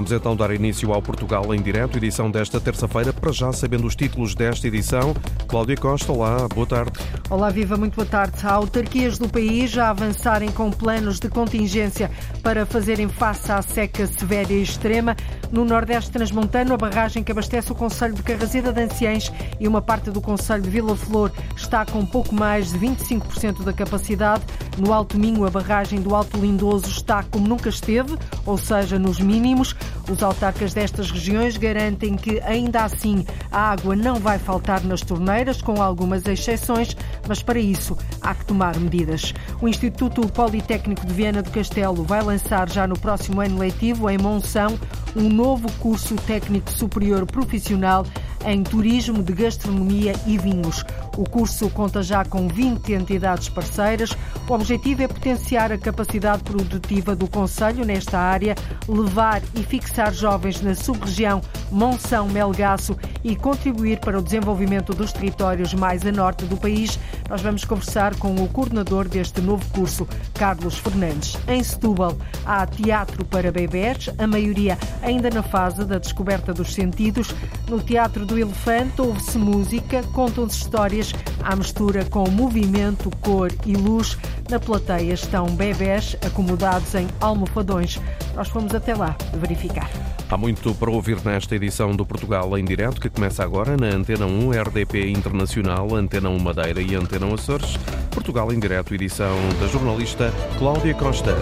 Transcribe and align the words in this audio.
Vamos 0.00 0.12
então 0.12 0.34
dar 0.34 0.50
início 0.50 0.94
ao 0.94 1.02
Portugal 1.02 1.54
em 1.54 1.60
direto, 1.60 1.98
edição 1.98 2.30
desta 2.30 2.58
terça-feira, 2.58 3.12
para 3.12 3.30
já 3.32 3.52
sabendo 3.52 3.86
os 3.86 3.94
títulos 3.94 4.34
desta 4.34 4.66
edição. 4.66 5.14
Cláudia 5.46 5.76
Costa, 5.76 6.10
olá, 6.10 6.48
boa 6.48 6.66
tarde. 6.66 6.92
Olá, 7.28 7.50
viva, 7.50 7.76
muito 7.76 7.96
boa 7.96 8.06
tarde. 8.06 8.34
Há 8.42 8.52
autarquias 8.52 9.18
do 9.18 9.28
país 9.28 9.70
já 9.70 9.90
avançarem 9.90 10.50
com 10.52 10.70
planos 10.70 11.20
de 11.20 11.28
contingência 11.28 12.10
para 12.42 12.64
fazerem 12.64 13.10
face 13.10 13.52
à 13.52 13.60
seca 13.60 14.06
severa 14.06 14.50
e 14.50 14.62
extrema. 14.62 15.14
No 15.52 15.64
Nordeste 15.64 16.12
Transmontano, 16.12 16.72
a 16.74 16.76
barragem 16.76 17.24
que 17.24 17.32
abastece 17.32 17.72
o 17.72 17.74
Conselho 17.74 18.14
de 18.14 18.22
Carraseda 18.22 18.72
de 18.72 18.82
Anciães 18.82 19.32
e 19.58 19.66
uma 19.66 19.82
parte 19.82 20.08
do 20.10 20.20
Conselho 20.20 20.62
de 20.62 20.70
Vila 20.70 20.94
Flor 20.94 21.32
está 21.56 21.84
com 21.84 22.06
pouco 22.06 22.32
mais 22.32 22.70
de 22.72 22.78
25% 22.78 23.64
da 23.64 23.72
capacidade. 23.72 24.44
No 24.78 24.92
Alto 24.92 25.18
Minho, 25.18 25.44
a 25.44 25.50
barragem 25.50 26.00
do 26.00 26.14
Alto 26.14 26.38
Lindoso 26.38 26.88
está 26.88 27.24
como 27.24 27.48
nunca 27.48 27.68
esteve, 27.68 28.16
ou 28.46 28.56
seja, 28.56 28.96
nos 28.96 29.18
mínimos. 29.18 29.74
Os 30.08 30.22
autarcas 30.22 30.72
destas 30.72 31.10
regiões 31.10 31.56
garantem 31.56 32.14
que, 32.14 32.40
ainda 32.40 32.84
assim, 32.84 33.26
a 33.50 33.72
água 33.72 33.96
não 33.96 34.16
vai 34.16 34.38
faltar 34.38 34.82
nas 34.84 35.00
torneiras, 35.00 35.60
com 35.60 35.82
algumas 35.82 36.26
exceções, 36.26 36.96
mas 37.28 37.42
para 37.42 37.58
isso 37.58 37.96
há 38.20 38.34
que 38.34 38.44
tomar 38.44 38.78
medidas. 38.78 39.34
O 39.60 39.68
Instituto 39.68 40.20
Politécnico 40.28 41.04
de 41.04 41.12
Viana 41.12 41.42
do 41.42 41.50
Castelo 41.50 42.04
vai 42.04 42.22
lançar 42.22 42.68
já 42.70 42.86
no 42.86 42.98
próximo 42.98 43.40
ano 43.40 43.58
letivo, 43.58 44.08
em 44.08 44.18
Monção, 44.18 44.78
um 45.16 45.28
novo 45.40 45.72
curso 45.78 46.16
técnico 46.26 46.70
superior 46.70 47.24
profissional 47.24 48.04
em 48.44 48.62
turismo 48.62 49.22
de 49.22 49.32
gastronomia 49.32 50.12
e 50.26 50.36
vinhos. 50.36 50.84
O 51.16 51.28
curso 51.28 51.68
conta 51.70 52.02
já 52.02 52.24
com 52.24 52.48
20 52.48 52.92
entidades 52.92 53.48
parceiras. 53.48 54.10
O 54.48 54.52
objetivo 54.52 55.02
é 55.02 55.08
potenciar 55.08 55.72
a 55.72 55.78
capacidade 55.78 56.42
produtiva 56.42 57.14
do 57.14 57.28
Conselho 57.28 57.84
nesta 57.84 58.18
área, 58.18 58.54
levar 58.88 59.42
e 59.54 59.62
fixar 59.62 60.12
jovens 60.12 60.60
na 60.60 60.74
sub-região 60.74 61.40
Monção-Melgaço 61.70 62.96
e 63.22 63.36
contribuir 63.36 64.00
para 64.00 64.18
o 64.18 64.22
desenvolvimento 64.22 64.92
dos 64.92 65.12
territórios 65.12 65.72
mais 65.72 66.04
a 66.04 66.12
norte 66.12 66.44
do 66.44 66.56
país. 66.56 66.98
Nós 67.28 67.40
vamos 67.42 67.64
conversar 67.64 68.16
com 68.16 68.34
o 68.34 68.48
coordenador 68.48 69.08
deste 69.08 69.40
novo 69.40 69.64
curso, 69.70 70.06
Carlos 70.34 70.78
Fernandes. 70.78 71.36
Em 71.46 71.62
Setúbal 71.62 72.16
há 72.44 72.66
teatro 72.66 73.24
para 73.24 73.52
bebés, 73.52 74.08
a 74.18 74.26
maioria 74.26 74.76
ainda 75.02 75.30
na 75.30 75.42
fase 75.42 75.84
da 75.84 75.98
descoberta 75.98 76.52
dos 76.52 76.74
sentidos. 76.74 77.34
No 77.68 77.80
Teatro 77.80 78.26
do 78.26 78.38
Elefante 78.38 79.00
ouve-se 79.00 79.38
música, 79.38 80.02
contam-se 80.12 80.58
histórias 80.58 80.99
à 81.42 81.56
mistura 81.56 82.04
com 82.04 82.28
movimento, 82.30 83.10
cor 83.20 83.50
e 83.66 83.74
luz. 83.74 84.16
Na 84.48 84.58
plateia 84.58 85.12
estão 85.12 85.46
bebés 85.46 86.16
acomodados 86.24 86.94
em 86.94 87.06
almofadões. 87.20 88.00
Nós 88.34 88.48
fomos 88.48 88.74
até 88.74 88.94
lá 88.94 89.16
verificar. 89.34 89.90
Há 90.30 90.36
muito 90.36 90.72
para 90.74 90.90
ouvir 90.90 91.18
nesta 91.24 91.56
edição 91.56 91.90
do 91.96 92.06
Portugal 92.06 92.56
em 92.56 92.64
Direto, 92.64 93.00
que 93.00 93.08
começa 93.08 93.42
agora 93.42 93.76
na 93.76 93.88
Antena 93.88 94.26
1, 94.26 94.50
RDP 94.50 95.10
Internacional, 95.10 95.92
Antena 95.94 96.28
1 96.28 96.38
Madeira 96.38 96.80
e 96.80 96.94
Antena 96.94 97.32
Açores. 97.34 97.76
Portugal 98.10 98.52
em 98.52 98.60
Direto, 98.60 98.94
edição 98.94 99.36
da 99.60 99.66
jornalista 99.66 100.32
Cláudia 100.58 100.94
Costa. 100.94 101.34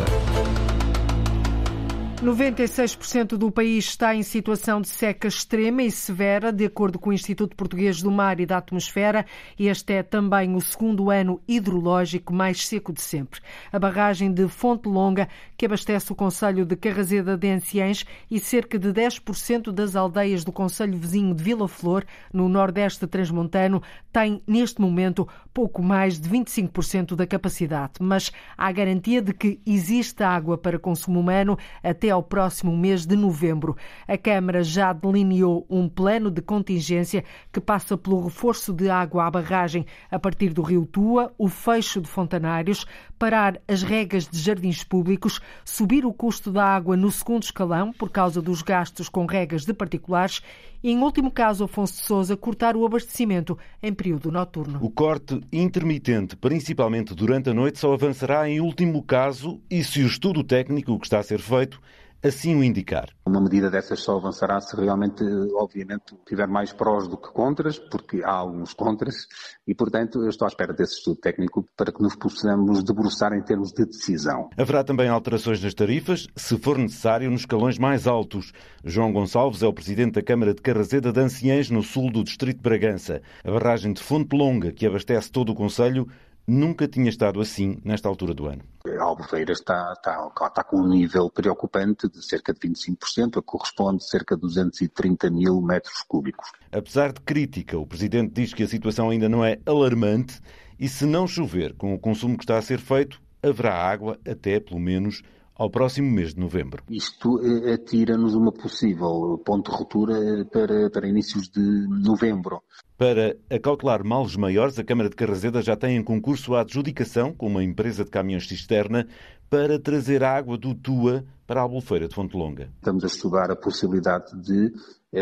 96% 2.22 3.36
do 3.36 3.48
país 3.48 3.84
está 3.84 4.12
em 4.12 4.24
situação 4.24 4.80
de 4.80 4.88
seca 4.88 5.28
extrema 5.28 5.84
e 5.84 5.91
severa, 5.91 6.52
de 6.52 6.64
acordo 6.64 6.98
com 6.98 7.11
o 7.11 7.12
Instituto 7.12 7.55
Português 7.55 8.02
do 8.02 8.11
Mar 8.11 8.41
e 8.41 8.47
da 8.47 8.56
Atmosfera. 8.56 9.24
Este 9.56 9.92
é 9.92 10.02
também 10.02 10.56
o 10.56 10.61
segundo 10.61 11.12
ano 11.12 11.41
hidrológico 11.46 12.34
mais 12.34 12.66
seco 12.66 12.92
de 12.92 13.00
sempre. 13.00 13.41
A 13.70 13.78
barragem 13.78 14.33
de 14.33 14.48
Fonte 14.48 14.89
Longa, 14.89 15.28
que 15.56 15.64
abastece 15.66 16.11
o 16.11 16.14
Conselho 16.16 16.66
de 16.66 16.74
Carraseda 16.74 17.36
de 17.36 17.51
Anciães 17.51 18.05
e 18.29 18.40
cerca 18.40 18.80
de 18.80 18.89
10% 18.89 19.70
das 19.70 19.95
aldeias 19.95 20.42
do 20.42 20.50
Conselho 20.50 20.98
vizinho 20.98 21.33
de 21.33 21.45
Vila 21.45 21.68
Flor, 21.68 22.05
no 22.33 22.48
nordeste 22.48 23.06
transmontano, 23.06 23.80
tem 24.12 24.42
neste 24.45 24.80
momento 24.80 25.29
pouco 25.55 25.80
mais 25.80 26.18
de 26.18 26.29
25% 26.29 27.14
da 27.14 27.29
capacidade. 27.29 27.92
Mas 28.00 28.33
há 28.56 28.73
garantia 28.73 29.23
de 29.23 29.33
que 29.33 29.61
existe 29.64 30.24
água 30.24 30.58
para 30.58 30.80
consumo 30.80 31.20
humano 31.20 31.56
até 31.80 32.08
ao 32.11 32.23
próximo 32.23 32.77
mês 32.77 33.07
de 33.07 33.17
novembro. 33.17 33.77
A 34.07 34.17
Câmara 34.17 34.63
já 34.63 34.92
delineou 34.92 35.67
um 35.69 35.89
plano 35.89 36.30
de 36.30 36.41
contingência 36.41 37.24
que 37.52 37.61
passa 37.61 37.96
pelo 37.96 38.24
reforço 38.24 38.73
de 38.73 38.89
água 38.89 39.27
à 39.27 39.30
barragem 39.30 39.86
a 40.11 40.18
partir 40.18 40.51
do 40.51 40.63
Rio 40.63 40.86
Tua, 40.86 41.33
o 41.39 41.48
fecho 41.48 42.01
de 42.01 42.08
fontanários, 42.08 42.86
parar 43.18 43.61
as 43.67 43.83
regas 43.83 44.29
de 44.29 44.39
jardins 44.39 44.84
públicos, 44.84 45.40
subir 45.64 46.06
o 46.06 46.12
custo 46.12 46.52
da 46.52 46.64
água 46.64 46.96
no 46.96 47.11
segundo 47.11 47.42
escalão 47.42 47.92
por 47.92 48.11
causa 48.11 48.40
dos 48.40 48.62
gastos 48.62 49.08
com 49.08 49.27
regas 49.27 49.64
de 49.64 49.74
particulares 49.74 50.40
e, 50.83 50.90
em 50.90 50.98
último 50.98 51.30
caso, 51.30 51.64
Afonso 51.64 51.95
de 51.95 52.01
Souza, 52.01 52.36
cortar 52.36 52.77
o 52.77 52.86
abastecimento 52.86 53.58
em 53.83 53.92
período 53.92 54.30
noturno. 54.30 54.79
O 54.83 54.90
corte 54.90 55.40
intermitente, 55.52 56.36
principalmente 56.36 57.14
durante 57.14 57.51
a 57.51 57.55
noite, 57.55 57.79
só 57.79 57.92
avançará 57.92 58.48
em 58.48 58.61
último 58.61 59.02
caso 59.02 59.61
e 59.68 59.83
se 59.83 60.02
o 60.02 60.06
estudo 60.06 60.45
técnico 60.45 60.98
que 60.98 61.06
está 61.06 61.18
a 61.18 61.23
ser 61.23 61.40
feito 61.40 61.80
assim 62.23 62.55
o 62.55 62.64
indicar. 62.64 63.08
Uma 63.27 63.40
medida 63.40 63.70
dessas 63.70 64.01
só 64.01 64.17
avançará 64.17 64.61
se 64.61 64.74
realmente, 64.74 65.23
obviamente, 65.55 66.17
tiver 66.27 66.46
mais 66.46 66.73
prós 66.73 67.06
do 67.06 67.17
que 67.17 67.30
contras, 67.33 67.79
porque 67.79 68.23
há 68.24 68.33
alguns 68.33 68.73
contras, 68.73 69.27
e, 69.67 69.74
portanto, 69.74 70.23
eu 70.23 70.29
estou 70.29 70.46
à 70.46 70.48
espera 70.48 70.73
desse 70.73 70.95
estudo 70.95 71.20
técnico 71.20 71.67
para 71.77 71.92
que 71.92 72.02
nos 72.02 72.17
possamos 72.17 72.83
debruçar 72.83 73.33
em 73.33 73.42
termos 73.42 73.73
de 73.73 73.84
decisão. 73.84 74.48
Haverá 74.56 74.83
também 74.83 75.08
alterações 75.08 75.62
nas 75.62 75.74
tarifas, 75.74 76.27
se 76.34 76.58
for 76.58 76.79
necessário, 76.79 77.30
nos 77.30 77.42
escalões 77.42 77.79
mais 77.79 78.06
altos. 78.06 78.52
João 78.85 79.12
Gonçalves 79.12 79.62
é 79.62 79.67
o 79.67 79.73
presidente 79.73 80.14
da 80.14 80.23
Câmara 80.23 80.55
de 80.55 80.62
Carrazeda 80.62 81.12
de 81.12 81.20
Anciães, 81.20 81.70
no 81.70 81.83
sul 81.83 82.11
do 82.11 82.24
distrito 82.24 82.56
de 82.56 82.62
Bragança. 82.62 83.23
A 83.45 83.50
barragem 83.50 83.92
de 83.92 84.02
Fonte 84.02 84.35
Longa, 84.35 84.73
que 84.73 84.86
abastece 84.86 85.30
todo 85.30 85.52
o 85.52 85.55
Conselho, 85.55 86.08
nunca 86.48 86.89
tinha 86.89 87.11
estado 87.11 87.41
assim 87.41 87.79
nesta 87.85 88.09
altura 88.09 88.33
do 88.33 88.47
ano. 88.47 88.63
A 88.98 89.03
Albufeira 89.03 89.53
está, 89.53 89.92
está, 89.92 90.29
está 90.47 90.64
com 90.64 90.79
um 90.79 90.89
nível 90.89 91.31
preocupante 91.31 92.09
de 92.09 92.25
cerca 92.25 92.55
de 92.55 92.61
25%, 92.61 93.35
que 93.35 93.42
corresponde 93.42 94.03
a 94.03 94.07
cerca 94.07 94.35
de 94.35 94.41
230 94.41 95.31
mil 95.31 95.61
metros 95.61 96.03
cúbicos. 96.09 96.51
Apesar 96.73 97.13
de 97.13 97.20
crítica, 97.20 97.79
o 97.79 97.86
Presidente 97.86 98.33
diz 98.33 98.55
que 98.55 98.63
a 98.63 98.69
situação 98.69 99.11
ainda 99.11 99.29
não 99.29 99.45
é 99.45 99.59
alarmante 99.67 100.41
e 100.81 100.89
se 100.89 101.05
não 101.05 101.27
chover 101.27 101.75
com 101.75 101.92
o 101.92 101.98
consumo 101.98 102.39
que 102.39 102.45
está 102.45 102.57
a 102.57 102.63
ser 102.63 102.79
feito, 102.79 103.20
haverá 103.42 103.75
água 103.75 104.19
até 104.27 104.59
pelo 104.59 104.80
menos 104.80 105.23
ao 105.58 105.69
próximo 105.69 106.08
mês 106.11 106.35
de 106.35 106.41
novembro. 106.41 106.85
Isto 106.89 107.41
atira-nos 107.74 108.35
uma 108.35 108.52
possível 108.52 109.42
ponto 109.45 109.70
de 109.70 109.77
ruptura 109.77 110.45
para, 110.52 110.89
para 110.89 111.08
inícios 111.08 111.48
de 111.48 111.61
novembro. 111.61 112.63
Para 112.96 113.36
acautelar 113.51 114.05
males 114.05 114.36
maiores, 114.36 114.79
a 114.79 114.85
Câmara 114.85 115.11
de 115.11 115.17
Carrazeda 115.17 115.61
já 115.61 115.77
tem 115.77 115.97
em 115.97 116.02
concurso 116.05 116.55
a 116.55 116.61
adjudicação 116.61 117.35
com 117.35 117.48
uma 117.48 117.64
empresa 117.64 118.05
de 118.05 118.11
caminhões 118.11 118.47
cisterna 118.48 119.07
para 119.51 119.80
trazer 119.80 120.23
água 120.23 120.57
do 120.57 120.74
Tua 120.74 121.24
para 121.47 121.61
a 121.61 121.63
Albufeira 121.64 122.07
de 122.07 122.14
Fonte 122.14 122.36
Longa. 122.36 122.70
Estamos 122.77 123.02
a 123.02 123.08
estudar 123.08 123.51
a 123.51 123.57
possibilidade 123.57 124.41
de 124.41 124.73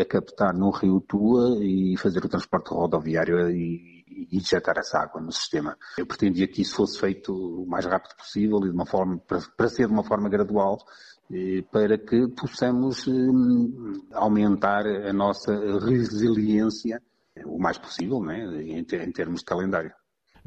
captar 0.05 0.53
no 0.53 0.69
rio 0.69 1.01
Tua 1.01 1.57
e 1.63 1.95
fazer 1.97 2.23
o 2.23 2.29
transporte 2.29 2.69
rodoviário 2.69 3.49
e 3.49 3.96
e 4.09 4.37
injetar 4.37 4.77
essa 4.77 4.99
água 4.99 5.21
no 5.21 5.31
sistema. 5.31 5.77
Eu 5.97 6.05
pretendia 6.05 6.47
que 6.47 6.61
isso 6.61 6.75
fosse 6.75 6.99
feito 6.99 7.33
o 7.33 7.65
mais 7.67 7.85
rápido 7.85 8.15
possível 8.15 8.59
e 8.59 8.69
de 8.69 8.75
uma 8.75 8.85
forma, 8.85 9.17
para, 9.17 9.69
ser 9.69 9.87
de 9.87 9.93
uma 9.93 10.03
forma 10.03 10.29
gradual, 10.29 10.77
eh, 11.31 11.63
para 11.71 11.97
que 11.97 12.27
possamos 12.29 13.07
eh, 13.07 13.11
aumentar 14.13 14.85
a 14.85 15.13
nossa 15.13 15.53
resiliência 15.79 17.01
o 17.45 17.59
mais 17.59 17.77
possível, 17.77 18.21
né, 18.21 18.45
em 18.63 18.83
termos 18.83 19.41
de 19.41 19.45
calendário. 19.45 19.91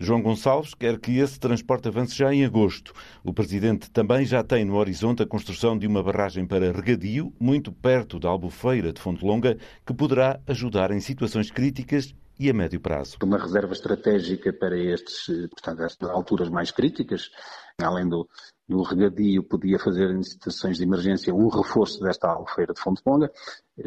João 0.03 0.23
Gonçalves 0.23 0.73
quer 0.73 0.99
que 0.99 1.19
esse 1.19 1.39
transporte 1.39 1.89
avance 1.89 2.17
já 2.17 2.33
em 2.33 2.43
agosto. 2.43 2.95
O 3.23 3.35
Presidente 3.35 3.91
também 3.91 4.25
já 4.25 4.43
tem 4.43 4.65
no 4.65 4.77
horizonte 4.77 5.23
a 5.23 5.27
construção 5.27 5.77
de 5.77 5.87
uma 5.87 6.03
barragem 6.03 6.47
para 6.47 6.73
regadio, 6.73 7.35
muito 7.39 7.71
perto 7.71 8.19
da 8.19 8.31
Albufeira 8.31 8.95
de 8.95 9.01
Fonte 9.01 9.23
Longa, 9.23 9.59
que 9.85 9.93
poderá 9.93 10.41
ajudar 10.47 10.91
em 10.91 11.01
situações 11.01 11.51
críticas 11.51 12.15
e 12.41 12.49
a 12.49 12.55
médio 12.55 12.81
prazo. 12.81 13.19
Uma 13.23 13.39
reserva 13.39 13.75
estratégica 13.75 14.51
para 14.51 14.75
estes, 14.75 15.27
portanto, 15.51 16.09
alturas 16.09 16.49
mais 16.49 16.71
críticas, 16.71 17.31
além 17.79 18.09
do, 18.09 18.27
do 18.71 18.83
regadio, 18.83 19.43
podia 19.43 19.81
fazer 19.81 20.13
em 20.13 20.23
situações 20.23 20.77
de 20.77 20.85
emergência 20.85 21.35
um 21.35 21.49
reforço 21.49 22.01
desta 22.01 22.29
albufeira 22.29 22.73
de 22.73 22.81
Fonte 22.81 23.03
Longa. 23.05 23.29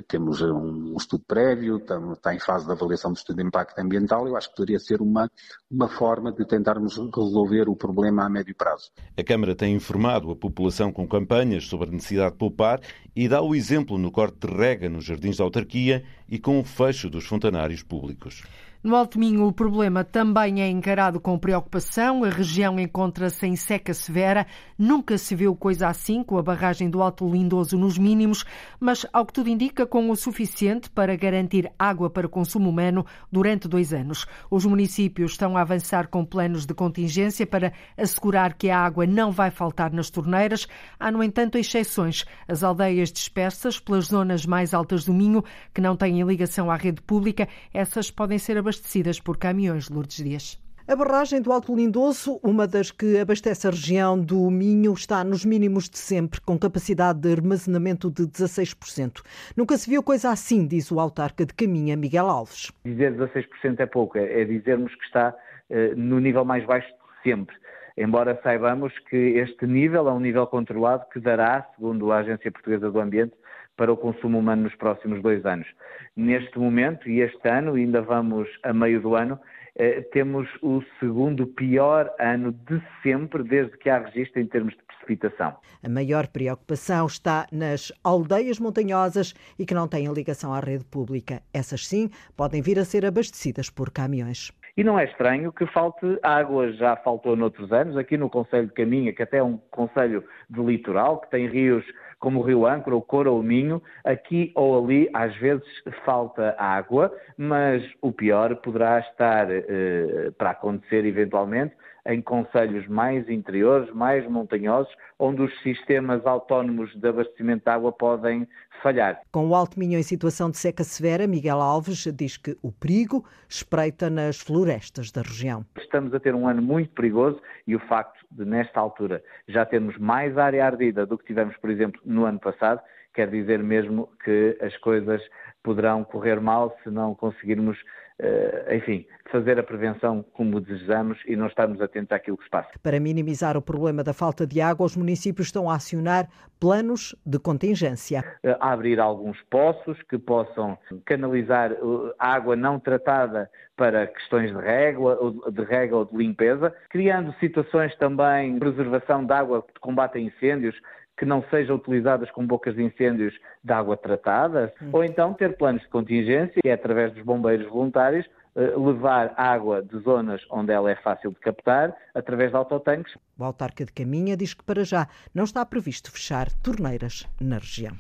Temos 0.10 0.42
um 0.42 0.96
estudo 0.98 1.24
prévio, 1.26 1.78
está 1.78 2.36
em 2.36 2.40
fase 2.40 2.66
de 2.66 2.72
avaliação 2.74 3.14
do 3.14 3.16
estudo 3.16 3.38
de 3.38 3.48
impacto 3.48 3.80
ambiental. 3.80 4.28
Eu 4.28 4.36
acho 4.36 4.50
que 4.50 4.56
poderia 4.56 4.80
ser 4.80 5.02
uma, 5.02 5.32
uma 5.72 5.88
forma 5.88 6.34
de 6.34 6.46
tentarmos 6.46 6.98
resolver 6.98 7.70
o 7.70 7.78
problema 7.78 8.26
a 8.26 8.30
médio 8.30 8.54
prazo. 8.56 8.92
A 9.18 9.24
Câmara 9.24 9.56
tem 9.56 9.74
informado 9.74 10.30
a 10.32 10.36
população 10.36 10.92
com 10.92 11.08
campanhas 11.08 11.66
sobre 11.66 11.88
a 11.88 11.92
necessidade 11.92 12.34
de 12.34 12.38
poupar 12.38 12.82
e 13.16 13.30
dá 13.30 13.42
o 13.42 13.56
exemplo 13.56 13.98
no 13.98 14.12
corte 14.12 14.46
de 14.46 14.54
rega 14.54 14.90
nos 14.90 15.06
jardins 15.06 15.38
da 15.38 15.46
autarquia 15.46 16.04
e 16.28 16.38
com 16.38 16.60
o 16.60 16.64
fecho 16.66 17.10
dos 17.10 17.26
fontanários 17.26 17.84
públicos. 17.84 18.44
No 18.84 18.98
Alto 18.98 19.18
Minho, 19.18 19.48
o 19.48 19.54
problema 19.54 20.04
também 20.04 20.62
é 20.62 20.70
encarado 20.70 21.18
com 21.18 21.40
preocupação. 21.40 22.26
A 22.26 22.30
região 22.30 22.78
encontra-se 22.78 23.48
em 23.48 23.56
seca 23.56 23.94
severa. 23.94 24.46
Nunca 24.78 25.18
se 25.18 25.34
viu 25.34 25.56
coisa 25.56 25.88
assim, 25.88 26.22
com 26.22 26.38
a 26.38 26.44
barragem 26.44 26.90
do 26.90 27.02
Alto 27.02 27.26
Lindoso 27.26 27.78
nos 27.78 27.98
mínimos, 27.98 28.44
mas, 28.82 29.06
ao 29.14 29.26
que 29.26 29.32
tudo 29.32 29.48
indica, 29.48 29.86
com 29.86 30.10
o 30.10 30.16
suficiente 30.18 30.90
para 30.90 31.16
garantir 31.16 31.72
água 31.80 32.10
para 32.10 32.28
consumo 32.28 32.70
humano 32.70 33.06
durante 33.32 33.70
dois 33.70 33.94
anos. 33.94 34.26
Os 34.52 34.66
municípios 34.66 35.32
estão 35.32 35.56
a 35.56 35.62
avançar 35.62 36.10
com 36.10 36.26
planos 36.26 36.66
de 36.66 36.74
contingência 36.74 37.48
para 37.48 37.72
assegurar 37.98 38.54
que 38.54 38.70
a 38.70 38.80
água 38.80 39.08
não 39.08 39.32
vai 39.32 39.50
faltar 39.50 39.94
nas 39.94 40.10
torneiras. 40.10 40.68
Há, 41.00 41.10
no 41.10 41.24
entanto, 41.24 41.58
exceções. 41.58 42.26
As 42.50 42.64
aldeias 42.64 43.14
dispersas 43.14 43.80
pelas 43.80 44.08
zonas 44.08 44.46
mais 44.46 44.74
altas 44.74 45.06
do 45.06 45.14
Minho, 45.14 45.42
que 45.74 45.80
não 45.80 45.96
têm 45.96 46.22
ligação 46.24 46.70
à 46.70 46.76
rede 46.76 47.02
pública, 47.02 47.48
essas 47.74 48.12
podem 48.12 48.38
ser 48.38 48.58
abastadas 48.58 48.73
abastecidas 48.74 49.20
por 49.20 49.38
caminhões 49.38 49.88
de 49.88 49.94
Lourdes 49.94 50.24
Dias. 50.24 50.60
A 50.88 50.96
barragem 50.96 51.42
do 51.42 51.54
Alto 51.54 51.74
Lindoso, 51.74 52.40
uma 52.44 52.68
das 52.68 52.92
que 52.92 53.18
abastece 53.18 53.68
a 53.68 53.70
região 53.70 54.20
do 54.20 54.50
Minho, 54.50 54.92
está 54.92 55.24
nos 55.24 55.46
mínimos 55.46 55.88
de 55.90 55.98
sempre, 55.98 56.42
com 56.42 56.60
capacidade 56.60 57.20
de 57.20 57.32
armazenamento 57.32 58.10
de 58.10 58.24
16%. 58.24 59.22
Nunca 59.56 59.78
se 59.78 59.90
viu 59.90 60.04
coisa 60.04 60.32
assim, 60.32 60.68
diz 60.68 60.92
o 60.92 61.00
autarca 61.00 61.46
de 61.46 61.54
Caminha, 61.54 61.96
Miguel 61.96 62.28
Alves. 62.28 62.72
Dizer 62.84 63.14
16% 63.16 63.80
é 63.80 63.86
pouco, 63.86 64.18
é, 64.18 64.42
é 64.42 64.44
dizermos 64.44 64.94
que 64.96 65.06
está 65.06 65.34
eh, 65.70 65.94
no 65.96 66.20
nível 66.20 66.44
mais 66.44 66.66
baixo 66.66 66.88
de 66.88 67.30
sempre. 67.30 67.56
Embora 67.96 68.40
saibamos 68.44 68.92
que 69.10 69.16
este 69.16 69.66
nível 69.66 70.10
é 70.10 70.12
um 70.12 70.20
nível 70.20 70.46
controlado 70.48 71.06
que 71.14 71.20
dará, 71.20 71.66
segundo 71.76 72.12
a 72.12 72.18
Agência 72.18 72.52
Portuguesa 72.52 72.92
do 72.92 73.00
Ambiente, 73.00 73.34
para 73.76 73.92
o 73.92 73.98
consumo 73.98 74.40
humano 74.40 74.64
nos 74.64 74.76
próximos 74.76 75.22
dois 75.22 75.46
anos. 75.46 75.68
Neste 76.16 76.58
momento, 76.60 77.10
e 77.10 77.22
este 77.22 77.48
ano, 77.50 77.74
ainda 77.74 78.02
vamos 78.02 78.48
a 78.64 78.74
meio 78.74 79.02
do 79.02 79.16
ano, 79.16 79.40
eh, 79.76 80.02
temos 80.12 80.48
o 80.62 80.84
segundo 81.00 81.48
pior 81.48 82.14
ano 82.20 82.52
de 82.52 82.82
sempre, 83.02 83.44
desde 83.44 83.76
que 83.78 83.90
há 83.90 84.00
registro 84.00 84.40
em 84.40 84.46
termos 84.46 84.74
de 84.76 84.84
precipitação. 84.84 85.56
A 85.84 85.90
maior 85.90 86.28
preocupação 86.28 87.08
está 87.08 87.48
nas 87.52 87.92
aldeias 88.04 88.60
montanhosas 88.60 89.34
e 89.58 89.66
que 89.66 89.74
não 89.74 89.88
têm 89.88 90.12
ligação 90.14 90.54
à 90.54 90.60
rede 90.60 90.86
pública. 90.86 91.42
Essas 91.54 91.88
sim 91.88 92.10
podem 92.38 92.62
vir 92.62 92.78
a 92.78 92.86
ser 92.86 93.06
abastecidas 93.06 93.70
por 93.70 93.92
caminhões. 93.92 94.52
E 94.76 94.84
não 94.84 94.98
é 94.98 95.06
estranho 95.06 95.52
que 95.52 95.68
falte 95.68 96.18
água, 96.24 96.72
já 96.74 96.96
faltou 96.96 97.36
noutros 97.36 97.72
anos, 97.72 97.96
aqui 97.96 98.18
no 98.18 98.28
Conselho 98.28 98.68
de 98.68 98.74
Caminha, 98.74 99.14
que 99.14 99.22
até 99.22 99.38
é 99.38 99.44
um 99.44 99.58
Conselho 99.70 100.24
de 100.50 100.62
litoral, 100.62 101.20
que 101.20 101.30
tem 101.30 101.48
rios 101.48 101.86
como 102.24 102.40
o 102.40 102.44
Rio 102.44 102.66
Âncora, 102.66 102.96
o 102.96 103.02
Cora 103.02 103.30
ou 103.30 103.42
o 103.42 103.44
Minho, 103.44 103.84
aqui 104.02 104.54
ou 104.56 104.82
ali 104.82 105.10
às 105.14 105.36
vezes 105.36 105.66
falta 106.06 106.56
água, 106.58 107.14
mas 107.38 107.84
o 108.02 108.14
pior 108.14 108.56
poderá 108.62 108.98
estar 109.02 109.52
eh, 109.52 110.32
para 110.38 110.52
acontecer 110.52 111.06
eventualmente 111.06 111.76
em 112.06 112.22
conselhos 112.22 112.88
mais 112.88 113.28
interiores, 113.30 113.94
mais 113.94 114.28
montanhosos, 114.30 114.94
onde 115.18 115.42
os 115.42 115.62
sistemas 115.62 116.26
autónomos 116.26 116.94
de 116.96 117.08
abastecimento 117.08 117.64
de 117.64 117.72
água 117.72 117.92
podem 117.92 118.48
falhar. 118.82 119.22
Com 119.32 119.48
o 119.48 119.56
Alto 119.56 119.80
Minho 119.80 119.98
em 119.98 120.04
situação 120.04 120.52
de 120.52 120.58
seca 120.58 120.84
severa, 120.84 121.26
Miguel 121.26 121.62
Alves 121.62 122.04
diz 122.14 122.36
que 122.36 122.58
o 122.62 122.72
perigo 122.72 123.26
espreita 123.48 124.10
nas 124.10 124.40
florestas 124.40 125.12
da 125.12 125.22
região. 125.22 125.66
Estamos 125.78 126.14
a 126.14 126.20
ter 126.20 126.36
um 126.36 126.48
ano 126.48 126.62
muito 126.62 126.90
perigoso 126.92 127.40
e 127.66 127.76
o 127.76 127.80
facto 127.80 128.26
de, 128.30 128.44
nesta 128.44 128.80
altura, 128.80 129.24
já 129.48 129.66
termos 129.66 129.98
mais 129.98 130.38
área 130.38 130.66
ardida 130.66 131.06
do 131.06 131.18
que 131.18 131.26
tivemos, 131.26 131.56
por 131.58 131.70
exemplo, 131.70 132.02
no 132.04 132.26
ano 132.26 132.40
passado, 132.40 132.82
quer 133.14 133.30
dizer 133.30 133.62
mesmo 133.64 134.10
que 134.24 134.58
as 134.62 134.76
coisas 134.78 135.22
poderão 135.62 136.04
correr 136.04 136.40
mal 136.42 136.76
se 136.84 136.90
não 136.90 137.16
conseguirmos 137.16 137.78
eh, 138.20 138.78
enfim, 138.78 139.06
fazer 139.32 139.58
a 139.60 139.64
prevenção 139.64 140.24
como 140.34 140.62
desejamos 140.62 141.18
e 141.26 141.36
não 141.36 141.48
estarmos 141.48 141.82
atentos 141.82 142.12
àquilo 142.12 142.38
que 142.38 142.44
se 142.44 142.50
passa. 142.50 142.70
Para 142.82 143.00
minimizar 143.00 143.58
o 143.58 143.62
problema 143.62 144.04
da 144.04 144.14
falta 144.14 144.46
de 144.46 144.62
água, 144.62 144.86
os 144.86 144.96
municípios 144.96 145.48
estão 145.48 145.70
a 145.70 145.76
acionar 145.76 146.30
planos 146.60 147.16
de 147.26 147.40
contingência. 147.40 148.24
Eh, 148.44 148.56
a 148.60 148.72
abrir 148.72 149.00
alguns 149.00 149.42
poços 149.50 150.02
que 150.04 150.18
possam 150.20 150.78
canalizar 151.06 151.72
eh, 151.72 151.78
água 152.20 152.56
não 152.56 152.80
tratada 152.80 153.50
para 153.76 154.06
questões 154.06 154.52
de 154.52 154.62
régua, 154.62 155.18
de 155.52 155.64
rega 155.64 155.98
ou 155.98 156.06
de 156.06 156.16
limpeza, 156.16 156.74
criando 156.90 157.34
situações 157.40 157.96
também 157.96 158.54
de 158.54 158.60
preservação 158.60 159.26
de 159.26 159.34
água 159.34 159.66
de 159.74 159.80
combate 159.80 160.20
a 160.20 160.22
incêndios, 160.22 160.76
que 161.18 161.26
não 161.26 161.44
sejam 161.50 161.76
utilizadas 161.76 162.30
com 162.32 162.46
bocas 162.46 162.76
de 162.76 162.84
incêndios 162.84 163.34
de 163.64 163.72
água 163.72 163.96
tratada, 163.96 164.74
hum. 164.82 164.90
ou 164.92 165.04
então 165.04 165.34
ter 165.34 165.56
planos 165.56 165.82
de 165.82 165.90
contingência, 165.90 166.62
que 166.62 166.70
é 166.70 166.74
através 166.74 167.14
dos 167.14 167.24
bombeiros 167.24 167.68
voluntários, 167.68 168.26
levar 168.56 169.34
água 169.36 169.82
de 169.82 169.98
zonas 170.00 170.42
onde 170.50 170.72
ela 170.72 170.92
é 170.92 170.96
fácil 170.96 171.32
de 171.32 171.40
captar, 171.40 171.96
através 172.14 172.52
de 172.52 172.58
autotanques. 172.58 173.16
O 173.38 173.44
autarca 173.44 173.84
de 173.84 173.92
Caminha 173.92 174.38
diz 174.38 174.54
que 174.54 174.64
para 174.64 174.84
já 174.84 175.08
não 175.34 175.44
está 175.44 175.66
previsto 175.66 176.12
fechar 176.12 176.52
torneiras 176.62 177.28
na 177.42 177.58
região. 177.58 177.96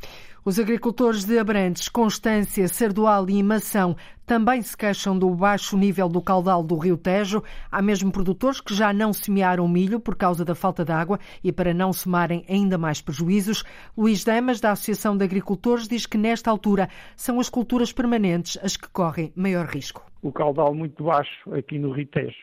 Os 0.45 0.59
agricultores 0.59 1.23
de 1.23 1.39
Abrantes, 1.39 1.87
Constância, 1.87 2.67
Sardual 2.67 3.29
e 3.29 3.41
Mação 3.41 3.95
também 4.25 4.61
se 4.61 4.75
queixam 4.75 5.17
do 5.17 5.29
baixo 5.29 5.77
nível 5.77 6.09
do 6.09 6.21
caudal 6.21 6.61
do 6.61 6.77
Rio 6.77 6.97
Tejo. 6.97 7.41
Há 7.71 7.81
mesmo 7.81 8.11
produtores 8.11 8.59
que 8.59 8.75
já 8.75 8.91
não 8.93 9.13
semearam 9.13 9.67
milho 9.67 9.99
por 10.01 10.15
causa 10.15 10.43
da 10.43 10.53
falta 10.53 10.83
de 10.83 10.91
água 10.91 11.17
e 11.41 11.51
para 11.51 11.73
não 11.73 11.93
somarem 11.93 12.45
ainda 12.47 12.77
mais 12.77 13.01
prejuízos. 13.01 13.63
Luís 13.97 14.23
Damas, 14.23 14.59
da 14.59 14.71
Associação 14.71 15.17
de 15.17 15.23
Agricultores, 15.23 15.87
diz 15.87 16.05
que 16.05 16.17
nesta 16.17 16.51
altura 16.51 16.89
são 17.15 17.39
as 17.39 17.49
culturas 17.49 17.93
permanentes 17.93 18.57
as 18.61 18.75
que 18.75 18.89
correm 18.89 19.31
maior 19.35 19.65
risco. 19.65 20.12
O 20.23 20.31
caudal 20.31 20.73
muito 20.73 21.03
baixo 21.03 21.53
aqui 21.53 21.77
no 21.77 21.91
Rio 21.91 22.07
Tejo. 22.07 22.37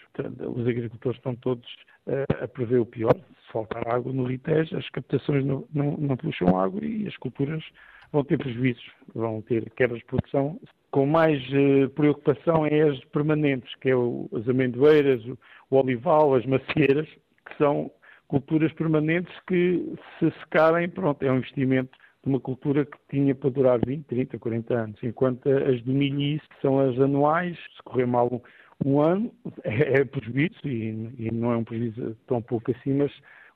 Os 0.55 0.69
agricultores 0.69 1.17
estão 1.17 1.35
todos 1.35 1.67
eh, 2.07 2.27
a 2.43 2.47
prever 2.47 2.79
o 2.79 2.85
pior. 2.85 3.15
Se 3.15 3.53
faltar 3.53 3.89
água 3.89 4.13
no 4.13 4.25
Ritejo, 4.25 4.77
as 4.77 4.89
captações 4.91 5.45
não, 5.45 5.67
não, 5.73 5.97
não 5.97 6.17
puxam 6.17 6.61
água 6.61 6.85
e 6.85 7.09
as 7.09 7.17
culturas 7.17 7.65
vão 8.13 8.23
ter 8.23 8.37
prejuízos, 8.37 8.85
vão 9.15 9.41
ter 9.41 9.71
quebras 9.71 10.01
de 10.01 10.05
produção. 10.05 10.61
Com 10.91 11.07
mais 11.07 11.43
uh, 11.53 11.89
preocupação 11.91 12.67
é 12.67 12.83
as 12.83 13.03
permanentes, 13.07 13.75
que 13.77 13.89
é 13.89 13.97
o, 13.97 14.29
as 14.35 14.47
amendoeiras, 14.47 15.25
o, 15.25 15.39
o 15.71 15.77
olival, 15.77 16.35
as 16.35 16.45
macieiras, 16.45 17.09
que 17.47 17.57
são 17.57 17.91
culturas 18.29 18.73
permanentes 18.75 19.35
que 19.49 19.95
se 20.19 20.31
secarem, 20.41 20.89
pronto, 20.89 21.23
é 21.23 21.33
um 21.33 21.39
investimento 21.39 21.97
de 22.23 22.29
uma 22.29 22.41
cultura 22.41 22.85
que 22.85 22.99
tinha 23.09 23.35
para 23.35 23.51
durar 23.51 23.81
20, 23.85 24.05
30, 24.05 24.39
40 24.39 24.75
anos, 24.75 25.03
enquanto 25.03 25.49
as 25.49 25.83
de 25.83 25.91
milho 25.91 26.21
e 26.21 26.35
isso, 26.37 26.49
que 26.49 26.61
são 26.61 26.81
as 26.81 26.99
anuais, 26.99 27.57
se 27.57 27.83
correr 27.85 28.07
mal 28.07 28.43
um 28.85 29.01
ano 29.01 29.33
é, 29.65 30.01
é 30.01 30.05
prejuízo 30.05 30.61
e, 30.65 31.13
e, 31.19 31.31
não 31.33 31.53
é 31.53 31.57
um 31.57 31.65
prejuízo 31.65 32.17
tão 32.27 32.41
pouco 32.41 32.71
assim, 32.71 32.95
mas 32.95 33.13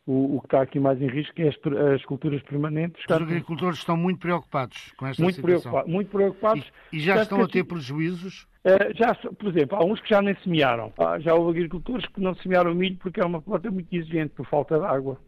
o, 0.06 0.36
o, 0.36 0.40
que 0.40 0.46
está 0.46 0.62
aqui 0.62 0.78
mais 0.78 1.00
em 1.00 1.06
risco 1.06 1.32
é 1.40 1.48
as, 1.48 1.56
as 1.94 2.04
culturas 2.04 2.42
permanentes. 2.42 3.02
Os 3.08 3.16
agricultores 3.16 3.78
estão 3.78 3.96
muito 3.96 4.20
preocupados 4.20 4.92
com 4.96 5.06
esta 5.06 5.22
muito 5.22 5.36
situação. 5.36 5.60
Preocupados, 5.60 5.92
muito 5.92 6.10
preocupados. 6.10 6.72
E, 6.92 6.96
e 6.98 7.00
já 7.00 7.22
estão 7.22 7.42
a 7.42 7.48
ter 7.48 7.64
prejuízos? 7.64 8.46
Uh, 8.64 8.94
já, 8.94 9.14
por 9.14 9.48
exemplo, 9.48 9.78
há 9.78 9.84
uns 9.84 10.00
que 10.00 10.10
já 10.10 10.20
nem 10.20 10.34
semearam. 10.42 10.92
Já 11.20 11.34
houve 11.34 11.58
agricultores 11.58 12.06
que 12.06 12.20
não 12.20 12.34
semearam 12.36 12.74
milho 12.74 12.96
porque 12.96 13.20
é 13.20 13.24
uma 13.24 13.40
planta 13.40 13.70
muito 13.70 13.92
exigente 13.94 14.34
por 14.34 14.46
falta 14.46 14.78
de 14.78 14.84
água. 14.84 15.18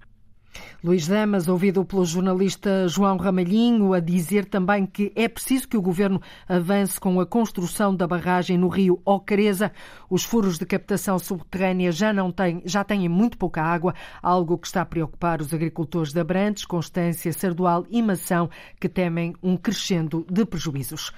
Luís 0.83 1.09
Damas, 1.09 1.49
ouvido 1.49 1.85
pelo 1.85 2.05
jornalista 2.05 2.87
João 2.89 3.17
Ramalhinho, 3.17 3.93
a 3.93 4.01
dizer 4.01 4.45
também 4.45 4.87
que 4.87 5.13
é 5.17 5.27
preciso 5.27 5.67
que 5.67 5.77
o 5.77 5.83
governo 5.83 6.21
avance 6.49 7.01
com 7.01 7.21
a 7.21 7.27
construção 7.27 7.95
da 7.95 8.07
barragem 8.07 8.57
no 8.57 8.69
rio 8.69 9.01
Ocareza. 9.05 9.73
Os 10.09 10.23
furos 10.23 10.59
de 10.59 10.67
captação 10.67 11.19
subterrânea 11.19 11.91
já, 11.91 12.13
não 12.13 12.31
têm, 12.31 12.63
já 12.65 12.85
têm 12.85 13.09
muito 13.09 13.37
pouca 13.37 13.63
água, 13.63 13.95
algo 14.23 14.59
que 14.59 14.67
está 14.67 14.83
a 14.83 14.87
preocupar 14.87 15.41
os 15.41 15.53
agricultores 15.53 16.13
de 16.13 16.21
Abrantes, 16.21 16.65
Constância, 16.65 17.33
Sardual 17.33 17.85
e 17.91 18.01
Mação, 18.03 18.49
que 18.79 18.89
temem 18.89 19.35
um 19.43 19.57
crescendo 19.57 20.27
de 20.31 20.45
prejuízos. 20.45 21.13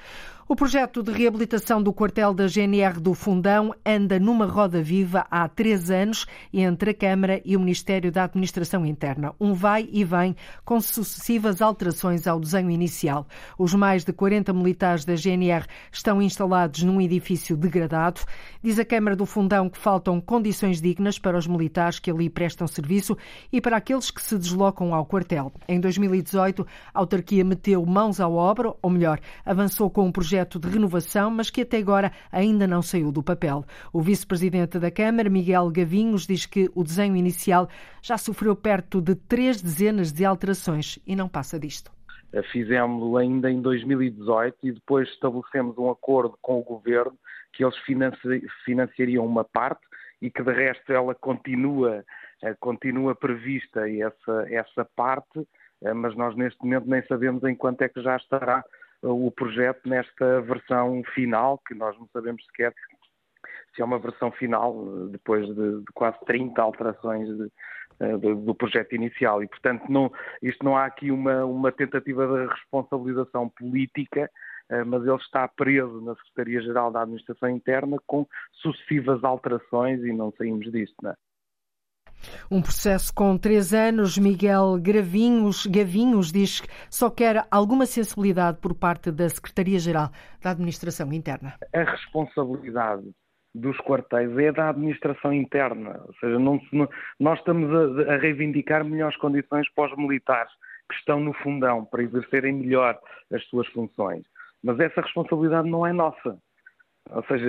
O 0.50 0.56
projeto 0.56 1.02
de 1.02 1.12
reabilitação 1.12 1.82
do 1.82 1.92
quartel 1.92 2.32
da 2.32 2.46
GNR 2.46 2.98
do 2.98 3.12
Fundão 3.12 3.74
anda 3.84 4.18
numa 4.18 4.46
roda 4.46 4.80
viva 4.80 5.26
há 5.30 5.46
três 5.46 5.90
anos 5.90 6.24
entre 6.50 6.92
a 6.92 6.94
Câmara 6.94 7.42
e 7.44 7.54
o 7.54 7.60
Ministério 7.60 8.10
da 8.10 8.24
Administração 8.24 8.86
Interna. 8.86 9.34
Um 9.38 9.52
vai 9.52 9.86
e 9.92 10.02
vem 10.04 10.34
com 10.64 10.80
sucessivas 10.80 11.60
alterações 11.60 12.26
ao 12.26 12.40
desenho 12.40 12.70
inicial. 12.70 13.26
Os 13.58 13.74
mais 13.74 14.06
de 14.06 14.12
40 14.14 14.54
militares 14.54 15.04
da 15.04 15.14
GNR 15.16 15.66
estão 15.92 16.22
instalados 16.22 16.82
num 16.82 16.98
edifício 16.98 17.54
degradado. 17.54 18.22
Diz 18.62 18.78
a 18.78 18.86
Câmara 18.86 19.14
do 19.14 19.26
Fundão 19.26 19.68
que 19.68 19.76
faltam 19.76 20.18
condições 20.18 20.80
dignas 20.80 21.18
para 21.18 21.36
os 21.36 21.46
militares 21.46 21.98
que 21.98 22.10
ali 22.10 22.30
prestam 22.30 22.66
serviço 22.66 23.18
e 23.52 23.60
para 23.60 23.76
aqueles 23.76 24.10
que 24.10 24.22
se 24.22 24.38
deslocam 24.38 24.94
ao 24.94 25.04
quartel. 25.04 25.52
Em 25.68 25.78
2018, 25.78 26.66
a 26.94 27.00
autarquia 27.00 27.44
meteu 27.44 27.84
mãos 27.84 28.18
à 28.18 28.26
obra, 28.26 28.72
ou 28.80 28.88
melhor, 28.88 29.20
avançou 29.44 29.90
com 29.90 30.06
um 30.06 30.10
projeto 30.10 30.37
projeto 30.38 30.58
de 30.60 30.68
renovação, 30.68 31.30
mas 31.30 31.50
que 31.50 31.62
até 31.62 31.78
agora 31.78 32.12
ainda 32.30 32.66
não 32.66 32.80
saiu 32.80 33.10
do 33.10 33.22
papel. 33.22 33.64
O 33.92 34.00
vice-presidente 34.00 34.78
da 34.78 34.90
Câmara, 34.90 35.28
Miguel 35.28 35.70
Gavinhos, 35.70 36.26
diz 36.26 36.46
que 36.46 36.70
o 36.74 36.84
desenho 36.84 37.16
inicial 37.16 37.68
já 38.00 38.16
sofreu 38.16 38.54
perto 38.54 39.00
de 39.00 39.16
três 39.16 39.60
dezenas 39.60 40.12
de 40.12 40.24
alterações 40.24 40.98
e 41.04 41.16
não 41.16 41.28
passa 41.28 41.58
disto. 41.58 41.90
Fizemos 42.52 43.16
ainda 43.16 43.50
em 43.50 43.60
2018 43.60 44.56
e 44.62 44.72
depois 44.72 45.08
estabelecemos 45.08 45.76
um 45.78 45.90
acordo 45.90 46.38
com 46.40 46.60
o 46.60 46.62
Governo 46.62 47.18
que 47.52 47.64
eles 47.64 47.74
financiariam 48.64 49.26
uma 49.26 49.42
parte 49.42 49.80
e 50.20 50.30
que 50.30 50.42
de 50.42 50.52
resto 50.52 50.92
ela 50.92 51.14
continua, 51.14 52.04
eh, 52.42 52.54
continua 52.60 53.14
prevista 53.14 53.88
essa, 53.90 54.46
essa 54.50 54.84
parte, 54.94 55.48
eh, 55.82 55.92
mas 55.94 56.14
nós 56.14 56.36
neste 56.36 56.62
momento 56.62 56.88
nem 56.88 57.02
sabemos 57.06 57.42
em 57.44 57.56
quanto 57.56 57.82
é 57.82 57.88
que 57.88 58.02
já 58.02 58.16
estará 58.16 58.62
o 59.02 59.30
projeto 59.30 59.88
nesta 59.88 60.40
versão 60.42 61.02
final, 61.14 61.58
que 61.66 61.74
nós 61.74 61.98
não 61.98 62.08
sabemos 62.12 62.44
sequer 62.46 62.74
se 63.74 63.82
é 63.82 63.84
uma 63.84 63.98
versão 63.98 64.30
final, 64.32 65.08
depois 65.08 65.46
de, 65.46 65.80
de 65.80 65.92
quase 65.94 66.18
30 66.26 66.60
alterações 66.60 67.28
de, 67.28 67.50
de, 68.00 68.34
do 68.34 68.54
projeto 68.54 68.94
inicial. 68.94 69.42
E, 69.42 69.48
portanto, 69.48 69.84
não, 69.88 70.10
isto 70.42 70.64
não 70.64 70.76
há 70.76 70.86
aqui 70.86 71.10
uma, 71.10 71.44
uma 71.44 71.70
tentativa 71.70 72.26
de 72.26 72.52
responsabilização 72.52 73.48
política, 73.48 74.30
eh, 74.70 74.84
mas 74.84 75.02
ele 75.02 75.16
está 75.16 75.46
preso 75.48 76.00
na 76.00 76.14
Secretaria-Geral 76.16 76.90
da 76.90 77.02
Administração 77.02 77.48
Interna 77.48 77.98
com 78.06 78.26
sucessivas 78.52 79.22
alterações 79.22 80.02
e 80.02 80.12
não 80.12 80.32
saímos 80.32 80.70
disto, 80.72 80.96
não 81.02 81.10
é? 81.10 81.14
Um 82.50 82.60
processo 82.60 83.12
com 83.14 83.36
três 83.36 83.72
anos, 83.72 84.18
Miguel 84.18 84.78
Gravinhos, 84.80 85.66
Gavinhos 85.66 86.32
diz 86.32 86.60
que 86.60 86.68
só 86.90 87.10
quer 87.10 87.46
alguma 87.50 87.86
sensibilidade 87.86 88.58
por 88.60 88.74
parte 88.74 89.10
da 89.10 89.28
Secretaria-Geral 89.28 90.10
da 90.42 90.50
Administração 90.50 91.12
Interna. 91.12 91.54
A 91.74 91.84
responsabilidade 91.84 93.10
dos 93.54 93.76
quartéis 93.78 94.36
é 94.38 94.52
da 94.52 94.70
administração 94.70 95.32
interna, 95.32 96.00
ou 96.06 96.14
seja, 96.20 96.38
não, 96.38 96.60
nós 97.18 97.38
estamos 97.38 97.68
a, 97.74 98.14
a, 98.14 98.18
reivindicar 98.18 98.84
melhores 98.84 99.16
condições 99.16 99.68
para 99.74 99.90
os 99.92 99.98
militares 99.98 100.52
que 100.88 100.96
estão 100.96 101.20
no 101.20 101.32
fundão 101.34 101.84
para 101.84 102.02
exercerem 102.02 102.54
melhor 102.54 102.98
as 103.32 103.44
suas 103.46 103.66
funções, 103.68 104.24
mas 104.62 104.78
essa 104.80 105.00
responsabilidade 105.00 105.68
não 105.68 105.86
é 105.86 105.92
nossa. 105.92 106.38
Ou 107.10 107.24
seja, 107.24 107.46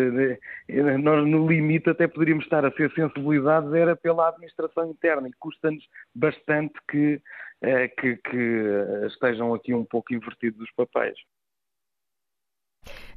nós 0.99 1.27
no 1.27 1.47
limite 1.47 1.89
até 1.89 2.07
poderíamos 2.07 2.45
estar 2.45 2.65
a 2.65 2.71
ser 2.71 2.91
sensibilizados 2.93 3.73
era 3.73 3.95
pela 3.95 4.29
administração 4.29 4.89
interna 4.89 5.27
e 5.27 5.33
custa-nos 5.33 5.83
bastante 6.15 6.73
que, 6.89 7.21
eh, 7.61 7.87
que, 7.89 8.15
que 8.17 8.71
estejam 9.07 9.53
aqui 9.53 9.73
um 9.73 9.83
pouco 9.83 10.13
invertidos 10.13 10.61
os 10.61 10.71
papéis. 10.71 11.17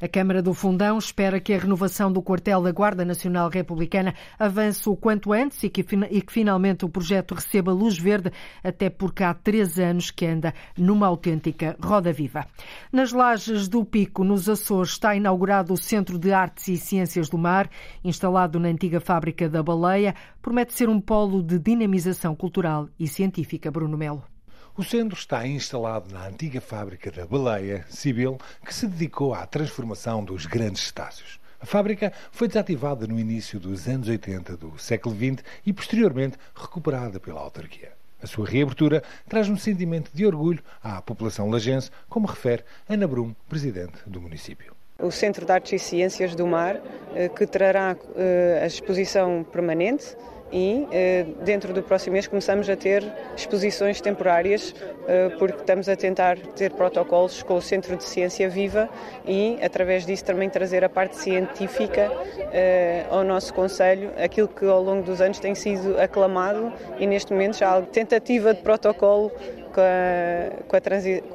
A 0.03 0.09
Câmara 0.09 0.43
do 0.43 0.53
Fundão 0.53 0.99
espera 0.99 1.39
que 1.39 1.55
a 1.55 1.59
renovação 1.59 2.11
do 2.11 2.21
quartel 2.21 2.61
da 2.61 2.73
Guarda 2.73 3.05
Nacional 3.05 3.49
Republicana 3.49 4.13
avance 4.37 4.89
o 4.89 4.97
quanto 4.97 5.33
antes 5.33 5.63
e 5.63 5.69
que, 5.69 5.87
e 6.11 6.21
que, 6.21 6.33
finalmente 6.33 6.85
o 6.85 6.89
projeto 6.89 7.37
receba 7.37 7.73
luz 7.73 7.97
verde, 7.97 8.33
até 8.65 8.91
porque 8.91 9.23
há 9.23 9.33
três 9.33 9.79
anos 9.79 10.11
que 10.11 10.27
anda 10.27 10.53
numa 10.77 11.07
autêntica 11.07 11.77
roda 11.81 12.13
viva. 12.13 12.45
Nas 12.93 13.13
lajes 13.13 13.69
do 13.69 13.85
Pico, 13.85 14.25
nos 14.25 14.49
Açores, 14.49 14.91
está 14.91 15.15
inaugurado 15.15 15.73
o 15.73 15.77
Centro 15.77 16.19
de 16.19 16.33
Artes 16.33 16.67
e 16.67 16.77
Ciências 16.77 17.29
do 17.29 17.39
Mar, 17.39 17.71
instalado 18.03 18.59
na 18.59 18.71
antiga 18.71 18.99
fábrica 18.99 19.49
da 19.49 19.63
Baleia, 19.63 20.17
promete 20.43 20.73
ser 20.73 20.89
um 20.89 21.01
polo 21.01 21.45
de 21.45 21.61
dinamização 21.61 22.35
cultural 22.35 22.89
e 22.99 23.07
científica. 23.07 23.71
Bruno 23.71 23.97
Melo. 23.97 24.32
O 24.75 24.83
centro 24.83 25.19
está 25.19 25.47
instalado 25.47 26.11
na 26.15 26.27
antiga 26.27 26.59
fábrica 26.59 27.11
da 27.11 27.27
Baleia, 27.27 27.85
Civil, 27.91 28.39
que 28.65 28.73
se 28.73 28.87
dedicou 28.87 29.35
à 29.35 29.45
transformação 29.47 30.25
dos 30.25 30.47
grandes 30.47 30.85
estácios. 30.85 31.39
A 31.61 31.67
fábrica 31.67 32.11
foi 32.31 32.49
desativada 32.49 33.07
no 33.07 33.21
início 33.21 33.61
dos 33.61 33.87
anos 33.87 34.09
80 34.09 34.57
do 34.57 34.79
século 34.79 35.15
XX 35.15 35.45
e 35.67 35.75
posteriormente 35.75 36.39
recuperada 36.55 37.21
pela 37.21 37.41
autarquia. 37.41 37.93
A 38.23 38.27
sua 38.27 38.47
reabertura 38.47 39.03
traz 39.29 39.47
um 39.51 39.59
sentimento 39.59 40.11
de 40.15 40.25
orgulho 40.25 40.63
à 40.83 41.03
população 41.03 41.51
lagense, 41.51 41.91
como 42.09 42.27
refere 42.27 42.65
Ana 42.89 43.07
Brum, 43.07 43.35
presidente 43.51 43.99
do 44.07 44.23
município 44.23 44.75
o 44.99 45.11
Centro 45.11 45.45
de 45.45 45.53
Artes 45.53 45.73
e 45.73 45.79
Ciências 45.85 46.35
do 46.37 46.47
Mar, 46.47 46.81
eh, 47.15 47.29
que 47.29 47.45
trará 47.45 47.97
eh, 48.15 48.61
a 48.63 48.67
exposição 48.67 49.45
permanente 49.51 50.17
e 50.53 50.87
eh, 50.93 51.27
dentro 51.45 51.73
do 51.73 51.83
próximo 51.83 52.13
mês 52.13 52.27
começamos 52.27 52.69
a 52.69 52.77
ter 52.77 53.03
exposições 53.35 54.01
temporárias 54.01 54.75
eh, 55.09 55.31
porque 55.39 55.61
estamos 55.61 55.89
a 55.89 55.97
tentar 55.97 56.37
ter 56.39 56.73
protocolos 56.73 57.43
com 57.43 57.55
o 57.55 57.63
Centro 57.63 57.97
de 57.97 58.05
Ciência 58.05 58.49
Viva 58.49 58.89
e 59.27 59.59
através 59.63 60.05
disso 60.05 60.25
também 60.25 60.51
trazer 60.51 60.85
a 60.85 60.89
parte 60.89 61.17
científica 61.17 62.11
eh, 62.53 63.05
ao 63.11 63.25
nosso 63.25 63.55
Conselho, 63.55 64.11
aquilo 64.23 64.49
que 64.49 64.67
ao 64.67 64.83
longo 64.83 65.03
dos 65.03 65.21
anos 65.21 65.39
tem 65.39 65.55
sido 65.55 65.99
aclamado 65.99 66.73
e 66.99 67.07
neste 67.07 67.33
momento 67.33 67.57
já 67.57 67.77
há 67.77 67.83
tentativa 67.83 68.53
de 68.53 68.61
protocolo 68.61 69.33
com, 69.73 69.81
a, 69.81 70.63
com, 70.69 70.77
a 70.77 70.81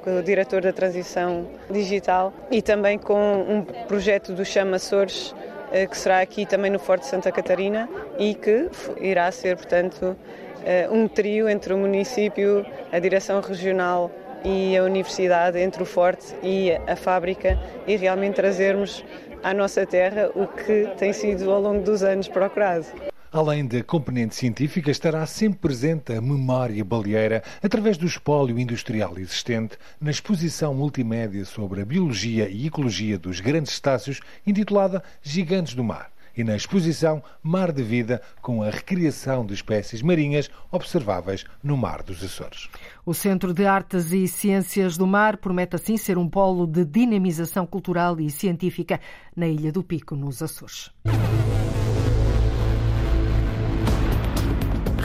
com, 0.03 0.19
o 0.19 0.23
diretor 0.23 0.61
da 0.61 0.71
transição 0.71 1.47
digital 1.69 2.31
e 2.51 2.61
também 2.61 2.97
com 2.97 3.17
um 3.17 3.61
projeto 3.87 4.33
do 4.33 4.45
Chama 4.45 4.75
Açores 4.77 5.33
eh, 5.39 5.46
que 5.89 5.97
será 5.97 6.21
aqui 6.21 6.45
também 6.45 6.71
no 6.71 6.79
Forte 6.79 7.05
Santa 7.05 7.31
Catarina 7.31 7.89
e 8.17 8.33
que 8.33 8.69
irá 9.01 9.31
ser, 9.31 9.55
portanto, 9.57 10.15
eh, 10.65 10.87
um 10.91 11.07
trio 11.07 11.47
entre 11.47 11.73
o 11.73 11.77
município, 11.77 12.65
a 12.91 12.99
direção 12.99 13.41
regional 13.41 14.11
e 14.43 14.77
a 14.77 14.83
universidade, 14.83 15.59
entre 15.59 15.83
o 15.83 15.85
Forte 15.85 16.35
e 16.43 16.71
a 16.87 16.95
fábrica, 16.95 17.57
e 17.85 17.95
realmente 17.95 18.35
trazermos 18.35 19.03
à 19.43 19.53
nossa 19.53 19.85
terra 19.85 20.29
o 20.35 20.47
que 20.47 20.89
tem 20.97 21.13
sido 21.13 21.51
ao 21.51 21.61
longo 21.61 21.81
dos 21.81 22.03
anos 22.03 22.27
procurado. 22.27 22.85
Além 23.31 23.65
da 23.65 23.83
componente 23.83 24.35
científica, 24.35 24.89
estará 24.89 25.25
sempre 25.25 25.59
presente 25.59 26.13
a 26.13 26.21
memória 26.21 26.83
baleeira 26.83 27.43
através 27.61 27.97
do 27.97 28.05
espólio 28.05 28.57
industrial 28.57 29.17
existente 29.17 29.77
na 29.99 30.11
exposição 30.11 30.73
multimédia 30.73 31.43
sobre 31.43 31.81
a 31.81 31.85
biologia 31.85 32.47
e 32.49 32.67
ecologia 32.67 33.17
dos 33.19 33.41
grandes 33.41 33.73
estácios, 33.73 34.21
intitulada 34.45 35.03
Gigantes 35.21 35.73
do 35.73 35.83
Mar 35.83 36.09
e 36.37 36.43
na 36.43 36.55
exposição 36.55 37.21
Mar 37.41 37.71
de 37.71 37.81
Vida, 37.81 38.21
com 38.41 38.61
a 38.61 38.69
recriação 38.69 39.43
de 39.43 39.55
espécies 39.55 40.03
marinhas 40.03 40.49
observáveis 40.71 41.43
no 41.63 41.75
Mar 41.75 42.03
dos 42.03 42.23
Açores. 42.23 42.69
O 43.03 43.13
Centro 43.13 43.53
de 43.53 43.65
Artes 43.65 44.11
e 44.13 44.27
Ciências 44.27 44.95
do 44.95 45.07
Mar 45.07 45.37
promete 45.37 45.75
assim 45.75 45.97
ser 45.97 46.17
um 46.17 46.29
polo 46.29 46.67
de 46.67 46.85
dinamização 46.85 47.65
cultural 47.65 48.19
e 48.19 48.29
científica 48.29 49.01
na 49.35 49.47
Ilha 49.47 49.71
do 49.71 49.83
Pico, 49.83 50.15
nos 50.15 50.43
Açores. 50.43 50.91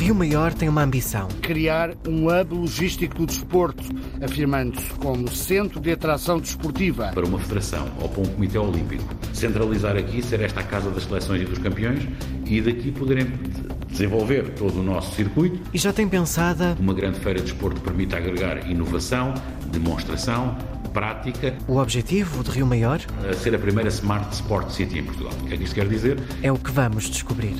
Rio 0.02 0.16
Maior 0.16 0.52
tem 0.52 0.68
uma 0.68 0.82
ambição: 0.82 1.28
criar 1.40 1.94
um 2.08 2.26
hub 2.26 2.54
logístico 2.56 3.18
do 3.18 3.24
desporto, 3.24 3.84
afirmando-se 4.20 4.92
como 4.94 5.30
centro 5.30 5.78
de 5.80 5.92
atração 5.92 6.40
desportiva. 6.40 7.12
Para 7.14 7.24
uma 7.24 7.38
federação 7.38 7.88
ou 8.00 8.08
para 8.08 8.22
um 8.22 8.26
comitê 8.26 8.58
olímpico, 8.58 9.04
centralizar 9.32 9.96
aqui, 9.96 10.20
ser 10.20 10.40
esta 10.40 10.58
a 10.58 10.64
casa 10.64 10.90
das 10.90 11.04
seleções 11.04 11.42
e 11.42 11.44
dos 11.44 11.58
campeões 11.58 12.02
e 12.46 12.60
daqui 12.60 12.90
poderem 12.90 13.26
desenvolver 13.88 14.50
todo 14.54 14.80
o 14.80 14.82
nosso 14.82 15.14
circuito. 15.14 15.60
E 15.72 15.78
já 15.78 15.92
tem 15.92 16.08
pensada 16.08 16.76
uma 16.80 16.94
grande 16.94 17.20
feira 17.20 17.38
de 17.38 17.44
desporto 17.44 17.80
que 17.80 17.86
permita 17.86 18.16
agregar 18.16 18.68
inovação, 18.68 19.34
demonstração, 19.70 20.58
prática. 20.92 21.54
O 21.68 21.76
objetivo 21.76 22.42
de 22.42 22.50
Rio 22.50 22.66
Maior? 22.66 23.00
A 23.30 23.34
ser 23.34 23.54
a 23.54 23.58
primeira 23.58 23.88
Smart 23.88 24.34
Sport 24.34 24.68
City 24.70 24.98
em 24.98 25.04
Portugal. 25.04 25.32
O 25.42 25.46
que 25.46 25.54
é 25.54 25.56
que 25.56 25.62
isto 25.62 25.76
quer 25.76 25.86
dizer? 25.86 26.18
É 26.42 26.50
o 26.50 26.58
que 26.58 26.72
vamos 26.72 27.08
descobrir. 27.08 27.54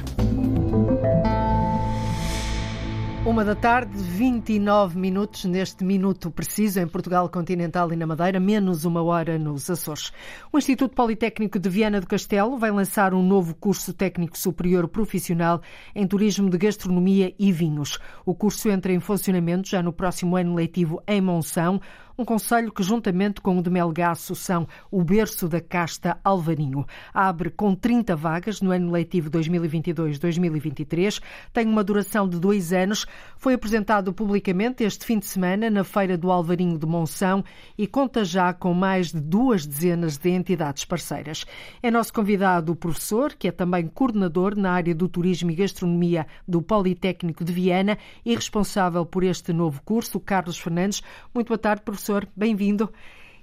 Uma 3.24 3.44
da 3.44 3.54
tarde, 3.54 3.96
29 3.96 4.98
minutos, 4.98 5.44
neste 5.44 5.84
minuto 5.84 6.28
preciso, 6.28 6.80
em 6.80 6.88
Portugal 6.88 7.28
continental 7.28 7.92
e 7.92 7.96
na 7.96 8.04
Madeira, 8.04 8.40
menos 8.40 8.84
uma 8.84 9.00
hora 9.00 9.38
nos 9.38 9.70
Açores. 9.70 10.12
O 10.52 10.58
Instituto 10.58 10.92
Politécnico 10.92 11.56
de 11.56 11.68
Viana 11.68 12.00
do 12.00 12.06
Castelo 12.08 12.58
vai 12.58 12.72
lançar 12.72 13.14
um 13.14 13.22
novo 13.22 13.54
curso 13.54 13.94
técnico 13.94 14.36
superior 14.36 14.88
profissional 14.88 15.62
em 15.94 16.04
turismo 16.04 16.50
de 16.50 16.58
gastronomia 16.58 17.32
e 17.38 17.52
vinhos. 17.52 17.96
O 18.26 18.34
curso 18.34 18.68
entra 18.68 18.92
em 18.92 18.98
funcionamento 18.98 19.68
já 19.68 19.80
no 19.80 19.92
próximo 19.92 20.36
ano 20.36 20.56
letivo 20.56 21.00
em 21.06 21.20
Monção, 21.20 21.80
um 22.16 22.24
conselho 22.24 22.72
que, 22.72 22.82
juntamente 22.82 23.40
com 23.40 23.58
o 23.58 23.62
de 23.62 23.70
Melgaço, 23.70 24.34
são 24.34 24.66
o 24.90 25.02
berço 25.02 25.48
da 25.48 25.60
casta 25.60 26.18
Alvarinho. 26.22 26.86
Abre 27.12 27.50
com 27.50 27.74
30 27.74 28.14
vagas 28.14 28.60
no 28.60 28.70
ano 28.70 28.90
letivo 28.90 29.30
2022-2023, 29.30 31.20
tem 31.52 31.66
uma 31.66 31.82
duração 31.82 32.28
de 32.28 32.38
dois 32.38 32.72
anos, 32.72 33.06
foi 33.36 33.54
apresentado 33.54 34.12
publicamente 34.12 34.84
este 34.84 35.04
fim 35.04 35.18
de 35.18 35.26
semana 35.26 35.70
na 35.70 35.84
Feira 35.84 36.16
do 36.18 36.30
Alvarinho 36.30 36.78
de 36.78 36.86
Monção 36.86 37.44
e 37.76 37.86
conta 37.86 38.24
já 38.24 38.52
com 38.52 38.74
mais 38.74 39.12
de 39.12 39.20
duas 39.20 39.66
dezenas 39.66 40.18
de 40.18 40.30
entidades 40.30 40.84
parceiras. 40.84 41.44
É 41.82 41.90
nosso 41.90 42.12
convidado 42.12 42.72
o 42.72 42.76
professor, 42.76 43.34
que 43.34 43.48
é 43.48 43.52
também 43.52 43.86
coordenador 43.86 44.56
na 44.56 44.72
área 44.72 44.94
do 44.94 45.08
turismo 45.08 45.50
e 45.50 45.54
gastronomia 45.54 46.26
do 46.46 46.60
Politécnico 46.60 47.44
de 47.44 47.52
Viana 47.52 47.98
e 48.24 48.34
responsável 48.34 49.06
por 49.06 49.24
este 49.24 49.52
novo 49.52 49.80
curso, 49.82 50.20
Carlos 50.20 50.58
Fernandes. 50.58 51.02
Muito 51.34 51.48
boa 51.48 51.58
tarde, 51.58 51.82
professor 51.82 52.11
professor, 52.12 52.28
bem-vindo. 52.36 52.92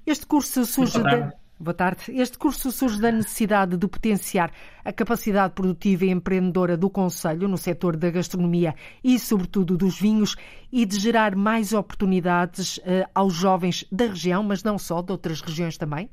Este 0.05 0.25
curso 0.25 0.65
surge 0.65 1.01
da... 1.01 1.33
Boa 1.61 1.73
tarde. 1.73 2.03
Este 2.09 2.37
curso 2.37 2.71
surge 2.71 3.01
da 3.01 3.11
necessidade 3.11 3.75
de 3.75 3.85
potenciar 3.85 4.49
a 4.85 4.93
capacidade 4.93 5.53
produtiva 5.53 6.05
e 6.05 6.09
empreendedora 6.09 6.77
do 6.77 6.89
Conselho 6.89 7.49
no 7.49 7.57
setor 7.57 7.97
da 7.97 8.09
gastronomia 8.09 8.73
e, 9.03 9.19
sobretudo, 9.19 9.75
dos 9.75 9.99
vinhos 9.99 10.37
e 10.71 10.85
de 10.85 10.97
gerar 10.97 11.35
mais 11.35 11.73
oportunidades 11.73 12.77
uh, 12.77 13.09
aos 13.13 13.33
jovens 13.33 13.85
da 13.91 14.05
região, 14.05 14.41
mas 14.41 14.63
não 14.63 14.77
só, 14.77 15.01
de 15.01 15.11
outras 15.11 15.41
regiões 15.41 15.77
também? 15.77 16.09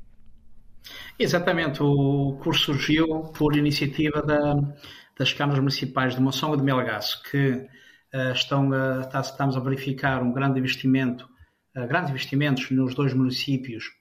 Exatamente, 1.17 1.81
o 1.81 2.37
curso 2.43 2.65
surgiu 2.73 3.31
por 3.37 3.55
iniciativa 3.55 4.21
da, 4.21 4.53
das 5.17 5.31
câmaras 5.31 5.59
municipais 5.59 6.13
de 6.13 6.21
Monção 6.21 6.53
e 6.55 6.57
de 6.57 6.63
Melgaço, 6.63 7.23
que 7.23 7.51
uh, 8.13 8.31
estão 8.33 8.73
a, 8.73 8.99
está, 8.99 9.21
estamos 9.21 9.55
a 9.55 9.61
verificar 9.61 10.21
um 10.21 10.33
grande 10.33 10.59
investimento, 10.59 11.23
uh, 11.23 11.36
grandes 11.85 12.09
investimentos 12.09 12.71
nos 12.71 12.95
dois 12.95 13.13
municípios 13.13 13.93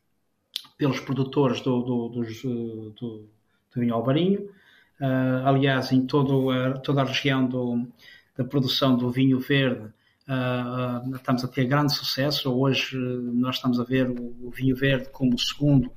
pelos 0.79 1.01
produtores 1.01 1.61
do, 1.61 1.83
do, 1.83 2.09
dos, 2.09 2.43
do, 2.43 2.91
do 2.95 3.29
vinho 3.75 3.95
alvarinho. 3.95 4.49
Uh, 5.01 5.45
aliás, 5.47 5.93
em 5.93 6.07
todo 6.07 6.51
a, 6.51 6.79
toda 6.79 7.03
a 7.03 7.05
região 7.05 7.47
do, 7.47 7.87
da 8.37 8.45
produção 8.45 8.97
do 8.97 9.11
vinho 9.11 9.39
verde, 9.39 9.91
estamos 11.15 11.45
a 11.45 11.49
ter 11.49 11.67
grande 11.67 11.95
sucesso. 11.95 12.51
Hoje 12.53 12.97
nós 12.97 13.57
estamos 13.57 13.79
a 13.79 13.85
ver 13.85 14.09
o, 14.09 14.47
o 14.47 14.51
vinho 14.51 14.75
verde 14.75 15.09
como 15.11 15.35
o 15.35 15.39
segundo 15.39 15.93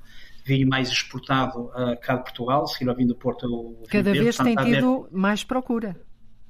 vinho 0.50 0.68
mais 0.68 0.90
exportado 0.90 1.66
uh, 1.66 2.00
cá 2.02 2.16
de 2.16 2.24
Portugal, 2.24 2.66
seguindo 2.68 2.90
ao 2.90 2.96
vinho 2.96 3.10
do 3.10 3.16
Porto. 3.16 3.78
Cada 3.90 4.12
vez 4.12 4.38
tem 4.38 4.56
tido 4.56 5.08
mais 5.12 5.44
procura. 5.44 5.96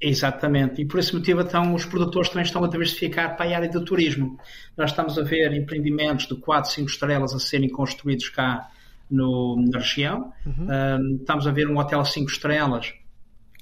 Exatamente, 0.02 0.82
e 0.82 0.86
por 0.86 1.00
esse 1.00 1.14
motivo 1.14 1.42
então 1.42 1.74
os 1.74 1.86
produtores 1.86 2.30
também 2.30 2.46
estão 2.46 2.64
a 2.64 2.70
diversificar 2.70 3.36
para 3.36 3.52
a 3.52 3.56
área 3.56 3.70
do 3.70 3.84
turismo. 3.84 4.40
Nós 4.78 4.92
estamos 4.92 5.18
a 5.18 5.24
ver 5.24 5.54
empreendimentos 5.54 6.26
de 6.26 6.36
4, 6.36 6.72
5 6.72 6.90
estrelas 6.90 7.34
a 7.34 7.40
serem 7.40 7.70
construídos 7.70 8.30
cá 8.30 8.70
no, 9.12 9.62
na 9.70 9.80
região. 9.80 10.32
Uhum. 10.46 10.68
Um, 10.70 11.16
estamos 11.18 11.48
a 11.48 11.52
ver 11.52 11.68
um 11.68 11.78
hotel 11.78 12.06
5 12.06 12.32
estrelas 12.32 12.94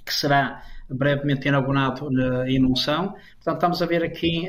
que 0.05 0.13
será 0.13 0.61
brevemente 0.89 1.47
inaugurado 1.47 2.09
na, 2.11 2.49
em. 2.49 3.09
Portanto, 3.09 3.55
estamos 3.55 3.81
a 3.81 3.85
ver 3.85 4.03
aqui 4.03 4.47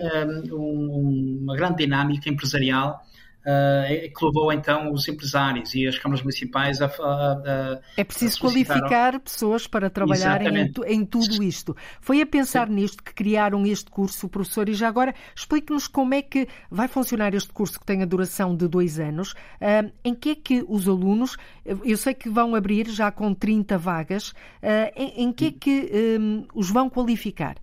um, 0.53 1.41
uma 1.43 1.57
grande 1.57 1.85
dinâmica 1.85 2.29
empresarial 2.29 3.03
uh, 3.49 4.15
que 4.15 4.25
levou 4.25 4.53
então 4.53 4.93
os 4.93 5.09
empresários 5.09 5.75
e 5.75 5.87
as 5.87 5.99
câmaras 5.99 6.23
municipais 6.23 6.81
a. 6.83 6.87
a, 6.87 6.89
a 6.89 7.81
é 7.97 8.05
preciso 8.05 8.41
qualificar 8.41 9.19
pessoas 9.21 9.67
para 9.67 9.89
trabalharem 9.89 10.49
em, 10.57 10.73
em, 10.87 11.05
tudo 11.05 11.43
isto. 11.43 11.75
Foi 12.01 12.21
a 12.21 12.27
pensar 12.27 12.69
Sim. 12.69 12.75
nisto 12.75 13.03
que 13.03 13.15
criaram 13.15 13.65
este 13.67 13.91
curso, 13.91 14.29
professor, 14.29 14.69
e 14.69 14.75
já 14.75 14.89
agora 14.89 15.15
explique-nos 15.35 15.89
como 15.89 16.15
é 16.15 16.23
que 16.23 16.47
vai 16.71 16.89
funcionar 16.89 17.35
este 17.35 17.53
curso 17.53 17.81
que 17.81 17.87
tem 17.87 18.03
a 18.03 18.07
duração 18.07 18.55
de 18.55 18.69
dois 18.69 19.01
anos. 19.01 19.33
Uh, 19.33 19.91
em 20.05 20.15
que 20.15 20.31
é 20.31 20.35
que 20.35 20.65
os 20.69 20.89
alunos, 20.89 21.37
eu 21.65 21.97
sei 21.97 22.15
que 22.15 22.29
vão 22.29 22.55
abrir 22.55 22.89
já 22.89 23.11
com 23.11 23.33
30 23.33 23.79
vagas, 23.79 24.31
uh, 24.31 24.93
em, 24.95 25.25
em, 25.25 25.33
que 25.33 25.47
é 25.47 25.53
que 25.53 26.19
um, 26.21 26.47
os 26.55 26.71
vão 26.71 26.91
qualificar? 26.91 27.57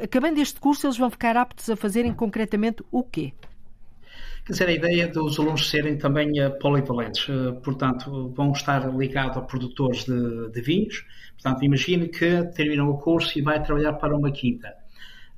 Acabando 0.00 0.38
este 0.40 0.58
curso, 0.58 0.86
eles 0.86 0.96
vão 0.96 1.10
ficar 1.10 1.36
aptos 1.36 1.68
a 1.68 1.76
fazerem 1.76 2.14
concretamente 2.14 2.82
o 2.90 3.02
quê? 3.02 3.34
Quer 4.44 4.52
dizer, 4.52 4.68
a 4.68 4.72
ideia 4.72 5.08
dos 5.08 5.38
alunos 5.38 5.70
serem 5.70 5.96
também 5.96 6.44
uh, 6.44 6.58
polivalentes, 6.58 7.28
uh, 7.28 7.54
portanto, 7.62 8.32
vão 8.34 8.50
estar 8.50 8.92
ligados 8.92 9.36
a 9.36 9.40
produtores 9.40 10.04
de, 10.04 10.50
de, 10.50 10.60
vinhos. 10.60 11.06
Portanto, 11.40 11.64
imagine 11.64 12.08
que 12.08 12.42
terminam 12.52 12.90
o 12.90 12.98
curso 12.98 13.38
e 13.38 13.42
vai 13.42 13.62
trabalhar 13.62 13.92
para 13.92 14.16
uma 14.16 14.32
quinta. 14.32 14.74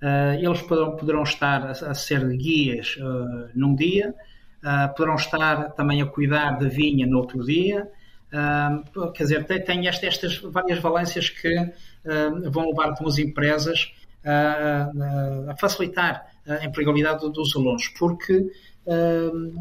Uh, 0.00 0.42
eles 0.42 0.62
poderão, 0.62 0.96
poderão 0.96 1.22
estar 1.22 1.66
a, 1.66 1.70
a, 1.72 1.94
ser 1.94 2.26
guias 2.34 2.96
num 3.54 3.74
dia, 3.74 4.14
poderão 4.96 5.16
estar 5.16 5.72
também 5.72 6.00
a 6.00 6.06
cuidar 6.06 6.52
da 6.52 6.68
vinha 6.68 7.06
no 7.06 7.18
outro 7.18 7.44
dia. 7.44 7.86
quer 9.14 9.22
dizer, 9.22 9.44
tem, 9.44 9.62
tem 9.62 9.86
estas, 9.86 10.14
estas 10.14 10.38
várias 10.38 10.78
valências 10.78 11.28
que 11.28 11.54
vão 12.50 12.70
levar 12.70 12.86
algumas 12.86 13.18
empresas 13.18 13.92
a, 14.24 14.90
a 15.50 15.56
facilitar 15.56 16.26
a 16.46 16.64
empregabilidade 16.64 17.30
dos 17.30 17.54
alunos, 17.56 17.88
porque 17.98 18.50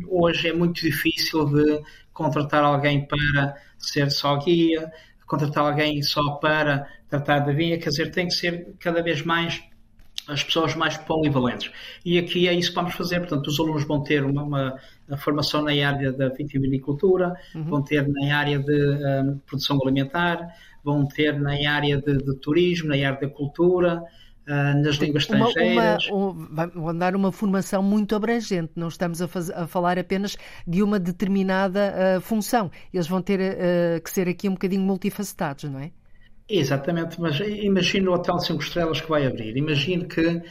hoje 0.10 0.50
é 0.50 0.53
muito 0.53 0.82
difícil 0.82 1.46
de 1.46 1.82
contratar 2.12 2.63
alguém 2.63 3.06
para 3.06 3.56
ser 3.77 4.12
só 4.12 4.38
guia, 4.38 4.92
contratar 5.25 5.65
alguém 5.65 6.01
só 6.01 6.36
para 6.36 6.88
tratar 7.10 7.39
da 7.39 7.51
vinha, 7.51 7.77
quer 7.77 7.89
dizer, 7.89 8.12
tem 8.12 8.27
que 8.27 8.34
ser 8.34 8.74
cada 8.80 9.01
vez 9.01 9.22
mais 9.22 9.63
as 10.27 10.44
pessoas 10.44 10.74
mais 10.75 10.98
polivalentes. 10.98 11.71
E 12.06 12.17
aqui 12.17 12.48
é 12.48 12.54
isso 12.54 12.69
que 12.69 12.76
vamos 12.76 12.93
fazer, 12.93 13.19
portanto, 13.19 13.48
os 13.48 13.60
alunos 13.60 13.84
vão 13.84 14.02
ter 14.02 14.24
uma, 14.24 14.43
uma 14.43 15.17
formação 15.17 15.62
na 15.62 15.71
área 15.71 16.12
da 16.12 16.30
vitivinicultura, 16.30 17.36
uhum. 17.54 17.63
vão 17.63 17.82
ter 17.82 18.08
na 18.08 18.36
área 18.36 18.58
de 18.58 18.74
um, 18.74 19.38
produção 19.45 19.80
alimentar, 19.82 20.56
vão 20.84 21.06
ter 21.06 21.38
na 21.39 21.52
área 21.69 22.02
de, 22.02 22.17
de 22.17 22.36
turismo, 22.38 22.89
na 22.89 22.95
área 22.95 23.19
da 23.19 23.28
cultura, 23.28 24.02
uh, 24.02 24.23
nas 24.47 24.95
línguas 24.95 25.23
estrangeiras. 25.23 26.08
Uma, 26.10 26.32
uma, 26.32 26.67
vão 26.67 26.97
dar 26.97 27.15
uma 27.15 27.32
formação 27.32 27.82
muito 27.82 28.15
abrangente, 28.15 28.71
não 28.75 28.88
estamos 28.88 29.21
a, 29.21 29.27
faz, 29.27 29.49
a 29.49 29.67
falar 29.67 29.97
apenas 29.97 30.38
de 30.67 30.84
uma 30.84 30.99
determinada 30.99 31.93
uh, 32.17 32.21
função. 32.21 32.69
Eles 32.93 33.08
vão 33.08 33.21
ter 33.21 33.39
uh, 33.39 34.01
que 34.01 34.10
ser 34.10 34.27
aqui 34.27 34.49
um 34.49 34.53
bocadinho 34.53 34.82
multifacetados, 34.82 35.65
não 35.65 35.79
é? 35.79 35.91
Exatamente, 36.49 37.21
mas 37.21 37.39
imagine 37.39 38.08
o 38.10 38.13
hotel 38.13 38.38
5 38.38 38.62
estrelas 38.62 38.99
que 38.99 39.10
vai 39.10 39.25
abrir. 39.25 39.56
Imagine 39.56 40.06
que 40.06 40.27
uh, 40.27 40.43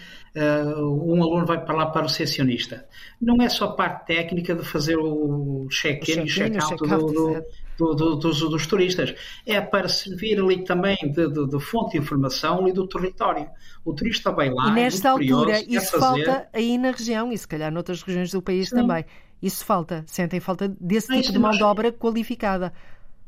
um 0.81 1.23
aluno 1.23 1.45
vai 1.45 1.63
para 1.63 1.77
lá 1.77 1.87
para 1.87 2.03
o 2.03 2.07
recepcionista. 2.09 2.87
Não 3.21 3.37
é 3.43 3.49
só 3.49 3.69
parte 3.69 4.07
técnica 4.07 4.55
de 4.55 4.65
fazer 4.65 4.97
o 4.97 5.69
check-in 5.71 6.23
e 6.23 6.27
check-out 6.27 6.67
check 6.67 6.79
do, 6.79 7.07
do, 7.07 7.45
do, 7.79 7.95
do, 7.95 8.17
dos, 8.17 8.41
dos, 8.41 8.67
turistas. 8.67 9.15
É 9.47 9.61
para 9.61 9.89
servir 9.89 10.41
ali 10.41 10.65
também 10.65 10.97
de, 11.03 11.29
de, 11.29 11.49
de, 11.49 11.61
fonte 11.61 11.93
de 11.93 11.99
informação 11.99 12.61
ali 12.61 12.73
do 12.73 12.87
território. 12.87 13.49
O 13.85 13.93
turista 13.93 14.31
vai 14.31 14.51
lá. 14.51 14.69
E 14.69 14.73
nesta 14.73 15.11
altura, 15.11 15.61
isso 15.67 15.99
fazer... 15.99 16.25
falta 16.25 16.49
aí 16.53 16.79
na 16.79 16.91
região 16.91 17.33
e 17.33 17.39
se 17.39 17.47
calhar 17.47 17.73
noutras 17.73 18.03
regiões 18.03 18.31
do 18.31 18.43
país 18.43 18.69
Sim. 18.69 18.77
também. 18.77 19.05
Isso 19.43 19.65
falta. 19.65 20.05
Sentem 20.07 20.39
falta 20.39 20.69
desse 20.81 21.09
tipo 21.09 21.27
Sim, 21.27 21.33
de 21.33 21.39
mão 21.39 21.51
de 21.51 21.63
obra 21.63 21.91
qualificada. 21.91 22.73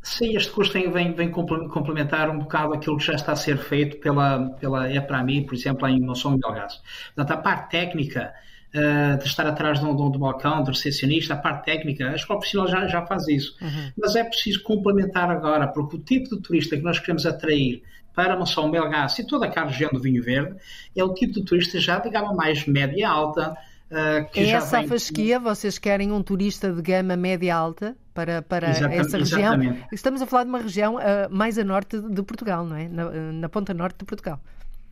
Sim, 0.01 0.37
este 0.37 0.51
curso 0.53 0.73
vem, 0.73 0.91
vem, 0.91 1.15
vem, 1.15 1.31
complementar 1.31 2.29
um 2.29 2.39
bocado 2.39 2.75
aquilo 2.75 2.99
que 2.99 3.05
já 3.05 3.15
está 3.15 3.33
a 3.33 3.37
ser 3.37 3.57
feito 3.57 3.97
pela, 3.97 4.51
pela 4.61 4.93
EPRAMI, 4.93 5.47
por 5.47 5.55
exemplo, 5.55 5.89
em 5.89 5.99
Monção 5.99 6.35
e 6.35 6.39
Belgaço. 6.39 6.83
Portanto, 7.15 7.39
a 7.39 7.43
parte 7.43 7.71
técnica 7.71 8.35
uh, 8.75 9.19
de 9.19 9.25
estar 9.27 9.47
atrás 9.47 9.81
de 9.81 9.87
um, 9.87 10.11
de 10.11 10.19
balcão, 10.19 10.63
de 10.63 10.71
recepcionista, 10.71 11.35
a 11.35 11.37
parte 11.37 11.65
técnica, 11.65 12.11
a 12.11 12.15
escola 12.15 12.41
profissional 12.41 12.69
já, 12.69 12.87
já 12.87 13.07
faz 13.07 13.29
isso. 13.29 13.57
Uhum. 13.63 13.93
Mas 13.97 14.17
é 14.17 14.25
preciso 14.25 14.63
complementar 14.63 15.31
agora, 15.31 15.69
porque 15.69 15.97
o 15.97 15.99
tipo 16.01 16.37
de 16.37 16.43
turista 16.43 16.77
que 16.77 16.83
nós 16.83 16.99
queremos 16.99 17.25
atrair 17.25 17.83
para 18.15 18.37
Monção, 18.37 18.71
Belgaço 18.71 19.21
e 19.21 19.27
toda 19.27 19.47
aquela 19.47 19.67
região 19.67 19.91
do 19.91 20.01
vinho 20.01 20.23
verde 20.23 20.57
é 20.95 21.03
o 21.03 21.13
tipo 21.15 21.35
de 21.35 21.45
turista 21.45 21.81
já, 21.81 21.99
digamos, 21.99 22.35
mais 22.37 22.67
média 22.67 23.09
alta, 23.09 23.57
Uh, 23.91 24.27
é 24.35 24.51
essa 24.51 24.79
vem... 24.79 24.87
a 24.87 24.89
fasquia? 24.89 25.39
Vocês 25.39 25.79
querem 25.79 26.11
um 26.11 26.23
turista 26.23 26.73
de 26.73 26.83
gama 26.83 27.17
média 27.17 27.55
alta 27.55 27.97
para, 28.13 28.43
para 28.43 28.71
exatamente, 28.71 29.01
essa 29.01 29.19
região? 29.19 29.39
Exatamente. 29.41 29.87
Estamos 29.93 30.23
a 30.23 30.27
falar 30.27 30.45
de 30.45 30.49
uma 30.49 30.59
região 30.59 30.97
uh, 30.97 31.01
mais 31.31 31.59
a 31.59 31.65
norte 31.65 32.01
de 32.01 32.23
Portugal, 32.23 32.65
não 32.65 32.77
é? 32.77 32.89
Na, 32.89 33.11
na, 33.11 33.49
ponta 33.49 33.73
norte 33.73 33.99
de 33.99 34.05
Portugal. 34.05 34.41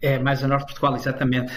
É, 0.02 0.18
mais 0.18 0.42
a 0.42 0.48
norte 0.48 0.66
de 0.66 0.72
Portugal, 0.72 0.96
exatamente. 0.96 1.52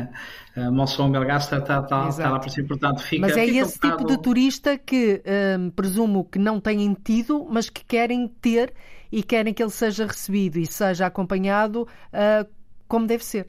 Monção 0.72 1.10
Belgasta 1.10 1.58
está, 1.58 1.80
está, 1.80 2.08
está, 2.08 2.30
lá 2.30 2.40
por 2.40 2.50
cima, 2.50 2.66
portanto 2.66 3.02
fica. 3.02 3.26
Mas 3.26 3.36
é 3.36 3.46
fica 3.46 3.58
esse 3.58 3.78
um 3.78 3.90
tipo 3.90 4.04
de 4.06 4.18
turista 4.20 4.78
que 4.78 5.22
um, 5.58 5.70
presumo 5.70 6.24
que 6.24 6.38
não 6.38 6.58
têm 6.58 6.94
tido, 6.94 7.46
mas 7.48 7.68
que 7.70 7.84
querem 7.84 8.26
ter 8.26 8.72
e 9.12 9.22
querem 9.22 9.52
que 9.52 9.62
ele 9.62 9.70
seja 9.70 10.06
recebido 10.06 10.58
e 10.58 10.66
seja 10.66 11.06
acompanhado 11.06 11.82
uh, 11.82 12.48
como 12.88 13.06
deve 13.06 13.24
ser. 13.24 13.46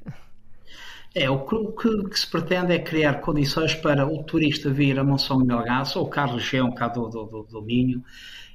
É, 1.13 1.29
o 1.29 1.45
que, 1.45 1.55
o 1.55 2.07
que, 2.09 2.17
se 2.19 2.27
pretende 2.27 2.73
é 2.73 2.79
criar 2.79 3.15
condições 3.15 3.73
para 3.73 4.07
o 4.07 4.23
turista 4.23 4.69
vir 4.69 4.97
a 4.97 5.03
Monção 5.03 5.39
de 5.39 5.45
Melgaço 5.45 5.99
ou 5.99 6.07
cá 6.07 6.25
região, 6.25 6.71
cá 6.71 6.87
do, 6.87 7.09
do, 7.09 7.43
do, 7.43 7.61
Minho, 7.61 8.01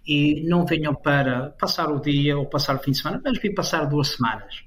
e 0.07 0.43
não 0.49 0.65
venham 0.65 0.95
para 0.95 1.51
passar 1.51 1.91
o 1.91 2.01
dia 2.01 2.39
ou 2.39 2.47
passar 2.47 2.77
o 2.77 2.79
fim 2.79 2.93
de 2.93 2.99
semana, 2.99 3.21
mas 3.23 3.39
vir 3.39 3.55
passar 3.55 3.85
duas 3.85 4.09
semanas. 4.09 4.66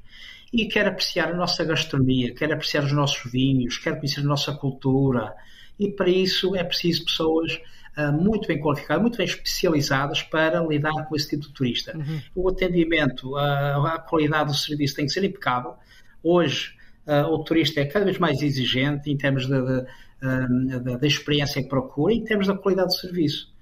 E 0.51 0.65
quer 0.65 0.87
apreciar 0.87 1.31
a 1.31 1.35
nossa 1.35 1.63
gastronomia, 1.63 2.33
quer 2.33 2.51
apreciar 2.51 2.83
os 2.83 2.91
nossos 2.91 3.31
vinhos, 3.31 3.77
quer 3.77 3.95
conhecer 3.95 4.21
a 4.21 4.23
nossa 4.23 4.53
cultura. 4.53 5.35
E 5.79 5.89
para 5.89 6.09
isso 6.09 6.55
é 6.55 6.63
preciso 6.63 7.05
pessoas 7.05 7.59
uh, 7.97 8.11
muito 8.11 8.47
bem 8.47 8.59
qualificadas, 8.59 9.01
muito 9.01 9.17
bem 9.17 9.25
especializadas 9.25 10.23
para 10.23 10.59
lidar 10.65 11.07
com 11.07 11.15
esse 11.15 11.29
tipo 11.29 11.43
de 11.43 11.53
turista. 11.53 11.95
Uhum. 11.95 12.21
O 12.35 12.49
atendimento, 12.49 13.33
uh, 13.33 13.85
a 13.85 13.99
qualidade 13.99 14.51
do 14.51 14.57
serviço 14.57 14.95
tem 14.95 15.05
que 15.05 15.11
ser 15.11 15.23
impecável. 15.23 15.75
Hoje, 16.23 16.73
uh, 17.05 17.31
o 17.31 17.43
turista 17.43 17.79
é 17.79 17.85
cada 17.85 18.05
vez 18.05 18.17
mais 18.17 18.41
exigente 18.41 19.09
em 19.09 19.17
termos 19.17 19.47
da 19.47 21.07
experiência 21.07 21.61
que 21.61 21.69
procura 21.69 22.13
e 22.13 22.17
em 22.17 22.23
termos 22.23 22.47
da 22.47 22.57
qualidade 22.57 22.89
do 22.89 22.95
serviço. 22.95 23.53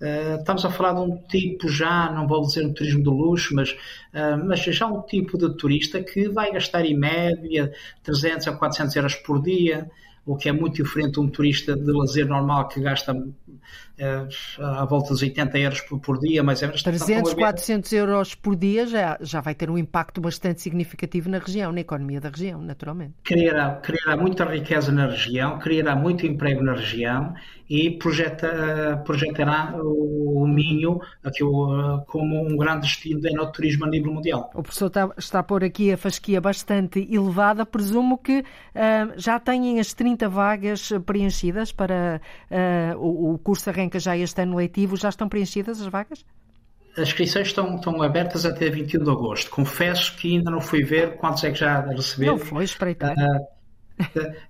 Uh, 0.00 0.40
estamos 0.40 0.64
a 0.64 0.70
falar 0.70 0.94
de 0.94 1.00
um 1.00 1.16
tipo 1.28 1.68
já, 1.68 2.10
não 2.10 2.26
vou 2.26 2.40
dizer 2.40 2.64
um 2.64 2.72
turismo 2.72 3.02
de 3.02 3.10
luxo, 3.10 3.54
mas, 3.54 3.72
uh, 3.72 4.42
mas 4.46 4.60
já 4.60 4.86
um 4.86 5.02
tipo 5.02 5.36
de 5.36 5.54
turista 5.56 6.02
que 6.02 6.28
vai 6.28 6.50
gastar 6.50 6.86
em 6.86 6.96
média 6.96 7.70
300 8.02 8.48
a 8.48 8.52
400 8.52 8.96
euros 8.96 9.14
por 9.16 9.42
dia, 9.42 9.90
o 10.24 10.36
que 10.36 10.48
é 10.48 10.52
muito 10.52 10.82
diferente 10.82 11.14
de 11.14 11.20
um 11.20 11.28
turista 11.28 11.76
de 11.76 11.92
lazer 11.92 12.26
normal 12.26 12.68
que 12.68 12.80
gasta 12.80 13.14
à 14.58 14.84
volta 14.84 15.10
dos 15.10 15.22
80 15.22 15.58
euros 15.58 15.80
por, 15.82 16.00
por 16.00 16.18
dia, 16.18 16.42
mais 16.42 16.62
ou 16.62 16.68
menos. 16.68 16.82
300, 16.82 17.34
400 17.34 17.92
euros 17.92 18.34
por 18.34 18.56
dia 18.56 18.86
já, 18.86 19.18
já 19.20 19.40
vai 19.40 19.54
ter 19.54 19.70
um 19.70 19.78
impacto 19.78 20.20
bastante 20.20 20.60
significativo 20.60 21.28
na 21.28 21.38
região, 21.38 21.72
na 21.72 21.80
economia 21.80 22.20
da 22.20 22.28
região, 22.28 22.60
naturalmente. 22.60 23.14
Criará, 23.24 23.76
criará 23.76 24.16
muita 24.16 24.44
riqueza 24.44 24.90
na 24.92 25.06
região, 25.06 25.58
criará 25.58 25.94
muito 25.94 26.26
emprego 26.26 26.62
na 26.62 26.74
região 26.74 27.34
e 27.70 27.92
projeta, 27.92 29.00
projetará 29.06 29.76
o 29.80 30.44
Minho 30.44 31.00
aqui, 31.22 31.38
como 32.06 32.44
um 32.44 32.56
grande 32.56 32.80
destino 32.80 33.20
de 33.20 33.52
turismo 33.52 33.84
a 33.84 33.88
nível 33.88 34.12
mundial. 34.12 34.50
O 34.54 34.62
professor 34.62 34.86
está, 34.86 35.08
está 35.16 35.38
a 35.38 35.42
pôr 35.44 35.62
aqui 35.62 35.92
a 35.92 35.96
fasquia 35.96 36.40
bastante 36.40 37.06
elevada. 37.08 37.64
Presumo 37.64 38.18
que 38.18 38.40
uh, 38.40 39.12
já 39.16 39.38
têm 39.38 39.78
as 39.78 39.94
30 39.94 40.28
vagas 40.28 40.90
preenchidas 41.06 41.70
para 41.70 42.20
uh, 42.50 42.98
o, 42.98 43.34
o 43.34 43.38
curso 43.38 43.70
arranca 43.90 43.98
já 43.98 44.16
este 44.16 44.40
ano 44.42 44.56
letivo. 44.56 44.96
Já 44.96 45.08
estão 45.08 45.28
preenchidas 45.28 45.80
as 45.80 45.88
vagas? 45.88 46.24
As 46.96 47.08
inscrições 47.08 47.48
estão, 47.48 47.76
estão 47.76 48.02
abertas 48.02 48.46
até 48.46 48.70
21 48.70 49.04
de 49.04 49.10
agosto. 49.10 49.50
Confesso 49.50 50.16
que 50.16 50.36
ainda 50.36 50.50
não 50.50 50.60
fui 50.60 50.82
ver 50.82 51.16
quantos 51.16 51.42
é 51.44 51.50
que 51.50 51.58
já 51.58 51.80
receberam. 51.80 52.36
Não 52.36 52.44
foi 52.44 52.64
espreitar. 52.64 53.14
Uh, 53.16 53.60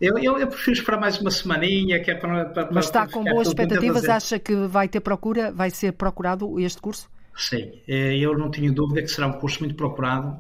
eu, 0.01 0.19
eu, 0.19 0.39
eu, 0.39 0.47
prefiro 0.47 0.77
esperar 0.77 1.01
mais 1.01 1.21
uma 1.21 1.31
semaninha, 1.31 2.01
que 2.03 2.11
é 2.11 2.15
para, 2.15 2.47
para 2.47 2.69
Mas 2.71 2.87
está 2.87 3.07
com 3.07 3.25
boas 3.25 3.49
expectativas? 3.49 4.09
Acha 4.09 4.39
que 4.39 4.55
vai 4.55 4.89
ter 4.89 5.01
procura? 5.01 5.51
Vai 5.53 5.71
ser 5.71 5.93
procurado 5.93 6.59
este 6.61 6.81
curso? 6.81 7.11
Sim, 7.37 7.73
eh, 7.89 8.17
eu 8.19 8.37
não 8.37 8.51
tenho 8.51 8.73
dúvida 8.73 9.03
que 9.03 9.09
será 9.09 9.27
um 9.27 9.33
curso 9.33 9.61
muito 9.61 9.75
procurado, 9.75 10.39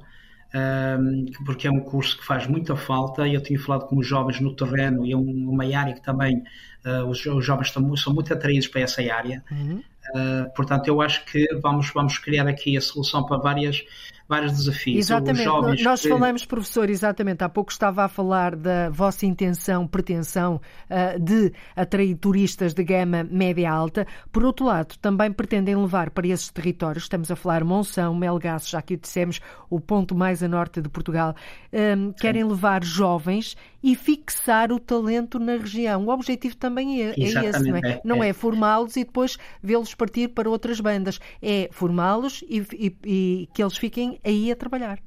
porque 1.44 1.66
é 1.66 1.70
um 1.70 1.80
curso 1.80 2.18
que 2.18 2.24
faz 2.24 2.46
muita 2.46 2.76
falta. 2.76 3.26
Eu 3.26 3.42
tenho 3.42 3.58
falado 3.58 3.86
com 3.86 3.96
os 3.98 4.06
jovens 4.06 4.40
no 4.40 4.54
terreno 4.54 5.04
e 5.06 5.12
é 5.12 5.16
uma 5.16 5.64
área 5.76 5.94
que 5.94 6.02
também 6.02 6.42
eh, 6.84 7.02
os 7.02 7.18
jovens 7.18 7.68
estão, 7.68 7.96
são 7.96 8.14
muito 8.14 8.32
atraídos 8.32 8.68
para 8.68 8.80
essa 8.82 9.02
área. 9.02 9.44
Uhum. 9.50 9.82
Uh, 10.14 10.50
portanto, 10.56 10.88
eu 10.88 11.00
acho 11.00 11.24
que 11.26 11.46
vamos, 11.62 11.90
vamos 11.94 12.18
criar 12.18 12.46
aqui 12.48 12.76
a 12.76 12.80
solução 12.80 13.24
para 13.24 13.36
várias, 13.36 13.84
vários 14.28 14.52
desafios. 14.52 14.98
Exatamente, 14.98 15.84
nós 15.84 16.00
que... 16.00 16.08
falamos, 16.08 16.44
professor, 16.44 16.90
exatamente, 16.90 17.44
há 17.44 17.48
pouco 17.48 17.70
estava 17.70 18.04
a 18.04 18.08
falar 18.08 18.56
da 18.56 18.88
vossa 18.88 19.24
intenção, 19.24 19.86
pretensão 19.86 20.60
uh, 20.88 21.20
de 21.20 21.52
atrair 21.76 22.16
turistas 22.16 22.74
de 22.74 22.82
gama 22.82 23.22
média-alta. 23.30 24.04
Por 24.32 24.42
outro 24.42 24.66
lado, 24.66 24.96
também 25.00 25.30
pretendem 25.30 25.76
levar 25.76 26.10
para 26.10 26.26
esses 26.26 26.50
territórios, 26.50 27.04
estamos 27.04 27.30
a 27.30 27.36
falar 27.36 27.62
Monção, 27.62 28.12
Melgaço, 28.14 28.70
já 28.70 28.82
que 28.82 28.94
o 28.94 28.96
dissemos, 28.96 29.40
o 29.68 29.78
ponto 29.78 30.14
mais 30.14 30.42
a 30.42 30.48
norte 30.48 30.80
de 30.80 30.88
Portugal, 30.88 31.36
um, 31.72 32.12
querem 32.12 32.42
levar 32.42 32.82
jovens 32.82 33.56
e 33.82 33.94
fixar 33.94 34.72
o 34.72 34.78
talento 34.78 35.38
na 35.38 35.56
região. 35.56 36.06
O 36.06 36.10
objetivo 36.10 36.56
também 36.56 37.02
é, 37.02 37.10
é 37.10 37.14
esse, 37.18 37.62
não 37.62 37.76
é? 37.76 37.80
é 37.84 38.00
não 38.04 38.22
é, 38.22 38.28
é 38.28 38.32
formá-los 38.32 38.96
e 38.96 39.04
depois 39.04 39.38
vê-los 39.62 39.94
partir 39.94 40.28
para 40.28 40.48
outras 40.48 40.80
bandas. 40.80 41.18
É 41.42 41.68
formá-los 41.72 42.42
e, 42.48 42.60
e, 42.72 42.96
e, 43.04 43.48
que 43.54 43.62
eles 43.62 43.76
fiquem 43.76 44.18
aí 44.24 44.50
a 44.50 44.56
trabalhar. 44.56 44.98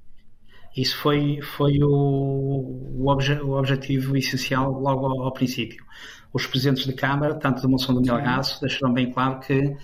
Isso 0.76 0.98
foi, 0.98 1.40
foi 1.42 1.78
o, 1.84 1.88
o, 1.88 3.08
obje, 3.08 3.34
o 3.34 3.52
objetivo 3.52 4.18
essencial 4.18 4.72
logo 4.72 5.06
ao, 5.06 5.22
ao, 5.24 5.32
princípio. 5.32 5.86
Os 6.34 6.48
presidentes 6.48 6.86
de 6.86 6.94
Câmara, 6.94 7.36
tanto 7.36 7.62
da 7.62 7.68
moção 7.68 7.94
do 7.94 8.02
Milgaço, 8.02 8.60
deixaram 8.60 8.92
bem 8.92 9.12
claro 9.12 9.40
que 9.40 9.76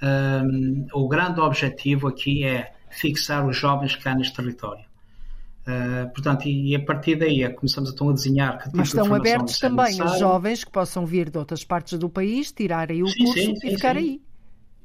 um, 0.00 0.86
o 0.92 1.08
grande 1.08 1.40
objetivo 1.40 2.06
aqui 2.06 2.44
é 2.44 2.72
fixar 2.90 3.44
os 3.46 3.56
jovens 3.56 3.96
cá 3.96 4.14
neste 4.14 4.36
território. 4.36 4.85
Uh, 5.66 6.08
portanto, 6.12 6.46
e, 6.46 6.76
a 6.76 6.84
partir 6.84 7.16
daí 7.16 7.42
é 7.42 7.48
começamos 7.48 7.90
então 7.90 8.08
a 8.08 8.12
desenhar 8.12 8.56
que 8.56 8.64
tipo 8.66 8.76
Mas 8.76 8.88
estão 8.88 9.12
abertos 9.12 9.58
também 9.58 10.00
os 10.00 10.16
jovens 10.16 10.62
que 10.62 10.70
possam 10.70 11.04
vir 11.04 11.28
de 11.28 11.38
outras 11.38 11.64
partes 11.64 11.98
do 11.98 12.08
país, 12.08 12.52
tirar 12.52 12.92
aí 12.92 13.02
o 13.02 13.08
sim, 13.08 13.24
curso 13.24 13.34
sim, 13.34 13.52
e 13.52 13.56
sim, 13.56 13.70
ficar 13.70 13.96
aí. 13.96 14.22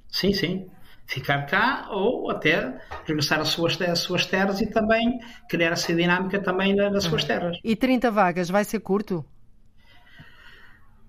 Sim, 0.09 0.33
sim. 0.33 0.65
Ficar 1.05 1.45
cá 1.45 1.87
ou 1.91 2.31
até 2.31 2.79
regressar 3.05 3.39
às 3.39 3.49
suas, 3.49 3.79
às 3.79 3.99
suas 3.99 4.25
terras 4.25 4.59
e 4.59 4.65
também 4.65 5.19
criar 5.47 5.71
essa 5.71 5.93
dinâmica 5.93 6.41
também 6.41 6.75
nas 6.75 7.03
suas 7.03 7.23
terras. 7.25 7.57
E 7.63 7.75
30 7.75 8.09
vagas 8.09 8.49
vai 8.49 8.63
ser 8.63 8.79
curto? 8.79 9.23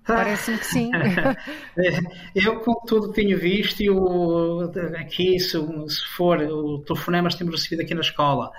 Parece-me 0.07 0.59
que 0.59 0.67
sim. 0.67 0.91
eu, 2.35 2.61
com 2.61 2.75
tudo 2.87 3.09
que 3.09 3.23
tenho 3.23 3.39
visto, 3.39 3.81
eu, 3.81 4.71
aqui, 4.99 5.39
se, 5.39 5.57
se 5.89 6.07
for, 6.17 6.41
o 6.41 6.81
telefonemas 6.81 7.37
temos 7.37 7.55
recebido 7.55 7.83
aqui 7.83 7.95
na 7.95 8.01
escola, 8.01 8.51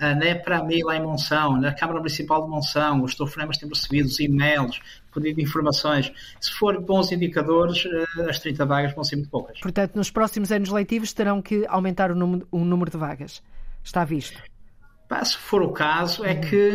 uh, 0.00 0.18
na 0.18 0.26
EPRAMI 0.26 0.82
lá 0.82 0.96
em 0.96 1.02
Monção, 1.02 1.60
na 1.60 1.72
Câmara 1.72 1.98
Municipal 1.98 2.42
de 2.44 2.50
Monção, 2.50 3.02
os 3.02 3.14
telefonemas 3.14 3.58
têm 3.58 3.68
recebido, 3.68 4.06
os 4.06 4.18
e-mails, 4.20 4.80
pedido 5.12 5.40
informações. 5.40 6.12
Se 6.40 6.52
for 6.52 6.80
bons 6.80 7.12
indicadores, 7.12 7.84
uh, 7.84 8.28
as 8.28 8.38
30 8.38 8.64
vagas 8.66 8.94
vão 8.94 9.04
ser 9.04 9.16
muito 9.16 9.30
poucas. 9.30 9.60
Portanto, 9.60 9.96
nos 9.96 10.10
próximos 10.10 10.50
anos 10.52 10.70
leitivos 10.70 11.12
terão 11.12 11.40
que 11.40 11.64
aumentar 11.68 12.10
o 12.10 12.14
número, 12.14 12.46
o 12.50 12.64
número 12.64 12.90
de 12.90 12.96
vagas. 12.96 13.42
Está 13.82 14.04
visto. 14.04 14.40
Se 15.24 15.36
for 15.36 15.62
o 15.62 15.72
caso, 15.72 16.24
é 16.24 16.34
que 16.34 16.74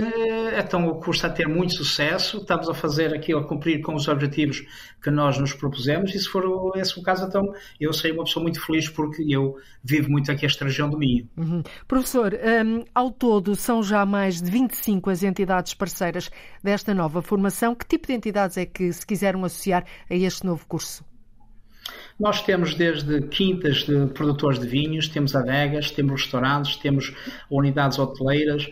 então 0.58 0.88
o 0.88 0.96
curso 0.96 1.26
está 1.26 1.28
a 1.28 1.32
ter 1.32 1.48
muito 1.48 1.74
sucesso, 1.74 2.38
estamos 2.38 2.70
a 2.70 2.74
fazer 2.74 3.14
aquilo, 3.14 3.40
a 3.40 3.48
cumprir 3.48 3.82
com 3.82 3.96
os 3.96 4.08
objetivos 4.08 4.66
que 5.02 5.10
nós 5.10 5.38
nos 5.38 5.54
propusemos, 5.54 6.14
e 6.14 6.20
se 6.20 6.28
for 6.28 6.44
esse 6.76 7.00
o 7.00 7.04
caso, 7.04 7.26
então 7.26 7.44
eu 7.80 7.92
serei 7.94 8.16
uma 8.16 8.24
pessoa 8.24 8.44
muito 8.44 8.64
feliz 8.64 8.88
porque 8.90 9.24
eu 9.28 9.58
vivo 9.84 10.10
muito 10.10 10.32
aqui 10.32 10.46
esta 10.46 10.66
região 10.66 10.90
do 10.90 10.98
Minho. 10.98 11.28
Uhum. 11.38 11.64
Professor, 11.88 12.34
um, 12.34 12.84
ao 12.94 13.12
todo 13.12 13.56
são 13.56 13.82
já 13.82 14.06
mais 14.06 14.42
de 14.42 14.50
25 14.50 15.10
as 15.10 15.24
entidades 15.24 15.74
parceiras 15.74 16.30
desta 16.64 16.94
nova 16.94 17.22
formação. 17.22 17.76
Que 17.76 17.86
tipo 17.86 18.08
de 18.08 18.14
entidades 18.14 18.58
é 18.58 18.66
que 18.66 18.92
se 18.92 19.06
quiseram 19.06 19.44
associar 19.44 19.86
a 20.10 20.16
este 20.16 20.46
novo 20.46 20.66
curso? 20.68 21.09
Nós 22.20 22.42
temos 22.42 22.76
desde 22.76 23.22
quintas 23.28 23.84
de 23.84 24.08
produtores 24.08 24.60
de 24.60 24.68
vinhos, 24.68 25.08
temos 25.08 25.36
adegas, 25.36 25.90
temos 25.92 26.24
restaurantes, 26.24 26.76
temos 26.76 27.14
unidades 27.50 27.98
hoteleiras. 27.98 28.70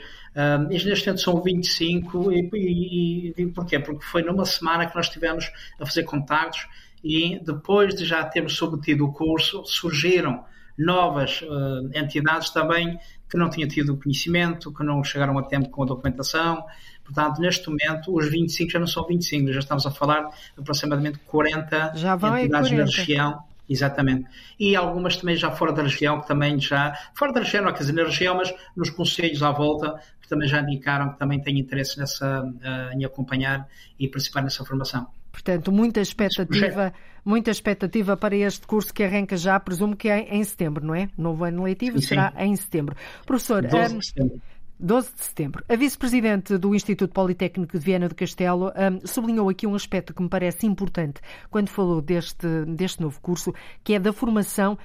E 0.70 0.74
neste 0.74 1.08
momento 1.08 1.22
são 1.22 1.42
25 1.42 2.32
e, 2.32 2.50
e, 2.54 3.34
e 3.38 3.48
porquê? 3.48 3.80
Porque 3.80 4.04
foi 4.04 4.22
numa 4.22 4.46
semana 4.46 4.86
que 4.86 4.96
nós 4.96 5.08
estivemos 5.08 5.50
a 5.80 5.86
fazer 5.86 6.04
contactos 6.04 6.68
e 7.04 7.40
depois 7.44 7.96
de 7.96 8.06
já 8.06 8.24
termos 8.26 8.56
submetido 8.56 9.06
o 9.06 9.14
curso, 9.14 9.64
surgiram 9.66 10.44
novas 10.78 11.42
uh, 11.42 11.90
entidades 11.98 12.50
também 12.52 13.00
que 13.30 13.38
não 13.38 13.50
tinham 13.50 13.68
tido 13.68 13.98
conhecimento, 13.98 14.72
que 14.74 14.84
não 14.84 15.04
chegaram 15.04 15.38
a 15.38 15.44
tempo 15.44 15.70
com 15.70 15.84
a 15.84 15.86
documentação. 15.86 16.64
Portanto, 17.08 17.40
neste 17.40 17.70
momento, 17.70 18.14
os 18.14 18.30
25 18.30 18.70
já 18.70 18.80
não 18.80 18.88
são 18.88 19.06
25, 19.06 19.54
já 19.54 19.60
estamos 19.60 19.86
a 19.86 19.92
falar 19.92 20.24
de 20.24 20.60
aproximadamente 20.60 21.20
40 21.20 21.94
já 21.96 22.16
entidades 22.16 22.70
40. 22.70 22.78
na 22.78 22.86
região. 22.86 23.44
Exatamente. 23.70 24.30
E 24.60 24.76
algumas 24.76 25.18
também 25.18 25.36
já 25.36 25.52
fora 25.52 25.74
da 25.74 25.84
região, 25.84 26.22
que 26.22 26.28
também 26.28 26.60
já, 26.60 26.94
fora 27.14 27.34
da 27.34 27.42
região, 27.42 27.64
não 27.64 27.74
quer 27.74 27.80
dizer 27.80 27.94
na 27.94 28.04
região, 28.04 28.36
mas 28.36 28.54
nos 28.76 28.90
conselhos 28.90 29.44
à 29.44 29.52
volta, 29.52 30.00
que 30.22 30.28
também 30.28 30.48
já 30.48 30.62
indicaram 30.62 31.12
que 31.12 31.20
também 31.20 31.42
têm 31.42 31.60
interesse 31.60 31.98
nessa, 32.00 32.44
uh, 32.44 32.98
em 32.98 33.04
acompanhar 33.04 33.68
e 34.00 34.08
participar 34.08 34.42
nessa 34.42 34.64
formação. 34.64 35.08
Portanto, 35.32 35.72
muita 35.72 36.02
expectativa, 36.02 36.94
muita 37.24 37.52
expectativa 37.52 38.18
para 38.18 38.36
este 38.36 38.66
curso 38.66 38.94
que 38.94 39.04
arranca 39.04 39.38
já, 39.38 39.60
presumo 39.60 39.96
que 39.96 40.10
é 40.10 40.34
em 40.36 40.44
setembro, 40.44 40.86
não 40.86 40.96
é? 40.96 41.10
Novo 41.18 41.44
ano 41.44 41.64
letivo 41.64 42.00
sim, 42.00 42.08
será 42.08 42.34
em 42.38 42.56
setembro. 42.56 42.96
Professor, 43.26 43.62
12 43.62 43.98
de 43.98 44.06
setembro. 44.06 44.42
12 44.80 45.16
de 45.16 45.24
setembro. 45.24 45.66
A 45.68 45.76
vice-presidente 45.76 46.58
do 46.58 46.76
Instituto 46.76 47.12
Politécnico 47.12 47.78
de 47.78 47.84
Viana 47.84 48.08
do 48.08 48.16
Castelo 48.16 48.68
um, 48.70 49.08
sublinhou 49.08 49.50
aqui 49.50 49.66
um 49.66 49.74
aspecto 49.74 50.14
que 50.14 50.22
me 50.22 50.30
parece 50.30 50.68
importante 50.68 51.20
quando 51.50 51.70
falou 51.70 52.02
deste, 52.02 52.48
deste 52.68 53.02
novo 53.02 53.20
curso, 53.20 53.54
que 53.84 53.94
é 53.94 54.00
da 54.00 54.14
formação 54.14 54.78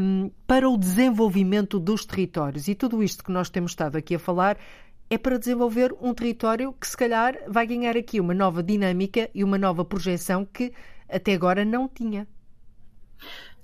um, 0.00 0.30
para 0.46 0.68
o 0.68 0.76
desenvolvimento 0.76 1.80
dos 1.80 2.04
territórios. 2.06 2.68
E 2.68 2.74
tudo 2.74 3.02
isto 3.02 3.24
que 3.24 3.32
nós 3.32 3.50
temos 3.50 3.72
estado 3.72 3.96
aqui 3.96 4.14
a 4.14 4.18
falar 4.18 4.56
é 5.10 5.18
para 5.18 5.38
desenvolver 5.38 5.94
um 6.00 6.14
território 6.14 6.72
que, 6.72 6.86
se 6.86 6.96
calhar, 6.96 7.36
vai 7.48 7.66
ganhar 7.66 7.96
aqui 7.96 8.20
uma 8.20 8.34
nova 8.34 8.62
dinâmica 8.62 9.28
e 9.34 9.42
uma 9.42 9.58
nova 9.58 9.84
projeção 9.84 10.44
que 10.44 10.72
até 11.08 11.34
agora 11.34 11.64
não 11.64 11.88
tinha. 11.88 12.26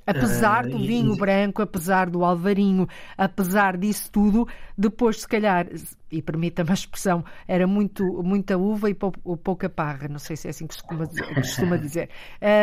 Apesar 0.07 0.67
do 0.67 0.77
ah, 0.77 0.81
vinho 0.81 1.17
branco, 1.17 1.63
apesar 1.63 2.11
do 2.11 2.25
alvarinho, 2.25 2.89
apesar 3.17 3.77
disso 3.77 4.11
tudo, 4.11 4.49
depois, 4.77 5.21
se 5.21 5.29
calhar, 5.29 5.67
e 6.11 6.21
permita-me 6.21 6.71
a 6.71 6.75
expressão, 6.75 7.25
era 7.47 7.67
muito, 7.67 8.05
muita 8.23 8.59
uva 8.59 8.91
e 8.91 8.95
pouca 8.95 9.69
parra, 9.69 10.09
não 10.09 10.19
sei 10.19 10.37
se 10.37 10.49
é 10.49 10.51
assim 10.51 10.67
que 10.67 10.75
se 10.75 10.83
costuma 10.83 11.07
dizer. 11.07 11.35
Costuma 11.35 11.77
dizer. 11.77 12.11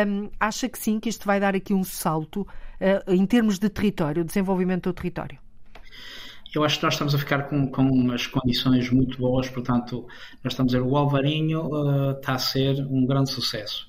Um, 0.06 0.30
acha 0.38 0.68
que 0.68 0.78
sim, 0.78 1.00
que 1.00 1.08
isto 1.08 1.26
vai 1.26 1.40
dar 1.40 1.54
aqui 1.54 1.72
um 1.72 1.84
salto 1.84 2.42
uh, 2.42 3.12
em 3.12 3.24
termos 3.24 3.58
de 3.58 3.68
território, 3.68 4.24
desenvolvimento 4.24 4.90
do 4.90 4.92
território? 4.92 5.38
eu 6.54 6.64
acho 6.64 6.78
que 6.78 6.84
nós 6.84 6.94
estamos 6.94 7.14
a 7.14 7.18
ficar 7.18 7.44
com, 7.44 7.68
com 7.68 7.82
umas 7.82 8.26
condições 8.26 8.90
muito 8.90 9.18
boas, 9.18 9.48
portanto, 9.48 10.06
nós 10.42 10.52
estamos 10.52 10.74
a 10.74 10.78
ver 10.78 10.84
o 10.84 10.96
Alvarinho 10.96 11.68
uh, 11.68 12.10
está 12.12 12.34
a 12.34 12.38
ser 12.38 12.84
um 12.90 13.06
grande 13.06 13.30
sucesso. 13.30 13.88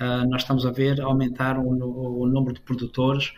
Uh, 0.00 0.28
nós 0.28 0.42
estamos 0.42 0.64
a 0.64 0.70
ver 0.70 1.00
aumentar 1.00 1.58
o, 1.58 2.22
o, 2.22 2.26
número 2.26 2.54
de 2.54 2.60
produtores, 2.60 3.32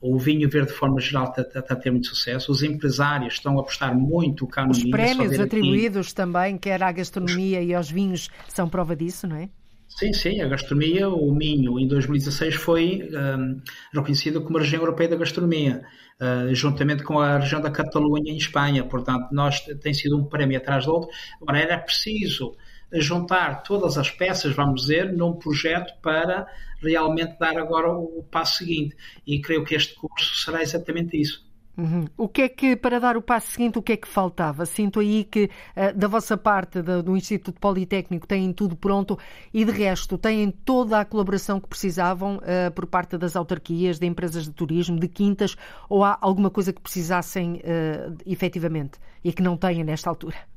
o 0.00 0.18
vinho 0.18 0.48
verde 0.48 0.68
de 0.68 0.76
forma 0.76 1.00
geral 1.00 1.30
está, 1.30 1.42
está, 1.42 1.60
está, 1.60 1.74
a 1.74 1.76
ter 1.76 1.90
muito 1.90 2.08
sucesso, 2.08 2.52
os 2.52 2.62
empresários 2.62 3.34
estão 3.34 3.58
a 3.58 3.60
apostar 3.62 3.96
muito 3.96 4.46
cá 4.46 4.64
no 4.64 4.70
Os 4.70 4.84
prémios 4.84 5.38
atribuídos 5.40 6.08
aqui. 6.08 6.14
também, 6.14 6.58
quer 6.58 6.82
à 6.82 6.92
gastronomia 6.92 7.60
os... 7.60 7.66
e 7.66 7.74
aos 7.74 7.90
vinhos, 7.90 8.28
são 8.48 8.68
prova 8.68 8.94
disso, 8.94 9.26
não 9.26 9.36
é? 9.36 9.48
Sim, 9.88 10.12
sim, 10.12 10.40
a 10.40 10.48
gastronomia, 10.48 11.08
o 11.08 11.32
Minho, 11.32 11.78
em 11.78 11.86
2016 11.86 12.56
foi 12.56 13.08
um, 13.12 13.60
reconhecido 13.92 14.42
como 14.42 14.58
a 14.58 14.60
região 14.60 14.82
europeia 14.82 15.10
da 15.10 15.16
gastronomia, 15.16 15.82
uh, 16.20 16.52
juntamente 16.52 17.04
com 17.04 17.20
a 17.20 17.38
região 17.38 17.60
da 17.60 17.70
Catalunha 17.70 18.32
em 18.32 18.36
Espanha. 18.36 18.82
Portanto, 18.82 19.28
nós 19.30 19.60
tem 19.82 19.94
sido 19.94 20.18
um 20.18 20.24
prémio 20.24 20.58
atrás 20.58 20.86
do 20.86 20.92
outro. 20.92 21.10
Agora, 21.40 21.60
era 21.60 21.78
preciso 21.78 22.56
juntar 22.92 23.62
todas 23.62 23.98
as 23.98 24.10
peças, 24.10 24.54
vamos 24.54 24.82
dizer, 24.82 25.12
num 25.12 25.32
projeto 25.34 25.94
para 26.00 26.46
realmente 26.80 27.38
dar 27.38 27.56
agora 27.56 27.90
o 27.90 28.24
passo 28.30 28.58
seguinte. 28.58 28.96
E 29.26 29.40
creio 29.40 29.64
que 29.64 29.74
este 29.74 29.94
curso 29.94 30.36
será 30.36 30.62
exatamente 30.62 31.20
isso. 31.20 31.44
Uhum. 31.76 32.04
O 32.16 32.28
que 32.28 32.42
é 32.42 32.48
que, 32.48 32.76
para 32.76 33.00
dar 33.00 33.16
o 33.16 33.22
passo 33.22 33.50
seguinte, 33.50 33.78
o 33.78 33.82
que 33.82 33.92
é 33.92 33.96
que 33.96 34.06
faltava? 34.06 34.64
Sinto 34.64 35.00
aí 35.00 35.24
que 35.24 35.50
uh, 35.76 35.96
da 35.96 36.06
vossa 36.06 36.36
parte, 36.36 36.80
do, 36.80 37.16
Instituto 37.16 37.58
Politécnico, 37.60 38.26
têm 38.26 38.52
tudo 38.52 38.76
pronto 38.76 39.18
e 39.52 39.64
de 39.64 39.72
resto 39.72 40.16
têm 40.16 40.50
toda 40.50 41.00
a 41.00 41.04
colaboração 41.04 41.58
que 41.58 41.68
precisavam 41.68 42.36
uh, 42.36 42.70
por 42.74 42.86
parte 42.86 43.18
das 43.18 43.34
autarquias, 43.34 43.98
de 43.98 44.06
empresas 44.06 44.44
de 44.44 44.52
turismo, 44.52 44.98
de 45.00 45.08
quintas, 45.08 45.56
ou 45.88 46.04
há 46.04 46.16
alguma 46.20 46.50
coisa 46.50 46.72
que 46.72 46.80
precisassem 46.80 47.54
uh, 47.54 48.16
efetivamente 48.24 48.98
e 49.24 49.32
que 49.32 49.42
não 49.42 49.56
têm 49.56 49.82
nesta 49.82 50.08
altura? 50.08 50.53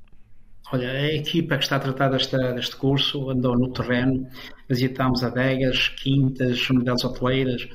Olha, 0.72 0.92
a 0.92 1.14
equipa 1.14 1.58
que 1.58 1.64
está 1.64 1.78
a 1.78 1.80
tratar 1.80 2.10
desta, 2.10 2.54
deste 2.54 2.76
curso 2.76 3.30
andou 3.30 3.58
no 3.58 3.72
terreno, 3.72 4.28
visitámos 4.68 5.24
adegas, 5.24 5.88
quintas, 5.90 6.70
unidades 6.70 7.06
hoteleiras, 7.06 7.68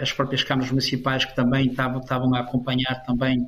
as 0.00 0.12
próprias 0.12 0.42
câmaras 0.42 0.70
municipais 0.70 1.24
que 1.24 1.34
também 1.34 1.66
estavam, 1.66 2.00
estavam 2.00 2.34
a 2.34 2.40
acompanhar 2.40 3.02
também 3.04 3.40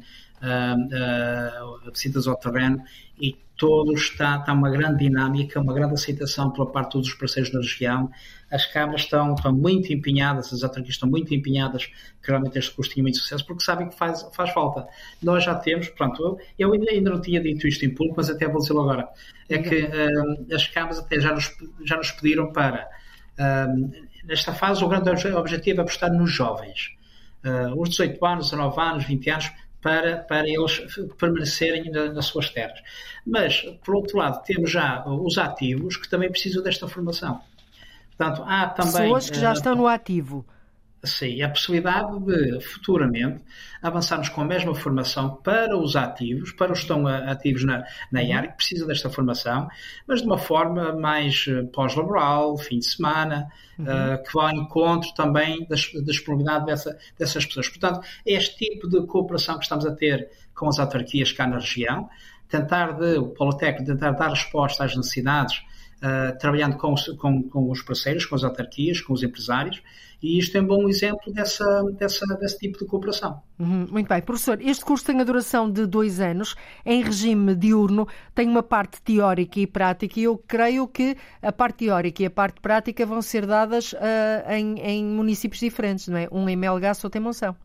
uh, 0.42 1.90
visitas 1.90 2.26
ao 2.26 2.36
terreno 2.36 2.82
e 3.20 3.36
todos 3.60 4.00
está, 4.00 4.38
está 4.38 4.54
uma 4.54 4.70
grande 4.70 5.04
dinâmica, 5.04 5.60
uma 5.60 5.74
grande 5.74 5.92
aceitação 5.92 6.50
pela 6.50 6.66
parte 6.66 6.86
de 6.86 6.92
todos 6.92 7.08
os 7.08 7.14
parceiros 7.14 7.52
da 7.52 7.58
região. 7.58 8.10
As 8.50 8.64
câmaras 8.64 9.02
estão, 9.02 9.34
estão 9.34 9.52
muito 9.52 9.92
empenhadas, 9.92 10.50
as 10.50 10.62
autarquias 10.64 10.94
estão 10.94 11.06
muito 11.06 11.34
empenhadas 11.34 11.84
que 11.84 12.28
realmente 12.28 12.58
este 12.58 12.74
curso 12.74 12.94
tenha 12.94 13.02
muito 13.02 13.18
sucesso, 13.18 13.44
porque 13.46 13.62
sabem 13.62 13.90
que 13.90 13.94
faz, 13.94 14.26
faz 14.32 14.50
falta. 14.52 14.88
Nós 15.22 15.44
já 15.44 15.54
temos, 15.54 15.90
pronto, 15.90 16.40
eu, 16.58 16.74
eu 16.74 16.88
ainda 16.88 17.10
não 17.10 17.20
tinha 17.20 17.38
dito 17.38 17.68
isto 17.68 17.84
em 17.84 17.90
público, 17.90 18.14
mas 18.16 18.30
até 18.30 18.48
vou 18.48 18.62
dizê-lo 18.62 18.80
agora, 18.80 19.06
é 19.46 19.58
que 19.58 19.82
uh, 19.82 20.54
as 20.54 20.66
câmaras 20.66 20.98
até 20.98 21.20
já 21.20 21.34
nos, 21.34 21.54
já 21.84 21.98
nos 21.98 22.10
pediram 22.12 22.50
para 22.54 22.88
uh, 23.38 23.90
nesta 24.24 24.54
fase, 24.54 24.82
o 24.82 24.88
grande 24.88 25.10
objetivo 25.10 25.80
é 25.80 25.82
apostar 25.82 26.10
nos 26.10 26.32
jovens. 26.32 26.96
Uh, 27.44 27.78
os 27.78 27.90
18 27.90 28.24
anos, 28.24 28.50
19 28.50 28.80
anos, 28.80 29.04
20 29.04 29.30
anos, 29.30 29.52
para, 29.80 30.18
para 30.18 30.48
eles 30.48 30.80
permanecerem 31.18 31.90
na, 31.90 32.12
nas 32.12 32.26
suas 32.26 32.50
terras. 32.50 32.80
Mas, 33.26 33.62
por 33.84 33.96
outro 33.96 34.18
lado, 34.18 34.42
temos 34.44 34.70
já 34.70 35.04
os 35.06 35.38
ativos 35.38 35.96
que 35.96 36.08
também 36.08 36.30
precisam 36.30 36.62
desta 36.62 36.86
formação. 36.88 37.40
Portanto, 38.16 38.42
há 38.46 38.68
também. 38.68 38.92
Pessoas 38.92 39.30
que 39.30 39.38
já 39.38 39.50
uh, 39.50 39.54
estão 39.54 39.74
no 39.74 39.86
ativo. 39.86 40.44
Sim, 41.02 41.40
a 41.40 41.48
possibilidade 41.48 42.20
de 42.20 42.60
futuramente 42.60 43.42
avançarmos 43.80 44.28
com 44.28 44.42
a 44.42 44.44
mesma 44.44 44.74
formação 44.74 45.36
para 45.36 45.74
os 45.74 45.96
ativos, 45.96 46.52
para 46.52 46.72
os 46.72 46.80
que 46.80 46.84
estão 46.84 47.06
ativos 47.06 47.64
na, 47.64 47.84
na 48.12 48.20
uhum. 48.20 48.36
área, 48.36 48.50
que 48.50 48.56
precisam 48.56 48.86
desta 48.86 49.08
formação, 49.08 49.66
mas 50.06 50.20
de 50.20 50.26
uma 50.26 50.36
forma 50.36 50.92
mais 50.92 51.46
eh, 51.48 51.62
pós-laboral, 51.72 52.58
fim 52.58 52.80
de 52.80 52.90
semana, 52.90 53.48
uhum. 53.78 53.86
uh, 53.86 54.22
que 54.22 54.34
vá 54.34 54.50
ao 54.50 54.56
encontro 54.56 55.10
também 55.14 55.66
da, 55.66 55.76
disponibilidade 56.04 56.66
dessa, 56.66 56.98
dessas 57.18 57.46
pessoas. 57.46 57.70
Portanto, 57.70 58.06
é 58.26 58.34
este 58.34 58.58
tipo 58.58 58.86
de 58.86 59.06
cooperação 59.06 59.56
que 59.56 59.62
estamos 59.62 59.86
a 59.86 59.94
ter 59.94 60.28
com 60.54 60.68
as 60.68 60.78
autarquias 60.78 61.32
cá 61.32 61.46
na 61.46 61.56
região, 61.56 62.10
tentar 62.46 62.92
de, 62.92 63.16
o 63.16 63.28
Politécnico 63.28 63.90
tentar 63.90 64.10
dar 64.10 64.28
resposta 64.28 64.84
às 64.84 64.94
necessidades 64.94 65.62
uh, 66.02 66.38
trabalhando 66.38 66.76
com, 66.76 66.94
com, 67.18 67.42
com, 67.42 67.70
os 67.70 67.82
parceiros, 67.82 68.26
com 68.26 68.34
as 68.34 68.44
autarquias, 68.44 69.00
com 69.00 69.12
os 69.12 69.22
empresários, 69.22 69.82
e 70.22 70.38
isto 70.38 70.56
é 70.56 70.60
um 70.60 70.66
bom 70.66 70.88
exemplo 70.88 71.32
dessa, 71.32 71.64
dessa, 71.98 72.26
desse 72.36 72.58
tipo 72.58 72.78
de 72.78 72.84
cooperação. 72.84 73.40
Uhum, 73.58 73.86
muito 73.90 74.08
bem. 74.08 74.20
Professor, 74.20 74.60
este 74.60 74.84
curso 74.84 75.06
tem 75.06 75.18
a 75.18 75.24
duração 75.24 75.70
de 75.70 75.86
dois 75.86 76.20
anos, 76.20 76.54
em 76.84 77.02
regime 77.02 77.54
diurno, 77.54 78.06
tem 78.34 78.46
uma 78.46 78.62
parte 78.62 79.00
teórica 79.00 79.58
e 79.58 79.66
prática, 79.66 80.20
e 80.20 80.24
eu 80.24 80.36
creio 80.36 80.86
que 80.86 81.16
a 81.40 81.50
parte 81.50 81.86
teórica 81.86 82.22
e 82.22 82.26
a 82.26 82.30
parte 82.30 82.60
prática 82.60 83.06
vão 83.06 83.22
ser 83.22 83.46
dadas 83.46 83.92
uh, 83.94 84.50
em, 84.50 84.78
em, 84.80 85.04
municípios 85.04 85.60
diferentes, 85.60 86.08
não 86.08 86.18
é? 86.18 86.28
Um 86.30 86.48
em 86.48 86.56
Melgaço, 86.56 87.06
outro 87.06 87.18
em 87.18 87.24
Monção. 87.24 87.56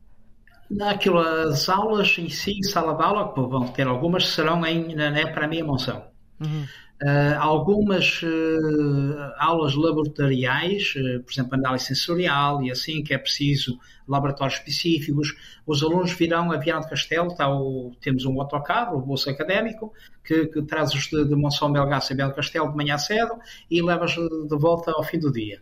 Aquilo, 0.81 1.19
as 1.19 1.69
aulas 1.69 2.17
em 2.17 2.29
si, 2.29 2.63
sala 2.63 2.95
de 2.95 3.03
aula, 3.03 3.33
que 3.33 3.41
vão 3.41 3.67
ter 3.67 3.85
algumas, 3.85 4.27
serão 4.29 4.65
em, 4.65 4.95
na, 4.95 5.11
na, 5.11 5.27
para 5.31 5.47
mim, 5.47 5.57
em 5.57 5.63
Monção. 5.63 6.14
Uhum. 6.39 6.65
Uh, 7.03 7.37
algumas 7.39 8.21
uh, 8.23 9.33
aulas 9.37 9.75
laboratoriais, 9.75 10.93
uh, 10.95 11.21
por 11.23 11.31
exemplo, 11.31 11.55
análise 11.55 11.87
sensorial 11.87 12.63
e 12.63 12.71
assim, 12.71 13.03
que 13.03 13.13
é 13.13 13.17
preciso 13.17 13.77
laboratórios 14.07 14.59
específicos. 14.59 15.35
Os 15.67 15.83
alunos 15.83 16.13
virão 16.13 16.53
a 16.53 16.57
Viana 16.57 16.87
Castelo, 16.87 17.35
tá 17.35 17.53
o, 17.53 17.91
temos 17.99 18.23
um 18.23 18.39
autocarro, 18.39 18.97
o 18.97 19.01
bolso 19.01 19.29
académico, 19.29 19.91
que, 20.23 20.45
que 20.47 20.61
traz-os 20.61 21.07
de, 21.07 21.25
de 21.25 21.35
Monção 21.35 21.69
Belgaço 21.69 22.13
a 22.13 22.15
Viana 22.15 22.33
Castelo 22.33 22.71
de 22.71 22.77
manhã 22.77 22.97
cedo 22.97 23.37
e 23.69 23.81
leva-os 23.81 24.13
de, 24.13 24.57
volta 24.57 24.91
ao 24.91 25.03
fim 25.03 25.19
do 25.19 25.31
dia. 25.33 25.61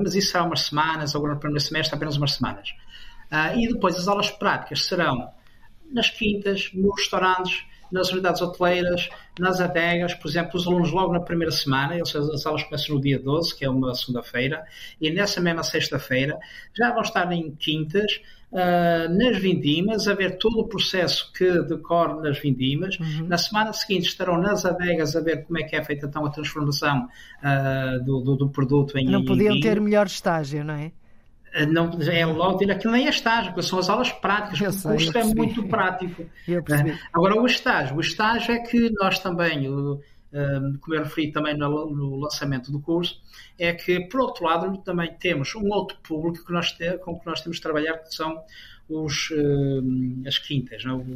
mas 0.00 0.14
isso 0.14 0.30
será 0.30 0.44
umas 0.44 0.60
semanas, 0.60 1.16
agora 1.16 1.34
no 1.34 1.40
primeiro 1.40 1.64
semestre 1.64 1.96
apenas 1.96 2.16
umas 2.16 2.34
semanas. 2.34 2.72
e 3.56 3.66
depois 3.66 3.96
as 3.96 4.06
aulas 4.06 4.30
práticas 4.30 4.84
serão 4.84 5.32
nas 5.90 6.10
quintas, 6.10 6.70
nos 6.74 6.96
restaurantes, 6.96 7.66
nas 7.90 8.10
unidades 8.12 8.40
hoteleiras, 8.42 9.08
nas 9.38 9.60
adegas, 9.60 10.14
por 10.14 10.28
exemplo, 10.28 10.52
os 10.54 10.66
alunos 10.66 10.90
logo 10.90 11.12
na 11.12 11.20
primeira 11.20 11.52
semana, 11.52 11.96
as 12.02 12.46
aulas 12.46 12.62
começam 12.64 12.96
no 12.96 13.00
dia 13.00 13.18
12, 13.18 13.56
que 13.56 13.64
é 13.64 13.70
uma 13.70 13.94
segunda-feira, 13.94 14.64
e 15.00 15.10
nessa 15.10 15.40
mesma 15.40 15.62
sexta-feira 15.62 16.38
já 16.76 16.92
vão 16.92 17.02
estar 17.02 17.30
em 17.32 17.50
quintas, 17.52 18.20
uh, 18.52 19.08
nas 19.12 19.38
vindimas, 19.38 20.08
a 20.08 20.14
ver 20.14 20.38
todo 20.38 20.60
o 20.60 20.68
processo 20.68 21.32
que 21.32 21.62
decorre 21.62 22.20
nas 22.20 22.38
vindimas. 22.38 22.98
Uhum. 22.98 23.26
Na 23.26 23.38
semana 23.38 23.72
seguinte 23.72 24.08
estarão 24.08 24.38
nas 24.38 24.64
adegas 24.64 25.14
a 25.16 25.20
ver 25.20 25.44
como 25.44 25.58
é 25.58 25.62
que 25.62 25.76
é 25.76 25.84
feita 25.84 26.06
então 26.06 26.24
a 26.24 26.30
transformação 26.30 27.08
uh, 27.42 28.04
do, 28.04 28.20
do, 28.20 28.36
do, 28.36 28.48
produto 28.50 28.96
em 28.98 29.06
Não 29.06 29.24
podiam 29.24 29.54
em 29.54 29.60
ter 29.60 29.80
melhor 29.80 30.06
estágio, 30.06 30.64
não 30.64 30.74
é? 30.74 30.92
Eh, 31.52 31.66
não, 31.66 31.90
é 32.02 32.26
logo 32.26 32.58
dizer 32.58 32.72
aquilo 32.72 32.92
nem 32.92 33.06
é 33.06 33.10
estágio, 33.10 33.52
porque 33.52 33.68
são 33.68 33.78
as 33.78 33.88
aulas 33.88 34.12
práticas, 34.12 34.60
eu 34.60 34.70
o 34.70 34.94
curso 34.94 35.18
é 35.18 35.24
muito 35.24 35.62
prático. 35.68 36.26
Eh, 36.46 36.98
agora, 37.12 37.40
o 37.40 37.46
estágio, 37.46 37.96
o 37.96 38.00
estágio 38.00 38.52
é 38.52 38.58
que 38.58 38.90
nós 38.90 39.18
também, 39.18 39.66
eh, 40.32 40.60
como 40.80 40.94
eu 40.94 41.02
referi 41.02 41.32
também 41.32 41.56
no, 41.56 42.16
lançamento 42.16 42.70
do 42.70 42.80
curso, 42.80 43.20
é 43.58 43.72
que, 43.72 44.00
por 44.08 44.20
outro 44.20 44.44
lado, 44.44 44.76
também 44.78 45.12
temos 45.18 45.54
um 45.54 45.68
outro 45.68 45.96
público 46.02 46.44
que 46.44 46.52
nós 46.52 46.76
com 47.02 47.18
que 47.18 47.26
nós 47.26 47.40
temos 47.40 47.56
de 47.56 47.62
trabalhar, 47.62 47.98
que 47.98 48.14
são 48.14 48.42
os, 48.88 49.30
as 50.26 50.38
quintas, 50.38 50.84
não? 50.84 51.00
É? 51.00 51.14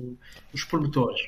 os 0.52 0.64
promotores. 0.64 1.22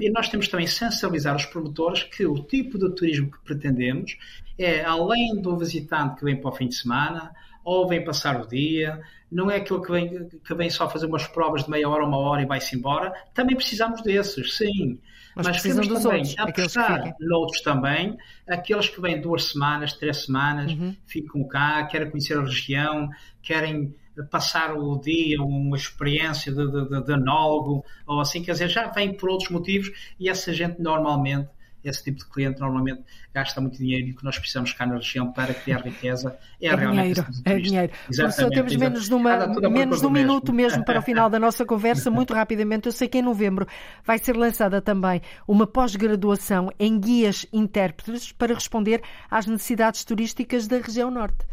e 0.00 0.10
nós 0.10 0.28
temos 0.28 0.48
também 0.48 0.66
sensibilizar 0.66 1.36
os 1.36 1.46
promotores 1.46 2.02
que 2.02 2.26
o 2.26 2.42
tipo 2.42 2.78
de 2.78 2.90
turismo 2.96 3.30
que 3.30 3.38
pretendemos 3.44 4.16
é, 4.58 4.84
além 4.84 5.40
do 5.40 5.56
visitante 5.56 6.16
que 6.16 6.24
vem 6.24 6.36
para 6.36 6.50
o 6.50 6.54
fim 6.54 6.68
de 6.68 6.74
semana, 6.74 7.32
ou 7.64 7.88
vem 7.88 8.04
passar 8.04 8.40
o 8.40 8.46
dia, 8.46 9.00
não 9.30 9.50
é 9.50 9.56
aquele 9.56 9.80
que 9.80 9.90
vem, 9.90 10.28
que 10.28 10.54
vem 10.54 10.68
só 10.68 10.88
fazer 10.88 11.06
umas 11.06 11.26
provas 11.26 11.64
de 11.64 11.70
meia 11.70 11.88
hora, 11.88 12.04
uma 12.04 12.18
hora 12.18 12.42
e 12.42 12.46
vai-se 12.46 12.76
embora. 12.76 13.12
Também 13.32 13.56
precisamos 13.56 14.02
desses, 14.02 14.56
sim. 14.56 14.98
Mas, 15.34 15.46
Mas 15.46 15.56
precisamos 15.56 15.88
dos 15.88 16.02
também 16.02 16.20
outros, 16.20 16.38
apostar 16.38 17.16
noutros 17.18 17.62
também, 17.62 18.18
aqueles 18.46 18.90
que 18.90 19.00
vêm 19.00 19.18
duas 19.18 19.44
semanas, 19.44 19.94
três 19.94 20.24
semanas, 20.24 20.72
uhum. 20.72 20.94
ficam 21.06 21.42
cá, 21.48 21.86
querem 21.86 22.10
conhecer 22.10 22.36
a 22.36 22.42
região, 22.42 23.08
querem 23.42 23.94
passar 24.30 24.74
o 24.76 24.98
dia, 24.98 25.40
uma 25.40 25.76
experiência 25.76 26.52
de, 26.52 26.70
de, 26.70 26.88
de, 26.88 27.02
de 27.02 27.12
anólogo, 27.14 27.82
ou 28.06 28.20
assim, 28.20 28.42
quer 28.42 28.52
dizer, 28.52 28.68
já 28.68 28.88
vem 28.88 29.16
por 29.16 29.30
outros 29.30 29.48
motivos 29.48 29.90
e 30.20 30.28
essa 30.28 30.52
gente 30.52 30.80
normalmente 30.82 31.48
esse 31.84 32.04
tipo 32.04 32.18
de 32.18 32.26
cliente 32.26 32.60
normalmente 32.60 33.02
gasta 33.34 33.60
muito 33.60 33.78
dinheiro 33.78 34.08
e 34.08 34.12
o 34.12 34.16
que 34.16 34.24
nós 34.24 34.38
precisamos 34.38 34.72
cá 34.72 34.86
na 34.86 34.96
região 34.96 35.32
para 35.32 35.52
criar 35.54 35.78
riqueza 35.78 36.36
é, 36.60 36.68
é 36.68 36.74
realmente 36.74 37.14
dinheiro, 37.14 37.42
é 37.44 37.58
dinheiro. 37.58 37.92
Professor, 38.06 38.50
temos 38.50 38.76
menos 38.76 39.08
de, 39.08 39.14
uma, 39.14 39.46
menos 39.70 40.00
de 40.00 40.06
um 40.06 40.10
minuto 40.10 40.52
mesmo 40.52 40.84
para 40.84 41.00
o 41.00 41.02
final 41.02 41.28
da 41.28 41.38
nossa 41.38 41.64
conversa, 41.64 42.10
muito 42.10 42.34
rapidamente. 42.34 42.86
Eu 42.86 42.92
sei 42.92 43.08
que 43.08 43.18
em 43.18 43.22
novembro 43.22 43.66
vai 44.04 44.18
ser 44.18 44.36
lançada 44.36 44.80
também 44.80 45.20
uma 45.46 45.66
pós-graduação 45.66 46.70
em 46.78 46.98
guias 46.98 47.46
intérpretes 47.52 48.32
para 48.32 48.54
responder 48.54 49.02
às 49.30 49.46
necessidades 49.46 50.04
turísticas 50.04 50.66
da 50.66 50.78
região 50.78 51.10
norte. 51.10 51.46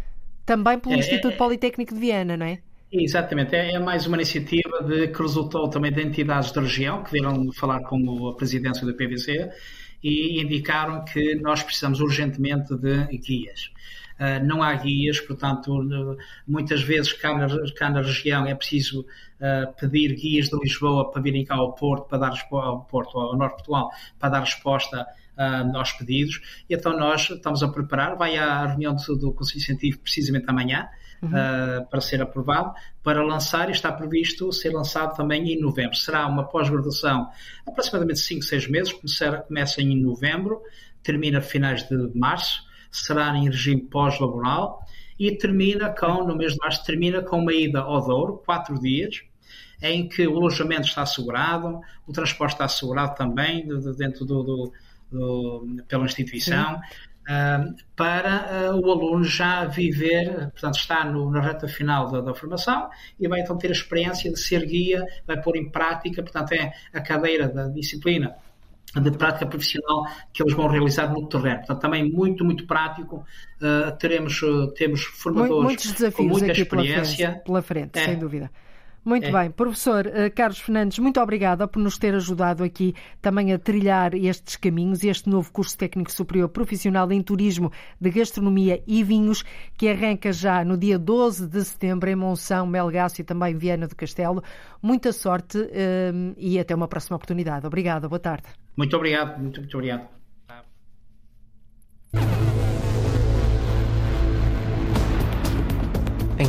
Também 0.45 0.79
pelo 0.79 0.95
é, 0.95 0.99
Instituto 0.99 1.33
é, 1.33 1.37
Politécnico 1.37 1.93
de 1.93 1.99
Viana, 1.99 2.35
não 2.35 2.45
é? 2.45 2.59
Exatamente, 2.91 3.55
é, 3.55 3.73
é 3.73 3.79
mais 3.79 4.07
uma 4.07 4.17
iniciativa 4.17 4.83
de, 4.83 5.09
que 5.09 5.21
resultou 5.21 5.69
também 5.69 5.91
de 5.91 6.01
entidades 6.01 6.51
da 6.51 6.61
região 6.61 7.03
que 7.03 7.11
viram 7.11 7.51
falar 7.53 7.81
com 7.81 8.27
a 8.27 8.35
presidência 8.35 8.85
do 8.85 8.95
PVC 8.95 9.51
e 10.03 10.41
indicaram 10.41 11.03
que 11.03 11.35
nós 11.35 11.63
precisamos 11.63 11.99
urgentemente 11.99 12.75
de 12.75 13.05
guias. 13.17 13.71
Uh, 14.19 14.45
não 14.45 14.61
há 14.61 14.73
guias, 14.75 15.21
portanto, 15.21 16.17
muitas 16.45 16.81
vezes 16.81 17.13
cá 17.13 17.37
na, 17.37 17.47
cá 17.73 17.89
na 17.89 18.01
região 18.01 18.45
é 18.45 18.53
preciso 18.53 19.01
uh, 19.01 19.73
pedir 19.79 20.13
guias 20.13 20.49
de 20.49 20.59
Lisboa 20.59 21.09
para 21.09 21.21
virem 21.21 21.45
cá 21.45 21.55
ao 21.55 21.73
Porto, 21.73 22.07
para 22.07 22.17
dar 22.17 22.33
ao 22.51 22.81
Porto, 22.81 23.17
ao 23.17 23.37
Norte 23.37 23.51
de 23.51 23.63
Portugal, 23.63 23.89
para 24.19 24.29
dar 24.29 24.39
resposta 24.41 25.07
uh, 25.37 25.77
aos 25.77 25.93
pedidos. 25.93 26.41
E 26.69 26.75
então 26.75 26.97
nós 26.97 27.29
estamos 27.29 27.63
a 27.63 27.69
preparar, 27.69 28.17
vai 28.17 28.37
à 28.37 28.65
reunião 28.65 28.93
do, 28.93 29.15
do 29.15 29.31
Conselho 29.31 29.61
Científico 29.61 30.03
precisamente 30.03 30.45
amanhã, 30.49 30.89
uhum. 31.21 31.29
uh, 31.29 31.85
para 31.89 32.01
ser 32.01 32.21
aprovado, 32.21 32.73
para 33.03 33.23
lançar 33.23 33.69
e 33.69 33.71
está 33.71 33.91
previsto 33.91 34.51
ser 34.51 34.69
lançado 34.69 35.15
também 35.15 35.51
em 35.51 35.59
novembro. 35.59 35.95
Será 35.95 36.27
uma 36.27 36.43
pós-graduação 36.43 37.29
aproximadamente 37.67 38.19
5, 38.19 38.43
6 38.43 38.67
meses, 38.69 38.93
começa, 38.93 39.37
começa 39.47 39.81
em 39.81 40.01
novembro, 40.01 40.61
termina 41.03 41.41
finais 41.41 41.87
de 41.87 41.95
março, 42.15 42.63
será 42.91 43.35
em 43.35 43.45
regime 43.45 43.81
pós-laboral 43.81 44.83
e 45.19 45.31
termina 45.35 45.89
com, 45.89 46.23
no 46.23 46.35
mês 46.35 46.53
de 46.53 46.59
março, 46.59 46.83
termina 46.85 47.21
com 47.21 47.39
uma 47.39 47.53
ida 47.53 47.81
ao 47.81 48.05
Douro, 48.05 48.41
4 48.45 48.79
dias, 48.79 49.21
em 49.81 50.07
que 50.07 50.27
o 50.27 50.37
alojamento 50.37 50.87
está 50.87 51.03
assegurado, 51.03 51.79
o 52.07 52.11
transporte 52.11 52.53
está 52.53 52.65
assegurado 52.65 53.15
também 53.15 53.67
dentro 53.97 54.25
do, 54.25 54.43
do, 54.43 54.73
do 55.11 55.83
pela 55.87 56.05
instituição. 56.05 56.75
Sim 56.75 57.08
para 57.95 58.71
uh, 58.71 58.79
o 58.79 58.91
aluno 58.91 59.23
já 59.23 59.65
viver, 59.65 60.49
portanto, 60.51 60.75
está 60.75 61.05
no, 61.05 61.29
na 61.29 61.39
reta 61.41 61.67
final 61.67 62.09
da, 62.09 62.21
da, 62.21 62.33
formação 62.33 62.89
e 63.19 63.27
vai 63.27 63.41
então 63.41 63.57
ter 63.57 63.67
a 63.67 63.71
experiência 63.71 64.31
de 64.31 64.39
ser 64.39 64.65
guia, 64.65 65.05
vai 65.27 65.39
pôr 65.39 65.55
em 65.55 65.69
prática, 65.69 66.23
portanto, 66.23 66.53
é 66.53 66.73
a 66.91 67.01
cadeira 67.01 67.47
da 67.47 67.67
disciplina 67.67 68.35
de 68.95 69.11
prática 69.11 69.45
profissional 69.45 70.05
que 70.33 70.41
eles 70.41 70.53
vão 70.53 70.67
realizar 70.67 71.11
no 71.13 71.27
terreno. 71.27 71.57
Portanto, 71.57 71.79
também 71.79 72.09
muito, 72.11 72.43
muito 72.43 72.65
prático. 72.65 73.23
Uh, 73.61 73.95
teremos, 73.97 74.41
uh, 74.41 74.71
temos 74.73 75.03
formadores 75.03 75.63
Muitos 75.63 75.91
desafios 75.91 76.15
com 76.15 76.23
muita 76.23 76.51
aqui 76.51 76.61
experiência. 76.61 77.15
Pela 77.17 77.31
frente, 77.31 77.45
pela 77.45 77.61
frente 77.61 77.99
é. 77.99 78.05
sem 78.05 78.17
dúvida. 78.17 78.49
Muito 79.03 79.27
é. 79.27 79.31
bem. 79.31 79.51
Professor 79.51 80.05
uh, 80.07 80.33
Carlos 80.33 80.59
Fernandes, 80.59 80.99
muito 80.99 81.19
obrigada 81.19 81.67
por 81.67 81.79
nos 81.79 81.97
ter 81.97 82.13
ajudado 82.13 82.63
aqui 82.63 82.93
também 83.21 83.53
a 83.53 83.59
trilhar 83.59 84.13
estes 84.13 84.55
caminhos, 84.55 85.03
este 85.03 85.29
novo 85.29 85.51
curso 85.51 85.77
técnico 85.77 86.11
superior 86.11 86.49
profissional 86.49 87.11
em 87.11 87.21
turismo 87.21 87.71
de 87.99 88.09
gastronomia 88.09 88.83
e 88.85 89.03
vinhos, 89.03 89.43
que 89.77 89.89
arranca 89.89 90.31
já 90.31 90.63
no 90.63 90.77
dia 90.77 90.99
12 90.99 91.47
de 91.47 91.63
setembro 91.63 92.09
em 92.09 92.15
Monção, 92.15 92.65
Melgaço 92.67 93.21
e 93.21 93.23
também 93.23 93.55
Viana 93.55 93.87
do 93.87 93.95
Castelo. 93.95 94.43
Muita 94.81 95.11
sorte 95.11 95.57
uh, 95.57 96.35
e 96.37 96.59
até 96.59 96.75
uma 96.75 96.87
próxima 96.87 97.15
oportunidade. 97.15 97.65
Obrigada. 97.65 98.07
Boa 98.07 98.19
tarde. 98.19 98.47
Muito 98.75 98.95
obrigado. 98.95 99.39
Muito, 99.39 99.59
muito 99.59 99.75
obrigado. 99.77 100.18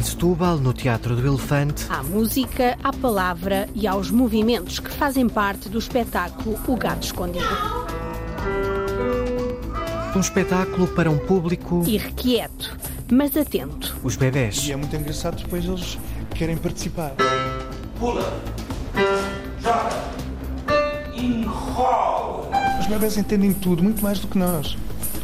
Em 0.00 0.02
Setúbal, 0.02 0.56
no 0.56 0.72
Teatro 0.72 1.14
do 1.14 1.26
Elefante. 1.26 1.84
Há 1.90 2.02
música, 2.02 2.74
há 2.82 2.90
palavra 2.90 3.68
e 3.74 3.86
aos 3.86 4.10
movimentos 4.10 4.78
que 4.78 4.90
fazem 4.90 5.28
parte 5.28 5.68
do 5.68 5.78
espetáculo 5.78 6.58
O 6.66 6.74
Gato 6.74 7.04
Escondido. 7.04 7.44
Um 10.16 10.20
espetáculo 10.20 10.88
para 10.88 11.10
um 11.10 11.18
público 11.18 11.84
irrequieto, 11.86 12.78
mas 13.12 13.36
atento. 13.36 13.94
Os 14.02 14.16
bebés. 14.16 14.66
E 14.66 14.72
é 14.72 14.76
muito 14.76 14.96
engraçado, 14.96 15.36
depois 15.36 15.66
eles 15.66 15.98
querem 16.34 16.56
participar. 16.56 17.12
Pula, 17.98 18.40
joga, 19.60 21.14
enrola. 21.14 22.48
Os 22.80 22.86
bebés 22.86 23.18
entendem 23.18 23.52
tudo, 23.52 23.82
muito 23.82 24.02
mais 24.02 24.18
do 24.18 24.28
que 24.28 24.38
nós 24.38 24.78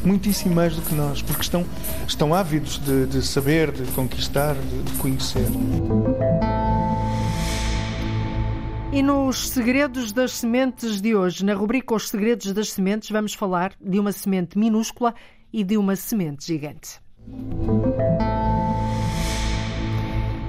muitíssimo 0.07 0.55
mais 0.55 0.75
do 0.77 0.83
que 0.83 0.95
nós, 0.95 1.21
porque 1.21 1.43
estão, 1.43 1.67
estão 2.07 2.33
ávidos 2.33 2.79
de, 2.79 3.07
de 3.07 3.23
saber, 3.23 3.73
de 3.73 3.91
conquistar, 3.93 4.55
de, 4.55 4.83
de 4.83 4.93
conhecer. 4.99 5.47
E 8.93 9.03
nos 9.03 9.49
segredos 9.49 10.13
das 10.13 10.33
sementes 10.33 11.01
de 11.01 11.15
hoje, 11.15 11.45
na 11.45 11.55
rubrica 11.55 11.95
Os 11.95 12.09
Segredos 12.09 12.53
das 12.53 12.73
Sementes, 12.73 13.11
vamos 13.11 13.35
falar 13.35 13.73
de 13.81 13.99
uma 13.99 14.13
semente 14.13 14.57
minúscula 14.57 15.15
e 15.53 15.65
de 15.65 15.77
uma 15.77 15.97
semente 15.97 16.47
gigante. 16.47 17.01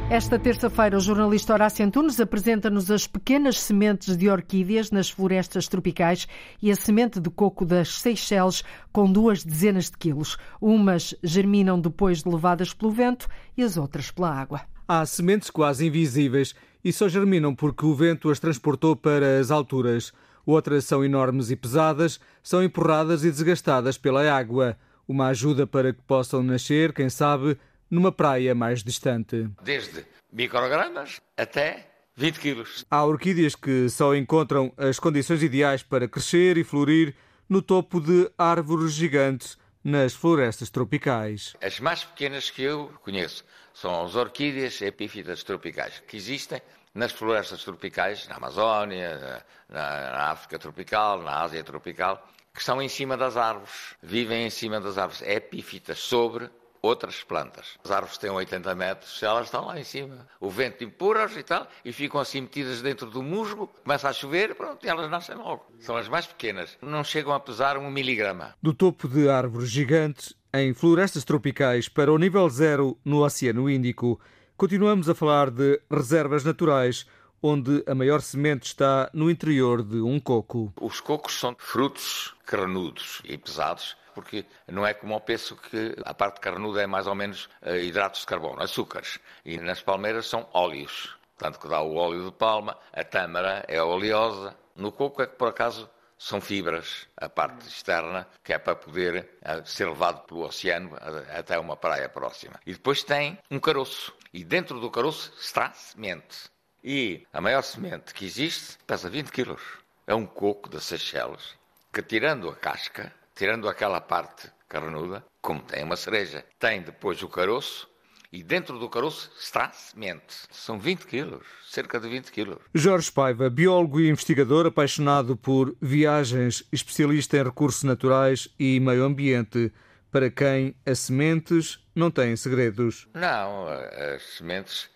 Esta 0.10 0.40
terça-feira, 0.40 0.96
o 0.96 1.02
jornalista 1.02 1.52
Horácio 1.52 1.86
Antunes 1.86 2.18
apresenta-nos 2.22 2.90
as 2.90 3.06
pequenas 3.06 3.60
sementes 3.60 4.16
de 4.16 4.30
orquídeas 4.30 4.90
nas 4.90 5.10
florestas 5.10 5.68
tropicais 5.68 6.30
e 6.62 6.72
a 6.72 6.78
semente 6.78 7.20
de 7.20 7.30
coco 7.30 7.66
das 7.66 8.00
Seychelles 8.00 8.64
com 8.94 9.12
duas 9.12 9.44
dezenas 9.44 9.92
de 9.92 9.98
quilos. 9.98 10.38
Umas 10.62 11.14
germinam 11.22 11.78
depois 11.78 12.24
de 12.24 12.30
levadas 12.30 12.74
pelo 12.74 12.90
vento 12.90 13.28
e 13.58 13.62
as 13.62 13.76
outras 13.76 14.10
pela 14.10 14.34
água. 14.34 14.62
Há 14.88 15.06
sementes 15.06 15.50
quase 15.50 15.86
invisíveis 15.86 16.56
e 16.82 16.94
só 16.94 17.10
germinam 17.10 17.54
porque 17.54 17.86
o 17.86 17.94
vento 17.94 18.30
as 18.30 18.40
transportou 18.40 18.96
para 18.96 19.40
as 19.40 19.52
alturas. 19.52 20.14
Outras 20.46 20.86
são 20.86 21.04
enormes 21.04 21.52
e 21.52 21.56
pesadas, 21.58 22.18
são 22.42 22.64
empurradas 22.64 23.26
e 23.26 23.30
desgastadas 23.30 23.98
pela 23.98 24.24
água. 24.32 24.78
Uma 25.06 25.28
ajuda 25.28 25.68
para 25.68 25.92
que 25.92 26.02
possam 26.02 26.42
nascer, 26.42 26.94
quem 26.94 27.10
sabe, 27.10 27.58
numa 27.90 28.12
praia 28.12 28.54
mais 28.54 28.84
distante. 28.84 29.50
Desde 29.64 30.06
microgramas 30.32 31.22
até 31.36 31.88
20 32.16 32.40
quilos. 32.40 32.86
Há 32.90 33.06
orquídeas 33.06 33.56
que 33.56 33.90
só 33.90 34.16
encontram 34.16 34.74
as 34.76 35.00
condições 35.00 35.44
ideais 35.44 35.84
para 35.84 36.08
crescer 36.08 36.58
e 36.58 36.64
florir 36.64 37.16
no 37.48 37.62
topo 37.62 38.02
de 38.02 38.30
árvores 38.38 38.94
gigantes 38.94 39.58
nas 39.84 40.14
florestas 40.14 40.70
tropicais. 40.70 41.56
As 41.62 41.80
mais 41.80 42.04
pequenas 42.04 42.50
que 42.50 42.62
eu 42.64 42.92
conheço 43.04 43.46
são 43.74 44.04
as 44.04 44.16
orquídeas 44.16 44.82
epífitas 44.82 45.44
tropicais, 45.44 46.04
que 46.08 46.18
existem 46.18 46.62
nas 46.94 47.12
florestas 47.12 47.64
tropicais, 47.64 48.28
na 48.28 48.36
Amazónia, 48.36 49.46
na 49.70 50.32
África 50.32 50.58
tropical, 50.58 51.22
na 51.22 51.42
Ásia 51.42 51.64
tropical, 51.64 52.28
que 52.52 52.60
estão 52.60 52.82
em 52.82 52.90
cima 52.90 53.16
das 53.16 53.38
árvores, 53.38 53.96
vivem 54.02 54.48
em 54.48 54.50
cima 54.50 54.82
das 54.82 54.98
árvores, 54.98 55.22
epífitas, 55.22 56.00
sobre 56.00 56.50
outras 56.82 57.24
plantas. 57.24 57.78
As 57.84 57.92
árvores 57.92 58.18
têm 58.18 58.30
80 58.30 58.76
metros, 58.76 59.22
elas 59.22 59.46
estão 59.46 59.66
lá 59.66 59.80
em 59.80 59.84
cima. 59.84 60.28
O 60.40 60.50
vento 60.50 60.84
empurra-as 60.84 61.36
e 61.36 61.44
tal, 61.44 61.68
e 61.84 61.92
ficam 61.92 62.20
assim 62.20 62.42
metidas 62.42 62.82
dentro 62.82 63.10
do 63.10 63.24
musgo, 63.24 63.68
começa 63.84 64.10
a 64.10 64.14
chover, 64.14 64.56
pronto, 64.56 64.86
e 64.86 64.90
elas 64.90 65.10
nascem 65.10 65.36
logo. 65.36 65.66
São 65.80 65.96
as 65.96 66.08
mais 66.08 66.26
pequenas, 66.26 66.78
não 66.82 67.04
chegam 67.04 67.34
a 67.34 67.40
pesar 67.40 67.78
um 67.78 67.90
miligrama. 67.90 68.56
Do 68.62 68.74
topo 68.74 69.08
de 69.08 69.30
árvores 69.30 69.70
gigantes, 69.70 70.36
em 70.54 70.74
florestas 70.74 71.24
tropicais, 71.24 71.90
para 71.90 72.12
o 72.12 72.18
nível 72.18 72.50
zero 72.50 72.98
no 73.04 73.24
Oceano 73.24 73.70
Índico, 73.70 74.20
continuamos 74.56 75.10
a 75.10 75.16
falar 75.16 75.52
de 75.52 75.80
reservas 75.92 76.44
naturais, 76.44 77.06
onde 77.42 77.84
a 77.86 77.94
maior 77.94 78.22
semente 78.22 78.66
está 78.66 79.10
no 79.14 79.30
interior 79.30 79.84
de 79.84 80.02
um 80.02 80.20
coco. 80.20 80.74
Os 80.82 81.00
cocos 81.00 81.40
são 81.40 81.56
frutos 81.60 82.36
carnudos 82.46 83.22
e 83.26 83.38
pesados 83.38 83.96
porque 84.18 84.48
não 84.68 84.84
é 84.84 84.96
como 84.96 85.14
eu 85.14 85.20
penso 85.20 85.56
que 85.56 85.96
a 86.04 86.12
parte 86.12 86.40
carnuda 86.40 86.82
é 86.82 86.88
mais 86.88 87.06
ou 87.06 87.14
menos 87.14 87.48
uh, 87.62 87.76
hidratos 87.76 88.22
de 88.22 88.26
carbono, 88.26 88.60
açúcares. 88.64 89.20
E 89.46 89.60
nas 89.60 89.80
palmeiras 89.80 90.26
são 90.26 90.50
óleos. 90.54 91.16
Tanto 91.38 91.60
que 91.60 91.68
dá 91.68 91.82
o 91.82 91.94
óleo 91.94 92.26
de 92.26 92.32
palma, 92.32 92.76
a 92.92 93.04
tâmara 93.04 93.64
é 93.68 93.80
oleosa. 93.80 94.58
No 94.76 94.92
coco 94.92 95.22
é 95.22 95.28
que, 95.28 95.36
por 95.36 95.50
acaso, 95.50 95.88
são 96.18 96.42
fibras, 96.42 97.08
a 97.16 97.30
parte 97.30 97.68
externa, 97.68 98.28
que 98.44 98.52
é 98.52 98.58
para 98.58 98.76
poder 98.76 99.38
uh, 99.44 99.64
ser 99.64 99.88
levado 99.88 100.26
pelo 100.26 100.48
oceano 100.48 100.98
até 101.38 101.60
uma 101.60 101.78
praia 101.78 102.10
próxima. 102.10 102.60
E 102.66 102.74
depois 102.74 103.04
tem 103.04 103.38
um 103.52 103.60
caroço. 103.60 104.12
E 104.34 104.44
dentro 104.44 104.80
do 104.80 104.90
caroço 104.90 105.32
está 105.40 105.72
semente. 105.74 106.50
E 106.84 107.24
a 107.32 107.40
maior 107.40 107.62
semente 107.62 108.16
que 108.16 108.26
existe 108.26 108.80
pesa 108.88 109.12
20 109.12 109.32
quilos. 109.32 109.62
É 110.08 110.16
um 110.16 110.26
coco 110.26 110.70
de 110.70 110.82
Seychelles, 110.82 111.56
que 111.94 112.02
tirando 112.02 112.50
a 112.50 112.56
casca, 112.56 113.14
tirando 113.38 113.70
aquela 113.70 114.02
parte 114.02 114.52
carnuda, 114.68 115.24
como 115.42 115.62
tem 115.62 115.84
uma 115.84 115.96
cereja, 115.96 116.44
tem 116.60 116.82
depois 116.82 117.22
o 117.22 117.30
caroço 117.30 117.88
e 118.32 118.44
dentro 118.44 118.78
do 118.78 118.90
caroço 118.90 119.32
está 119.40 119.72
semente. 119.72 120.36
São 120.52 120.78
20 120.80 121.06
quilos, 121.06 121.46
cerca 121.70 122.00
de 122.00 122.10
20 122.10 122.32
quilos. 122.32 122.58
Jorge 122.74 123.12
Paiva, 123.12 123.50
biólogo 123.50 124.00
e 124.00 124.10
investigador 124.10 124.66
apaixonado 124.66 125.38
por 125.38 125.76
viagens, 125.80 126.64
especialista 126.72 127.38
em 127.38 127.44
recursos 127.44 127.84
naturais 127.84 128.50
e 128.60 128.80
meio 128.80 129.04
ambiente, 129.06 129.72
para 130.12 130.30
quem 130.30 130.76
as 130.86 131.00
sementes 131.00 131.80
não 131.96 132.10
têm 132.10 132.36
segredos. 132.36 133.08
Não, 133.14 133.68
as 133.68 134.24
sementes 134.38 134.90